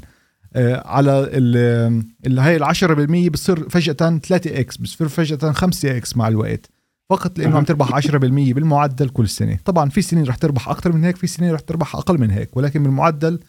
آه، 0.54 0.88
على 0.88 1.28
اللي 1.32 2.40
هاي 2.40 2.56
ال 2.56 2.64
10% 2.64 3.28
بتصير 3.28 3.68
فجأة 3.68 4.18
3 4.18 4.60
X 4.60 4.76
بتصير 4.76 5.08
فجأة 5.08 5.52
5 5.52 5.96
X 5.96 6.16
مع 6.16 6.28
الوقت. 6.28 6.70
فقط 7.10 7.38
لأنه 7.38 7.56
عم 7.56 7.64
تربح 7.64 7.94
10% 7.94 8.10
بالمعدل 8.54 9.08
كل 9.08 9.28
سنة. 9.28 9.58
طبعا 9.64 9.88
في 9.88 10.02
سنين 10.02 10.24
رح 10.24 10.36
تربح 10.36 10.68
أكثر 10.68 10.92
من 10.92 11.04
هيك 11.04 11.16
في 11.16 11.26
سنين 11.26 11.52
رح 11.52 11.60
تربح 11.60 11.96
أقل 11.96 12.20
من 12.20 12.30
هيك 12.30 12.56
ولكن 12.56 12.82
بالمعدل 12.82 13.40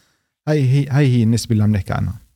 هاي 0.47 0.63
هي 0.63 0.87
هاي 0.89 1.07
هي 1.07 1.23
النسبة 1.23 1.53
اللي 1.53 1.63
عم 1.63 1.71
نحكي 1.71 1.93
عنها. 1.93 2.28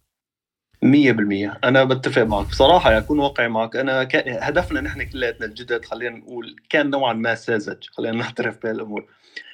مية 0.84 1.12
بالمية. 1.12 1.60
أنا 1.64 1.84
بتفق 1.84 2.22
معك. 2.22 2.48
بصراحة 2.48 2.98
أكون 2.98 3.20
واقعي 3.20 3.48
معك. 3.48 3.76
أنا 3.76 4.04
ك... 4.04 4.16
هدفنا 4.28 4.82
نحن 4.82 5.04
كلياتنا 5.04 5.46
الجدد 5.46 5.86
خلينا 5.86 6.18
نقول 6.18 6.56
كان 6.70 6.90
نوعا 6.90 7.14
ما 7.14 7.36
ساذج. 7.36 7.84
خلينا 7.92 8.18
نعترف 8.18 8.64
بهالأمور 8.64 9.06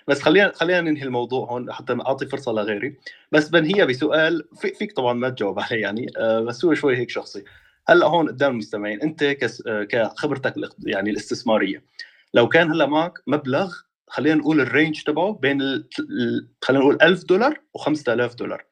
بس 0.08 0.22
خلينا 0.22 0.52
خلينا 0.56 0.82
ننهي 0.82 1.04
الموضوع 1.04 1.52
هون 1.52 1.72
حتى 1.72 1.94
أعطي 1.94 2.26
فرصة 2.26 2.52
لغيري. 2.52 2.96
بس 3.32 3.50
بنهيها 3.50 3.86
بسؤال 3.86 4.44
في 4.56 4.74
فيك 4.74 4.92
طبعا 4.94 5.14
ما 5.14 5.30
تجاوب 5.30 5.60
عليه 5.60 5.82
يعني. 5.82 6.12
آه، 6.18 6.40
بس 6.40 6.66
هو 6.66 6.74
شوي 6.74 6.98
هيك 6.98 7.10
شخصي. 7.10 7.44
هلأ 7.90 8.08
هون 8.08 8.28
قدام 8.28 8.52
المستمعين 8.52 9.02
أنت 9.02 9.24
كس... 9.24 9.64
كخبرتك 9.90 10.54
يعني 10.86 11.10
الاستثمارية. 11.10 11.84
لو 12.34 12.48
كان 12.48 12.72
هلأ 12.72 12.86
معك 12.86 13.14
مبلغ 13.28 13.76
خلينا 14.08 14.36
نقول 14.36 14.62
ال 14.62 14.69
range 14.69 15.04
تبعه 15.04 15.34
بين 15.42 15.62
ال... 15.62 15.88
خلينا 16.62 16.84
نقول 16.84 16.98
1000 17.02 17.24
دولار 17.24 17.60
و5000 17.78 18.36
دولار. 18.36 18.69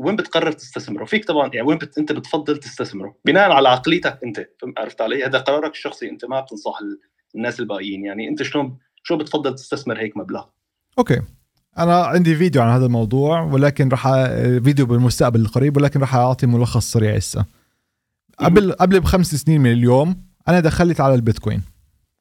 وين 0.00 0.16
بتقرر 0.16 0.52
تستثمره؟ 0.52 1.04
فيك 1.04 1.24
طبعا 1.24 1.50
يعني 1.54 1.68
وين 1.68 1.78
بت... 1.78 1.98
أنت 1.98 2.12
بتفضل 2.12 2.56
تستثمره؟ 2.56 3.14
بناء 3.24 3.50
على 3.50 3.68
عقليتك 3.68 4.18
أنت 4.24 4.48
عرفت 4.78 5.00
علي؟ 5.00 5.24
هذا 5.24 5.38
قرارك 5.38 5.72
الشخصي 5.72 6.10
أنت 6.10 6.24
ما 6.24 6.40
بتنصح 6.40 6.78
الناس 7.34 7.60
الباقيين. 7.60 8.04
يعني 8.04 8.28
أنت 8.28 8.42
شلون 8.42 8.78
شو 9.02 9.16
بتفضل 9.16 9.54
تستثمر 9.54 9.98
هيك 9.98 10.16
مبلغ؟ 10.16 10.44
Okay. 10.98 11.20
أنا 11.78 12.04
عندي 12.04 12.36
فيديو 12.36 12.62
عن 12.62 12.68
هذا 12.68 12.86
الموضوع 12.86 13.42
ولكن 13.42 13.88
راح 13.88 14.08
فيديو 14.64 14.86
بالمستقبل 14.86 15.40
القريب 15.40 15.76
ولكن 15.76 16.00
راح 16.00 16.14
أعطي 16.14 16.46
ملخص 16.46 16.92
سريع 16.92 17.16
هسه. 17.16 17.44
قبل 18.38 18.72
قبل 18.72 19.00
بخمس 19.00 19.34
سنين 19.34 19.60
من 19.60 19.72
اليوم 19.72 20.16
أنا 20.48 20.60
دخلت 20.60 21.00
على 21.00 21.14
البيتكوين. 21.14 21.62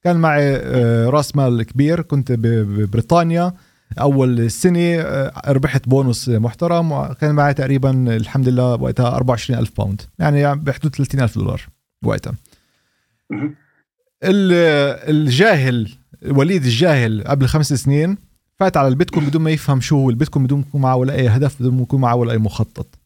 كان 0.03 0.15
معي 0.15 0.55
آه، 0.55 1.09
راس 1.09 1.36
مال 1.36 1.63
كبير 1.63 2.01
كنت 2.01 2.32
ببريطانيا 2.32 3.53
أول 3.99 4.51
سنة 4.51 4.79
آه، 4.79 5.51
ربحت 5.51 5.89
بونص 5.89 6.29
محترم 6.29 6.91
وكان 6.91 7.35
معي 7.35 7.53
تقريبا 7.53 8.15
الحمد 8.15 8.49
لله 8.49 8.75
وقتها 8.75 9.07
24 9.15 9.59
ألف 9.59 9.77
pound 9.78 10.01
يعني 10.19 10.55
بحدود 10.55 10.95
30 10.95 11.21
ألف 11.21 11.35
دولار 11.37 11.61
وقتها. 12.05 12.33
الجاهل 14.23 15.89
وليد 16.25 16.63
الجاهل 16.63 17.23
قبل 17.27 17.47
خمس 17.47 17.73
سنين 17.73 18.17
فات 18.59 18.77
على 18.77 18.87
البيتكوين 18.87 19.25
بدون 19.25 19.41
ما 19.41 19.51
يفهم 19.51 19.81
شو 19.81 19.95
هو. 19.95 20.09
البيتكوين 20.09 20.45
بدون 20.45 20.59
يكون 20.59 20.81
معه 20.81 20.95
ولا 20.95 21.13
أي 21.13 21.27
هدف 21.27 21.59
بدون 21.59 21.79
يكون 21.79 22.01
معه 22.01 22.15
ولا 22.15 22.31
أي 22.31 22.37
مخطط. 22.37 22.99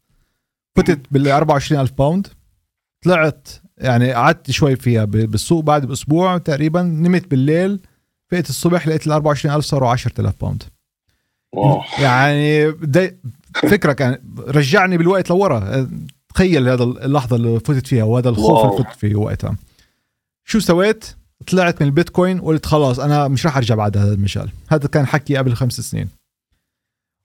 فتت 0.76 1.00
بال 1.10 1.28
24 1.28 1.80
ألف 1.80 1.92
pound 1.92 2.26
طلعت 3.04 3.48
يعني 3.78 4.12
قعدت 4.12 4.50
شوي 4.50 4.76
فيها 4.76 5.04
بالسوق 5.04 5.64
بعد 5.64 5.86
بأسبوع 5.86 6.38
تقريبا. 6.38 6.82
نمت 6.82 7.30
بالليل 7.30 7.80
فقت 8.30 8.48
الصبح 8.50 8.88
لقيت 8.88 9.06
ال 9.06 9.12
24000 9.12 9.64
صاروا 9.64 9.90
10000 9.90 10.40
pound 10.40 10.62
wow. 11.54 11.80
يعني 11.98 12.72
فكرة 13.54 13.92
كان 13.92 14.18
رجعني 14.48 14.98
بالوقت 14.98 15.30
لورا. 15.30 15.88
تخيل 16.34 16.68
هذا 16.68 16.84
اللحظة 16.84 17.36
اللي 17.36 17.60
فتت 17.60 17.86
فيها 17.86 18.04
وهذا 18.04 18.28
الخوف 18.28 18.64
اللي 18.64 18.84
فتت 18.84 18.98
فيه 18.98 19.14
وقتها. 19.14 19.56
شو 20.44 20.58
سويت؟ 20.58 21.04
طلعت 21.46 21.82
من 21.82 21.88
البيتكوين 21.88 22.40
وقلت 22.40 22.66
خلاص 22.66 22.98
أنا 22.98 23.28
مش 23.28 23.46
راح 23.46 23.56
أرجع 23.56 23.74
بعد 23.74 23.96
هذا 23.96 24.12
المجال 24.12 24.50
هذا 24.68 24.88
كان 24.88 25.06
حكي 25.06 25.36
قبل 25.36 25.54
خمس 25.54 25.80
سنين. 25.80 26.08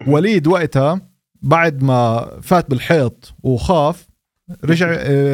وليد 0.07 0.47
وقتها 0.47 1.01
بعد 1.41 1.83
ما 1.83 2.29
فات 2.41 2.69
بالحيط 2.69 3.33
وخاف 3.43 4.07
رجع 4.65 4.87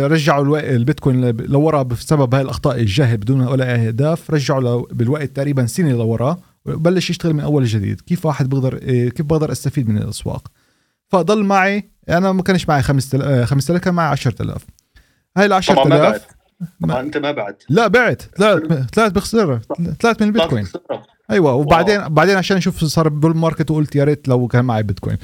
رجعوا 0.08 0.76
البيتكوين 0.76 1.30
لورا 1.30 1.84
بسبب 1.84 2.36
هاي 2.36 2.42
الأخطاء 2.42 2.80
الجاهل 2.80 3.18
بدون 3.18 3.42
ولا 3.42 3.76
أهداف. 3.76 4.32
رجعوا 4.32 4.86
بالوقت 4.92 5.30
تقريبا 5.30 5.66
سنة 5.66 5.92
لورا. 5.92 6.38
وبلش 6.66 7.10
يشتغل 7.10 7.34
من 7.34 7.40
أول 7.40 7.66
جديد. 7.66 8.02
كيف 8.02 8.26
واحد 8.26 8.50
بقدر 8.50 8.80
آه، 8.84 9.10
كيف 9.10 9.26
بقدر 9.26 9.52
أستفيد 9.52 9.90
من 9.90 9.98
الأسواق؟ 9.98 10.52
فضل 11.10 11.44
معي 11.44 11.90
أنا 12.10 12.32
ما 12.32 12.44
كانش 12.44 12.70
معي 12.70 12.82
5000 12.82 13.50
5000 13.50 13.82
كان 13.82 13.94
معي 13.94 14.08
10000 14.08 14.66
هاي 15.38 15.46
ال 15.46 15.54
10000 15.54 16.26
طبعا 16.82 17.02
أنت 17.02 17.18
ما 17.18 17.32
بعت. 17.32 17.56
لا 17.70 17.88
بعت. 17.88 18.22
طلعت 18.38 18.62
طلعت 18.94 19.12
بخسارة. 19.12 19.62
طلعت 20.00 20.22
من 20.22 20.28
البيتكوين. 20.28 20.68
أيوه 21.32 21.54
وبعدين 21.54 22.00
wow. 22.00 22.10
بعدين 22.10 22.38
عشان 22.38 22.58
أشوف 22.58 22.84
صار 22.84 23.10
بال 23.10 23.25
market 23.25 23.72
وقلت 23.72 23.96
يا 23.96 24.04
ريت 24.04 24.28
لو 24.28 24.48
كان 24.48 24.66
معي 24.66 24.84
بيتكوين. 24.84 25.18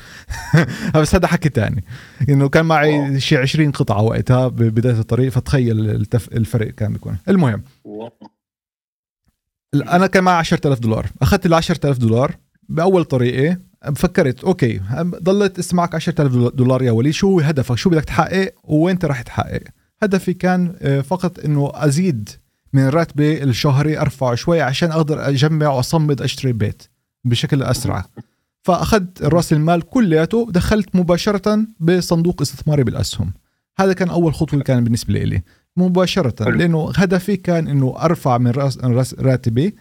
بس 0.95 1.15
هذا 1.15 1.27
حكي 1.27 1.49
تاني. 1.49 1.83
إنه 2.29 2.49
كان 2.49 2.65
معي 2.65 3.19
شيء 3.19 3.37
20 3.37 3.71
قطعة 3.71 4.01
وقتها 4.01 4.47
ببدايه 4.47 4.99
الطريق 4.99 5.31
فتخيل 5.31 5.89
التف... 5.89 6.27
الفرق 6.27 6.67
كان 6.67 6.93
بيكون. 6.93 7.17
المهم. 7.29 7.63
wow. 7.83 8.11
أنا 9.75 10.07
كان 10.07 10.23
معي 10.23 10.35
10000 10.35 10.79
دولار. 10.79 11.07
أخذت 11.21 11.45
ال 11.45 11.53
10000 11.53 11.97
دولار 11.97 12.35
بأول 12.69 13.05
طريقة 13.05 13.57
فكرت 13.95 14.43
okay 14.43 14.81
ضلت 15.23 15.59
معك 15.59 15.95
10000 15.95 16.31
دولار 16.35 16.81
يا 16.83 16.91
وليد 16.91 17.13
شو 17.13 17.39
هدفك؟ 17.39 17.75
شو 17.75 17.89
بدك 17.89 18.05
تحقق؟ 18.05 18.53
وين 18.63 18.93
أنت 18.93 19.05
راح 19.05 19.21
تحقق؟ 19.21 19.63
هدفي 20.03 20.33
كان 20.33 20.75
آه، 20.81 21.01
فقط 21.01 21.39
إنه 21.39 21.71
أزيد 21.73 22.29
من 22.73 22.89
راتبي 22.89 23.43
الشهري 23.43 23.99
أرفعه 23.99 24.35
شوي 24.35 24.61
عشان 24.61 24.91
أقدر 24.91 25.29
أجمع 25.29 25.69
وأصمد 25.69 26.21
أشتري 26.21 26.53
بيت 26.53 26.83
بشكل 27.25 27.63
أسرع. 27.63 28.05
فأخذت 28.63 29.23
رأس 29.23 29.53
المال 29.53 29.81
كلياته 29.81 30.47
دخلت 30.51 30.95
مباشرة 30.95 31.65
بصندوق 31.79 32.41
استثماري 32.41 32.83
بالأسهم. 32.83 33.33
هذا 33.79 33.93
كان 33.93 34.09
أول 34.09 34.33
خطوة 34.33 34.61
كان 34.61 34.83
بالنسبة 34.83 35.13
لي. 35.13 35.41
مباشرة 35.77 36.45
حلو. 36.45 36.57
لأنه 36.57 36.91
هدفي 36.95 37.37
كان 37.37 37.67
إنه 37.67 37.93
أرفع 37.97 38.37
من 38.37 38.51
راس 38.51 38.77
راس- 38.77 39.13
راتبي 39.19 39.75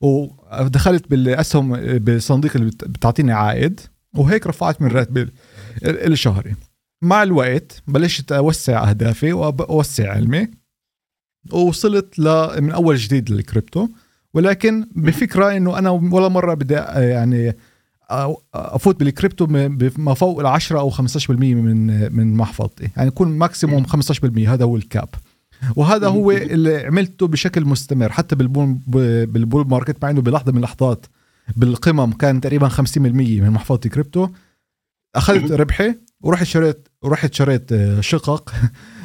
ودخلت 0.00 1.10
بالأسهم 1.10 1.76
بالصندوق 1.98 2.50
اللي 2.54 2.66
بت- 2.70 2.84
بتعطيني 2.84 3.32
عائد 3.32 3.80
وهيك 4.14 4.46
رفعت 4.46 4.82
من 4.82 4.88
راتبي 4.88 5.20
ال- 5.22 6.12
الشهري. 6.12 6.54
مع 7.02 7.22
الوقت 7.22 7.82
بلشت 7.86 8.32
أوسع 8.32 8.88
أهدافي 8.90 9.32
وأوسع 9.32 10.12
علمي 10.12 10.48
ووصلت 11.52 12.18
ل 12.18 12.48
من 12.62 12.70
أول 12.70 12.96
جديد 12.96 13.30
للكريبتو. 13.30 13.88
ولكن 14.34 14.86
بفكرة 14.96 15.56
إنه 15.56 15.78
أنا 15.78 15.90
ولا 15.90 16.28
مرة 16.28 16.54
بدي 16.54 16.74
يعني 16.96 17.56
أفوت 18.54 18.98
بالكريبتو 19.00 19.46
م- 19.46 19.76
بما 19.76 20.14
فوق 20.14 20.40
ال 20.40 20.46
10 20.46 20.78
أو 20.80 20.90
15% 20.90 21.30
من 21.54 22.12
من 22.16 22.34
محفظتي. 22.34 22.88
يعني 22.96 23.08
يكون 23.08 23.28
maximum 23.38 23.86
15% 23.86 24.48
هذا 24.48 24.64
هو 24.64 24.76
ال 24.76 24.82
cap. 24.82 25.08
وهذا 25.76 26.08
هو 26.08 26.30
اللي 26.30 26.86
عملته 26.86 27.26
بشكل 27.26 27.64
مستمر. 27.64 28.12
حتى 28.12 28.36
بال 28.36 28.50
bull 28.50 28.78
بال 29.26 29.40
bull 29.40 29.68
market 29.68 30.02
مع 30.02 30.10
إنه 30.10 30.20
بلحظة 30.20 30.52
من 30.52 30.58
اللحظات 30.58 31.06
بالقمم 31.56 32.12
كان 32.12 32.40
تقريبا 32.40 32.68
50% 32.68 32.98
من 32.98 33.50
محفظتي 33.50 33.88
كريبتو. 33.88 34.28
أخذت 35.16 35.52
ربحي 35.52 35.94
ورحت 36.20 36.46
شريت 36.46 36.88
ورحت 37.02 37.34
شريت 37.34 37.72
آه، 37.72 38.00
شقق 38.00 38.50
آه، 38.54 38.60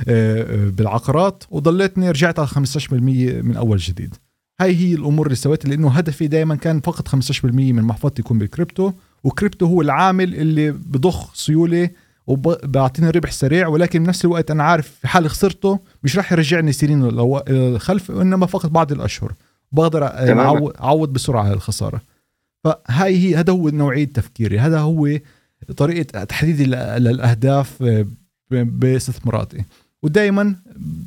آه، 0.07 0.69
بالعقارات 0.69 1.43
وضليتني 1.49 2.11
رجعت 2.11 2.39
على 2.39 2.47
15% 2.47 2.93
من 3.41 3.55
أول 3.55 3.77
جديد. 3.77 4.15
هاي 4.61 4.75
هي 4.75 4.93
الأمور 4.93 5.25
اللي 5.25 5.35
سويتها 5.35 5.69
لأنه 5.69 5.89
هدفي 5.89 6.27
دائما 6.27 6.55
كان 6.55 6.79
فقط 6.79 7.07
15% 7.07 7.45
من 7.45 7.81
محفظتي 7.81 8.21
يكون 8.21 8.39
بال 8.39 8.52
crypto 8.52 8.91
و 9.23 9.29
crypto 9.29 9.65
هو 9.65 9.81
العامل 9.81 10.35
اللي 10.35 10.71
بضخ 10.71 11.35
سيولة 11.35 11.89
وبعطيني 12.27 13.09
ربح 13.09 13.31
سريع 13.31 13.67
ولكن 13.67 14.03
بنفس 14.03 14.25
الوقت 14.25 14.51
أنا 14.51 14.63
عارف 14.63 14.87
في 15.01 15.07
حال 15.07 15.29
خسرته 15.29 15.79
مش 16.03 16.17
راح 16.17 16.31
يرجعني 16.31 16.71
سنين 16.71 17.07
للخلف 17.49 18.09
وإنما 18.09 18.45
فقط 18.45 18.69
بعض 18.69 18.91
الأشهر. 18.91 19.33
بقدر. 19.71 20.03
أعوض 20.81 21.13
بسرعة 21.13 21.53
الخسارة. 21.53 22.01
فهاي 22.63 23.17
هي 23.17 23.35
هذا 23.35 23.53
هو 23.53 23.69
نوعية 23.69 24.05
تفكيري. 24.05 24.59
هذا 24.59 24.79
هو 24.79 25.17
طريقة 25.77 26.23
تحديدي 26.23 26.65
لل- 26.65 27.03
للاهداف 27.03 27.83
آه، 27.83 28.05
باستثماراتي 28.51 29.63
ودائما 30.03 30.55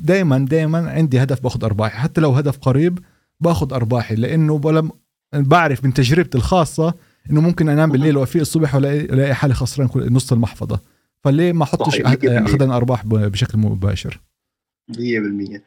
دائما 0.01 0.37
دائما 0.49 0.89
عندي 0.91 1.23
هدف 1.23 1.41
باخذ 1.43 1.63
أرباحي. 1.63 1.97
حتى 1.97 2.21
لو 2.21 2.31
هدف 2.31 2.57
قريب 2.57 2.99
باخذ 3.39 3.73
أرباحي 3.73 4.15
لأنه 4.15 4.57
بلم 4.57 4.91
بعرف 5.33 5.83
من 5.85 5.93
تجربتي 5.93 6.37
الخاصة 6.37 6.93
إنه 7.31 7.41
ممكن 7.41 7.69
أنام 7.69 7.91
بالليل 7.91 8.17
وأفيق 8.17 8.41
الصبح 8.41 8.75
وألاقي 8.75 8.99
ألاقي 8.99 9.33
حالي 9.35 9.53
خسران 9.53 9.87
كل- 9.87 10.13
نص 10.13 10.31
المحفظة. 10.31 10.79
فليه 11.25 11.53
ما 11.53 11.63
احطش. 11.63 12.01
اخذ 12.01 12.61
أرباح 12.69 13.05
بشكل 13.05 13.57
مباشر؟ 13.57 14.19
100% 14.91 15.61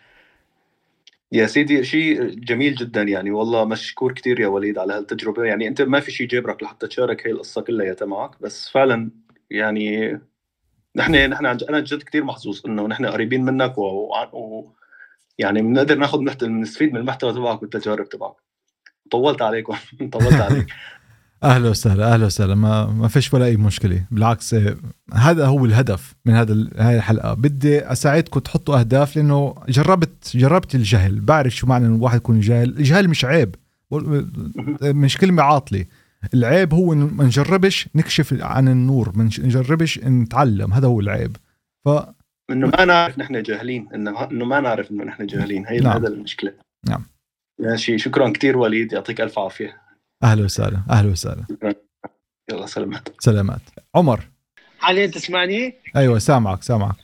يا 1.33 1.47
سيدي 1.47 1.85
شيء 1.85 2.23
جميل 2.25 2.75
جدا 2.75 3.03
يعني. 3.03 3.31
والله 3.31 3.65
مشكور 3.65 4.13
كثير 4.13 4.41
يا 4.41 4.49
وليد 4.49 4.79
على 4.79 4.93
هالتجربة. 4.93 5.45
يعني 5.45 5.69
أنت 5.69 5.83
ما 5.83 6.01
في 6.01 6.11
شيء 6.11 6.27
جبرك 6.29 6.63
لحتى 6.63 6.87
تشارك 6.87 7.27
هي 7.27 7.31
القصة 7.33 7.61
كلها 7.61 7.97
معك 8.03 8.43
بس 8.43 8.69
فعلا 8.69 9.11
يعني 9.51 10.21
نحن 10.97 11.15
نحن 11.15 11.47
عن- 11.47 11.59
أنا 11.69 11.81
جد 11.81 12.03
كثير 12.03 12.25
محظوظ 12.25 12.61
إنه 12.67 12.87
نحن 12.87 13.07
قريبين 13.07 13.45
منك 13.45 13.79
و, 13.79 13.83
و... 14.33 14.73
يعني 15.39 15.63
بنقدر 15.63 15.99
ناخذ. 15.99 16.21
نستفيد 16.43 16.93
من 16.93 17.01
المحتوى 17.01 17.33
تبعك 17.33 17.63
والتجارب 17.63 18.09
تبعك. 18.09 18.35
طولت 19.11 19.43
عليكم. 19.43 19.75
طولت 20.13 20.41
عليك. 20.41 20.67
أهلا 21.43 21.69
وسهلا 21.69 22.15
أهلا 22.15 22.27
وسهلا. 22.27 22.55
ما 22.55 22.87
ما 22.87 23.09
فيش 23.09 23.35
ولا 23.35 23.45
أي 23.45 23.57
مشكلة. 23.57 24.05
بالعكس 24.11 24.57
هذا 25.15 25.47
هو 25.47 25.65
الهدف 25.65 26.15
من 26.25 26.35
هذا 26.35 26.69
هاي 26.77 26.97
الحلقة. 26.97 27.35
بدي 27.35 27.81
أساعدكم 27.81 28.41
تحطوا 28.41 28.79
أهداف 28.79 29.17
لأنه 29.17 29.55
جربت 29.69 30.37
جربت 30.37 30.75
الجهل. 30.75 31.21
بعرف 31.21 31.55
شو 31.55 31.67
معنى 31.67 31.87
الواحد 31.87 32.17
يكون 32.17 32.41
جاهل. 32.41 32.69
الجهل 32.69 33.09
مش 33.09 33.25
عيب. 33.25 33.55
مش 34.83 35.19
كلمة 35.19 35.43
عاطلة. 35.43 35.85
العيب 36.35 36.75
هو 36.75 36.93
إنه 36.93 37.07
ما 37.07 37.25
نجربش 37.25 37.89
نكشف 37.95 38.43
عن 38.43 38.69
النور 38.69 39.13
ما 39.15 39.25
نجربش 39.25 39.99
نتعلم. 39.99 40.73
هذا 40.73 40.87
هو 40.87 41.01
العيب. 41.01 41.37
ف 41.85 41.89
إنه 42.51 42.67
ما 42.67 42.85
نعرف 42.85 43.19
نحن 43.19 43.43
جاهلين. 43.43 43.89
انه 43.95 44.25
إنه 44.25 44.45
ما 44.45 44.61
نعرف 44.61 44.91
إنه 44.91 45.05
نحن 45.05 45.27
جاهلين. 45.27 45.67
هي 45.67 45.81
نعم. 45.81 45.97
هذا 45.97 46.09
المشكلة. 46.09 46.53
نعم. 46.89 47.03
ماشي. 47.61 47.99
شكرا 47.99 48.31
كثير 48.31 48.57
وليد. 48.57 48.93
يعطيك 48.93 49.21
ألف 49.21 49.39
عافية. 49.39 49.88
أهلا 50.23 50.45
وسهلا 50.45 50.81
أهلا 50.91 51.11
وسهلا. 51.11 51.45
يلا 52.51 52.67
سلامات. 52.67 53.09
سلامات. 53.19 53.61
عمر. 53.95 54.21
حاليا 54.79 55.07
تسمعني؟ 55.07 55.75
أيوه 55.97 56.19
سامعك 56.19 56.63
سامعك. 56.63 56.95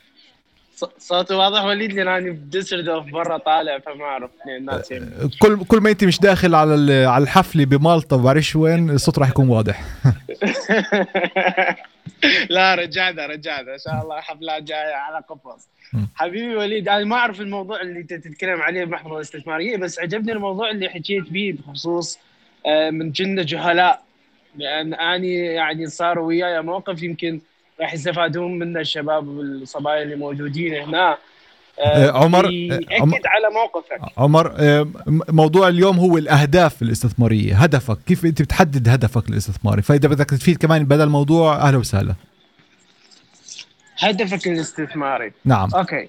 ص- 0.76 0.84
صوتي 0.98 1.34
واضح 1.34 1.64
وليد؟ 1.64 1.92
لأن 1.92 2.08
أنا 2.08 2.30
بديسلدورف 2.30 3.06
برا 3.06 3.38
طالع 3.38 3.78
فما 3.78 4.04
أعرف 4.04 4.30
الناس 4.58 4.90
يعني. 4.90 5.06
كل 5.40 5.64
كل 5.64 5.80
ما 5.80 5.90
انت 5.90 6.04
مش 6.04 6.20
داخل 6.20 6.54
على 6.54 6.74
ال- 6.74 7.06
على 7.06 7.22
الحفلة 7.22 7.64
بمالطا 7.64 8.16
بعرفش 8.16 8.56
وين 8.56 8.90
الصوت 8.90 9.18
راح 9.18 9.28
يكون 9.28 9.48
واضح. 9.48 9.84
لا 12.50 12.74
رجعنا 12.74 13.26
رجعنا 13.26 13.74
إن 13.74 13.78
شاء 13.78 14.02
الله 14.02 14.20
حفلات 14.20 14.62
جاية 14.62 14.94
على 14.94 15.24
قفص. 15.28 15.68
حبيبي 16.14 16.56
وليد 16.56 16.88
أنا 16.88 17.04
ما 17.04 17.16
أعرف 17.16 17.40
الموضوع 17.40 17.80
اللي 17.80 18.00
أنت 18.00 18.14
تتكلم 18.14 18.60
عليه 18.62 18.84
بمحفظة 18.84 19.16
الاستثمارية 19.16 19.76
بس 19.76 19.98
عجبني 19.98 20.32
الموضوع 20.32 20.70
اللي 20.70 20.88
حكيت 20.88 21.30
به 21.30 21.54
بخصوص 21.66 22.18
من 22.90 23.12
جنة 23.12 23.42
جهلاء. 23.42 24.02
لأن 24.56 24.94
أني 24.94 25.34
يعني 25.34 25.86
صار 25.86 26.18
وياي 26.18 26.62
موقف 26.62 27.02
يمكن 27.02 27.40
راح 27.80 27.94
يستفادون 27.94 28.58
منه 28.58 28.80
الشباب 28.80 29.28
والصبايا 29.28 30.02
اللي 30.02 30.16
موجودين 30.16 30.74
هنا. 30.74 31.18
آه، 31.80 32.10
عمر- 32.10 32.46
آه، 32.46 32.80
عمر- 33.00 33.20
على 33.24 33.48
موقفك. 33.54 34.00
عمر 34.18 34.54
آه، 34.58 34.86
موضوع 35.28 35.68
اليوم 35.68 35.98
هو 35.98 36.18
الأهداف 36.18 36.82
الاستثمارية. 36.82 37.54
هدفك 37.56 37.98
كيف 38.06 38.24
أنت 38.24 38.42
بتحدد 38.42 38.88
هدفك 38.88 39.28
الاستثماري؟ 39.28 39.82
فإذا 39.82 40.08
بدك 40.08 40.30
تفيد 40.30 40.56
كمان 40.56 40.84
بدل 40.84 41.02
الموضوع 41.04 41.56
أهلا 41.68 41.78
وسهلا. 41.78 42.14
هدفك 43.98 44.46
الاستثماري. 44.48 45.32
نعم. 45.44 45.68
Okay. 45.74 46.08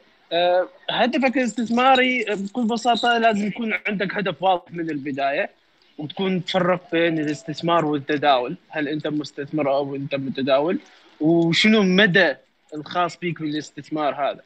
هدفك 0.91 1.37
الاستثماري 1.37 2.25
بكل 2.29 2.65
بساطة 2.67 3.17
لازم 3.17 3.47
يكون 3.47 3.73
عندك 3.87 4.15
هدف 4.15 4.43
واضح 4.43 4.63
من 4.71 4.89
البداية. 4.89 5.49
وتكون 5.97 6.45
تفرق 6.45 6.91
بين 6.91 7.19
الاستثمار 7.19 7.85
والتداول. 7.85 8.57
هل 8.69 8.87
أنت 8.87 9.07
مستثمر 9.07 9.71
أو 9.71 9.95
أنت 9.95 10.15
متداول؟ 10.15 10.79
وشنو 11.19 11.83
مدى 11.83 12.33
الخاص 12.73 13.17
بيك 13.17 13.41
بالاستثمار 13.41 14.13
هذا؟ 14.15 14.41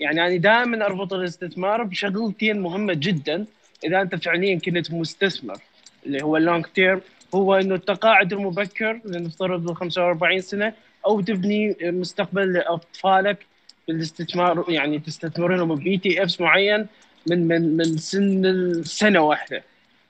يعني 0.00 0.26
أنا 0.26 0.36
دائما 0.36 0.86
أربط 0.86 1.12
الاستثمار 1.12 1.82
بشغلتين 1.82 2.60
مهمة 2.60 2.92
جدا. 2.92 3.46
إذا 3.84 4.00
أنت 4.00 4.14
فعليا 4.14 4.58
كنت 4.58 4.92
مستثمر 4.92 5.56
اللي 6.06 6.22
هو 6.22 6.36
ال 6.36 6.42
long 6.42 6.66
term 6.66 7.00
هو 7.34 7.54
إنه 7.54 7.74
التقاعد 7.74 8.32
المبكر 8.32 9.00
لنفترض 9.04 9.64
بال 9.64 9.76
45 9.76 10.40
سنة 10.40 10.72
أو 11.06 11.20
تبني 11.20 11.76
مستقبل 11.82 12.52
لاطفالك 12.52 13.46
بالاستثمار 13.88 14.64
يعني 14.68 14.98
تستثمر 14.98 15.56
لهم 15.56 15.74
ب 15.74 15.96
ETFs 15.98 16.40
معين 16.40 16.86
من 17.26 17.48
من 17.48 17.76
من 17.76 17.96
سن 17.96 18.46
السنة 18.46 19.20
واحدة. 19.20 19.62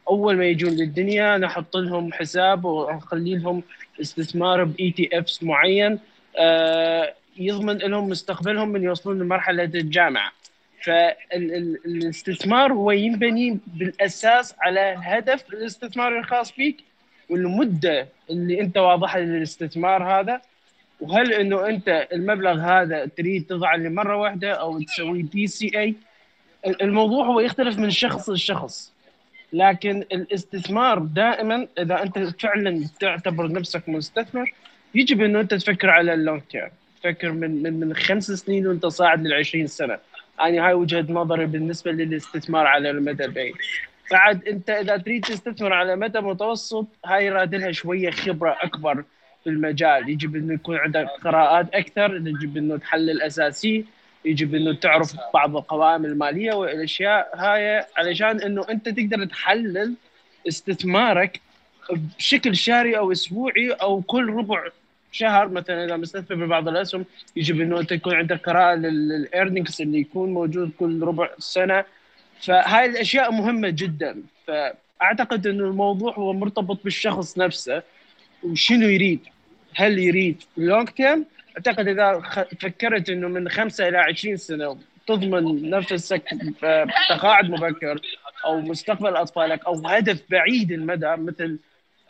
أول 0.08 0.36
ما 0.36 0.44
يجون 0.44 0.70
للدنيا 0.70 1.38
نحط 1.38 1.76
لهم 1.76 2.12
حساب 2.12 2.64
ونخلي 2.64 3.36
لهم 3.36 3.62
استثمار 4.00 4.64
ب 4.64 4.90
ETFs 4.90 5.42
معين 5.42 5.98
آه 6.38 7.14
يضمن 7.36 7.76
لهم 7.76 8.08
مستقبلهم 8.08 8.68
من 8.68 8.82
يوصلون 8.82 9.18
لمرحلة 9.18 9.64
الجامعة. 9.64 10.32
فالاستثمار 10.82 12.72
هو 12.72 12.90
ينبني 12.90 13.58
بالأساس 13.66 14.54
على 14.60 14.92
الهدف 14.92 15.44
الاستثماري 15.52 16.18
الخاص 16.18 16.52
فيك 16.52 16.84
والمدة 17.30 18.08
اللي 18.30 18.60
أنت 18.60 18.78
واضعها 18.78 19.20
للاستثمار 19.20 20.20
هذا. 20.20 20.40
وهل 21.00 21.32
إنه 21.32 21.66
أنت 21.66 22.08
المبلغ 22.12 22.60
هذا 22.60 23.06
تريد 23.06 23.46
تضعه 23.46 23.76
لمرة 23.76 24.16
واحدة 24.16 24.52
أو 24.52 24.80
تسوي 24.82 25.22
DCA 25.22 25.94
الموضوع 26.66 27.26
هو 27.26 27.40
يختلف 27.40 27.78
من 27.78 27.90
شخص 27.90 28.30
لشخص. 28.30 28.92
لكن 29.52 30.04
الاستثمار 30.12 30.98
دائما 30.98 31.66
إذا 31.78 32.02
أنت 32.02 32.18
فعلا 32.18 32.84
تعتبر 33.00 33.52
نفسك 33.52 33.88
مستثمر 33.88 34.52
يجب 34.94 35.22
إنه 35.22 35.40
أنت 35.40 35.54
تفكر 35.54 35.90
على 35.90 36.14
ال 36.14 36.19
long 36.19 36.40
term 36.40 36.70
تفكر 37.02 37.32
من 37.32 37.62
من 37.62 37.80
من 37.80 37.94
خمس 37.94 38.30
سنين 38.30 38.66
وأنت 38.66 38.86
صاعد 38.86 39.26
لل 39.26 39.34
20 39.34 39.66
سنة. 39.66 39.98
يعني 40.38 40.60
هاي 40.60 40.74
وجهة 40.74 41.06
نظري 41.08 41.46
بالنسبة 41.46 41.92
للاستثمار 41.92 42.66
على 42.66 42.90
المدى 42.90 43.24
البعيد. 43.24 43.54
بعد 44.10 44.48
أنت 44.48 44.70
إذا 44.70 44.96
تريد 44.96 45.24
تستثمر 45.24 45.72
على 45.72 45.96
مدى 45.96 46.20
متوسط 46.20 46.86
هاي 47.06 47.30
راد 47.30 47.54
لها 47.54 47.72
شوية 47.72 48.10
خبرة 48.10 48.56
أكبر 48.62 49.04
في 49.44 49.50
المجال. 49.50 50.08
يجب 50.10 50.36
إنه 50.36 50.54
يكون 50.54 50.76
عندك 50.76 51.06
قراءات 51.24 51.74
أكثر 51.74 52.16
يجب 52.16 52.56
إنه 52.56 52.76
تحلل 52.76 53.22
أساسي. 53.22 53.84
يجب 54.24 54.54
إنه 54.54 54.74
تعرف 54.74 55.16
بعض 55.34 55.56
القوائم 55.56 56.04
المالية 56.04 56.52
والأشياء 56.52 57.30
هاي 57.34 57.86
علشان 57.96 58.40
إنه 58.40 58.66
أنت 58.70 58.88
تقدر 58.88 59.24
تحلل 59.24 59.94
استثمارك 60.48 61.40
بشكل 61.90 62.56
شهري 62.56 62.98
أو 62.98 63.12
أسبوعي 63.12 63.70
أو 63.70 64.02
كل 64.02 64.30
ربع 64.30 64.68
شهر. 65.12 65.48
مثلا 65.48 65.84
إذا 65.84 65.96
مستثمر 65.96 66.46
ببعض 66.46 66.68
الأسهم 66.68 67.04
يجب 67.36 67.60
إنه 67.60 67.80
أنت 67.80 67.92
يكون 67.92 68.14
عندك 68.14 68.40
قراءة 68.48 68.74
للايرنينجز 68.74 69.82
اللي 69.82 69.98
يكون 69.98 70.34
موجود 70.34 70.70
كل 70.78 71.02
ربع 71.02 71.28
سنة. 71.38 71.84
فهاي 72.40 72.86
الأشياء 72.86 73.32
مهمة 73.32 73.68
جدا. 73.68 74.22
فأعتقد 74.46 75.46
إنه 75.46 75.64
الموضوع 75.64 76.14
هو 76.14 76.32
مرتبط 76.32 76.84
بالشخص 76.84 77.38
نفسه 77.38 77.82
وشنو 78.42 78.88
يريد 78.88 79.20
هل 79.74 79.98
يريد 79.98 80.42
لونج 80.56 80.88
تيرم 80.88 81.24
أعتقد 81.56 81.88
إذا 81.88 82.22
فكرت 82.60 83.10
إنه 83.10 83.28
من 83.28 83.48
خمسة 83.48 83.88
إلى 83.88 83.98
20 83.98 84.36
سنة 84.36 84.78
تضمن 85.06 85.70
نفسك 85.70 86.22
تقاعد 87.10 87.50
مبكر 87.50 88.00
أو 88.44 88.60
مستقبل 88.60 89.16
أطفالك 89.16 89.66
أو 89.66 89.86
هدف 89.86 90.22
بعيد 90.30 90.72
المدى 90.72 91.16
مثل 91.16 91.58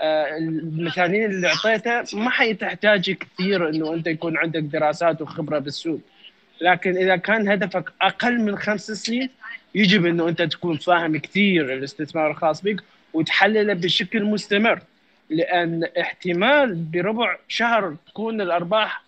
آه، 0.01 0.37
المثالين 0.37 1.25
اللي 1.25 1.49
أعطيته 1.49 2.19
ما 2.19 2.31
حتحتاج 2.31 3.11
كثير 3.11 3.69
إنه 3.69 3.95
أنت 3.95 4.07
يكون 4.07 4.37
عندك 4.37 4.61
دراسات 4.61 5.23
وخبرة 5.23 5.59
بالسوق. 5.59 6.01
لكن 6.61 6.97
إذا 6.97 7.17
كان 7.17 7.49
هدفك 7.49 7.93
أقل 8.03 8.41
من 8.41 8.59
خمس 8.59 8.91
سنين 8.91 9.31
يجب 9.75 10.07
إنه 10.07 10.29
أنت 10.29 10.43
تكون 10.43 10.77
فاهم 10.77 11.17
كثير 11.17 11.75
الاستثمار 11.75 12.31
الخاص 12.31 12.63
بك 12.63 12.83
وتحلله 13.13 13.75
بشكل 13.75 14.25
مستمر. 14.25 14.81
لأن 15.31 15.85
احتمال 16.01 16.75
بربع 16.75 17.37
شهر 17.49 17.97
تكون 18.07 18.41
الأرباح 18.41 19.03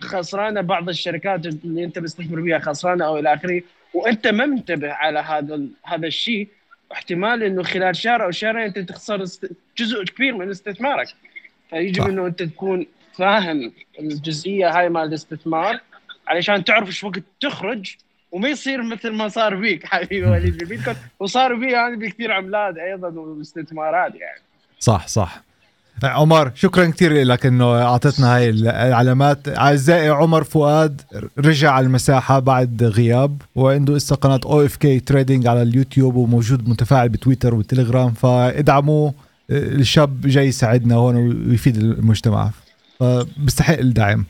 خسرانة 0.00 0.60
بعض 0.60 0.88
الشركات 0.88 1.46
اللي 1.46 1.84
أنت 1.84 1.98
مستثمر 1.98 2.42
فيها 2.42 2.58
خسرانة 2.58 3.04
أو 3.04 3.18
إلى 3.18 3.34
آخره. 3.34 3.62
وأنت 3.94 4.26
ما 4.26 4.46
منتبه 4.46 4.92
على 4.92 5.18
هذا 5.18 5.60
هذا 5.82 6.06
الشيء 6.06 6.48
احتمال 6.92 7.42
إنه 7.42 7.62
خلال 7.62 7.96
شهر 7.96 8.24
أو 8.24 8.30
شهرين 8.30 8.62
أنت 8.62 8.78
تخسر 8.78 9.24
جزء 9.78 10.04
كبير 10.04 10.36
من 10.36 10.50
استثمارك. 10.50 11.08
فيجب. 11.70 12.08
إنه 12.08 12.26
أنت 12.26 12.42
تكون 12.42 12.86
فاهم 13.12 13.72
الجزئية 14.00 14.78
هاي 14.78 14.88
مال 14.88 15.02
الاستثمار 15.02 15.80
علشان 16.26 16.64
تعرف 16.64 16.86
إيش 16.86 17.04
وقت 17.04 17.22
تخرج 17.40 17.96
وما 18.32 18.48
يصير 18.48 18.82
مثل 18.82 19.10
ما 19.10 19.28
صار 19.28 19.56
فيك 19.56 19.86
حبيبي 19.86 20.26
وليد 20.30 20.88
وصار 21.20 21.56
في 21.56 21.70
يعني 21.70 21.96
بكثير 21.96 22.32
عملات 22.32 22.76
أيضا 22.76 23.08
واستثمارات 23.08 24.14
يعني. 24.14 24.40
صح 24.78 25.06
صح. 25.06 25.42
عمر 26.02 26.50
شكرا 26.54 26.86
كثير 26.86 27.22
لك 27.22 27.46
إنه 27.46 27.82
أعطيتنا 27.82 28.36
هاي 28.36 28.50
العلامات. 28.50 29.48
أعزائي 29.48 30.08
عمر 30.08 30.44
فؤاد 30.44 31.00
رجع 31.38 31.70
على 31.70 31.86
المساحة 31.86 32.38
بعد 32.38 32.82
غياب 32.82 33.42
وعنده 33.54 33.94
لسه 33.94 34.16
قناة 34.16 34.40
OFK 34.44 35.00
Trading 35.00 35.46
على 35.46 35.62
اليوتيوب 35.62 36.14
وموجود 36.14 36.68
متفاعل 36.68 37.08
بتويتر 37.08 37.54
والتليجرام 37.54 38.10
فادعموا 38.10 39.10
الشاب 39.50 40.20
جاي 40.20 40.46
يساعدنا 40.46 40.94
هون 40.94 41.16
ويفيد 41.16 41.76
المجتمع. 41.76 42.50
فبيستحق 43.00 43.78
الدعم. 43.78 44.24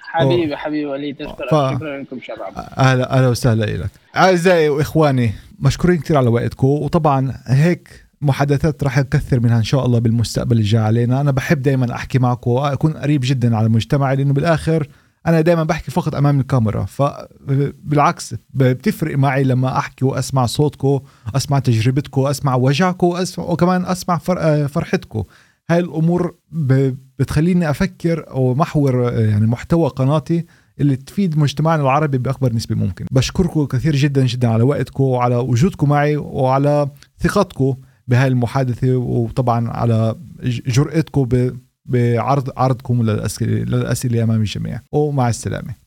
حبيبي 0.00 0.56
حبيبي 0.56 0.86
وليد 0.86 1.16
ف... 1.16 1.28
شكرا 1.54 2.02
لكم 2.02 2.18
شباب. 2.22 2.52
أهلا 2.78 3.16
أهلا 3.18 3.28
وسهلا 3.28 3.64
لك 3.64 3.90
أعزائي 4.16 4.68
وإخواني 4.68 5.32
مشكورين 5.60 6.00
كثير 6.00 6.16
على 6.16 6.28
وقتكم 6.28 6.66
وطبعا 6.66 7.34
هيك 7.46 8.01
محادثات 8.22 8.84
راح 8.84 8.98
نكثر 8.98 9.40
منها 9.40 9.58
إن 9.58 9.62
شاء 9.62 9.86
الله 9.86 9.98
بالمستقبل 9.98 10.58
الجاي 10.58 10.82
علينا. 10.82 11.20
أنا 11.20 11.30
بحب 11.30 11.62
دائما 11.62 11.94
أحكي 11.94 12.18
معكم 12.18 12.50
وأكون 12.50 12.92
قريب 12.92 13.20
جدا 13.24 13.56
على 13.56 13.66
المجتمع 13.66 14.12
لأنه 14.12 14.32
بالآخر 14.32 14.88
أنا 15.26 15.40
دائما 15.40 15.64
بحكي 15.64 15.90
فقط 15.90 16.14
أمام 16.14 16.40
الكاميرا. 16.40 16.84
فبالعكس 16.84 18.34
بتفرق 18.50 19.18
معي 19.18 19.44
لما 19.44 19.78
أحكي 19.78 20.04
وأسمع 20.04 20.46
صوتكم 20.46 21.00
أسمع 21.36 21.58
تجربتكم 21.58 22.20
أسمع 22.20 22.54
وجعكم 22.54 23.24
وكمان 23.38 23.84
أسمع 23.84 24.18
فرحتكم 24.66 25.22
هاي 25.70 25.78
الأمور 25.78 26.34
بتخليني 27.18 27.70
أفكر 27.70 28.30
أو 28.30 28.54
محور 28.54 29.12
يعني 29.12 29.46
محتوى 29.46 29.88
قناتي 29.88 30.46
اللي 30.80 30.96
تفيد 30.96 31.38
مجتمعنا 31.38 31.82
العربي 31.82 32.18
بأكبر 32.18 32.52
نسبة 32.52 32.74
ممكن. 32.74 33.06
بشكركم 33.10 33.64
كثير 33.64 33.96
جدا 33.96 34.26
جدا 34.26 34.48
على 34.48 34.62
وقتكم 34.62 35.04
وعلى 35.04 35.36
وجودكم 35.36 35.88
معي 35.88 36.16
وعلى 36.16 36.88
ثقتكم 37.20 37.74
بهاي 38.12 38.28
المحادثه 38.28 38.96
وطبعا 38.96 39.68
على 39.68 40.16
جرأتكم 40.44 41.28
بعرض 41.86 42.50
عرضكم 42.56 43.02
للأسئلة 43.02 43.52
للأسئلة 43.52 44.22
أمام 44.22 44.40
الجميع. 44.40 44.80
ومع 44.92 45.28
السلامة. 45.28 45.81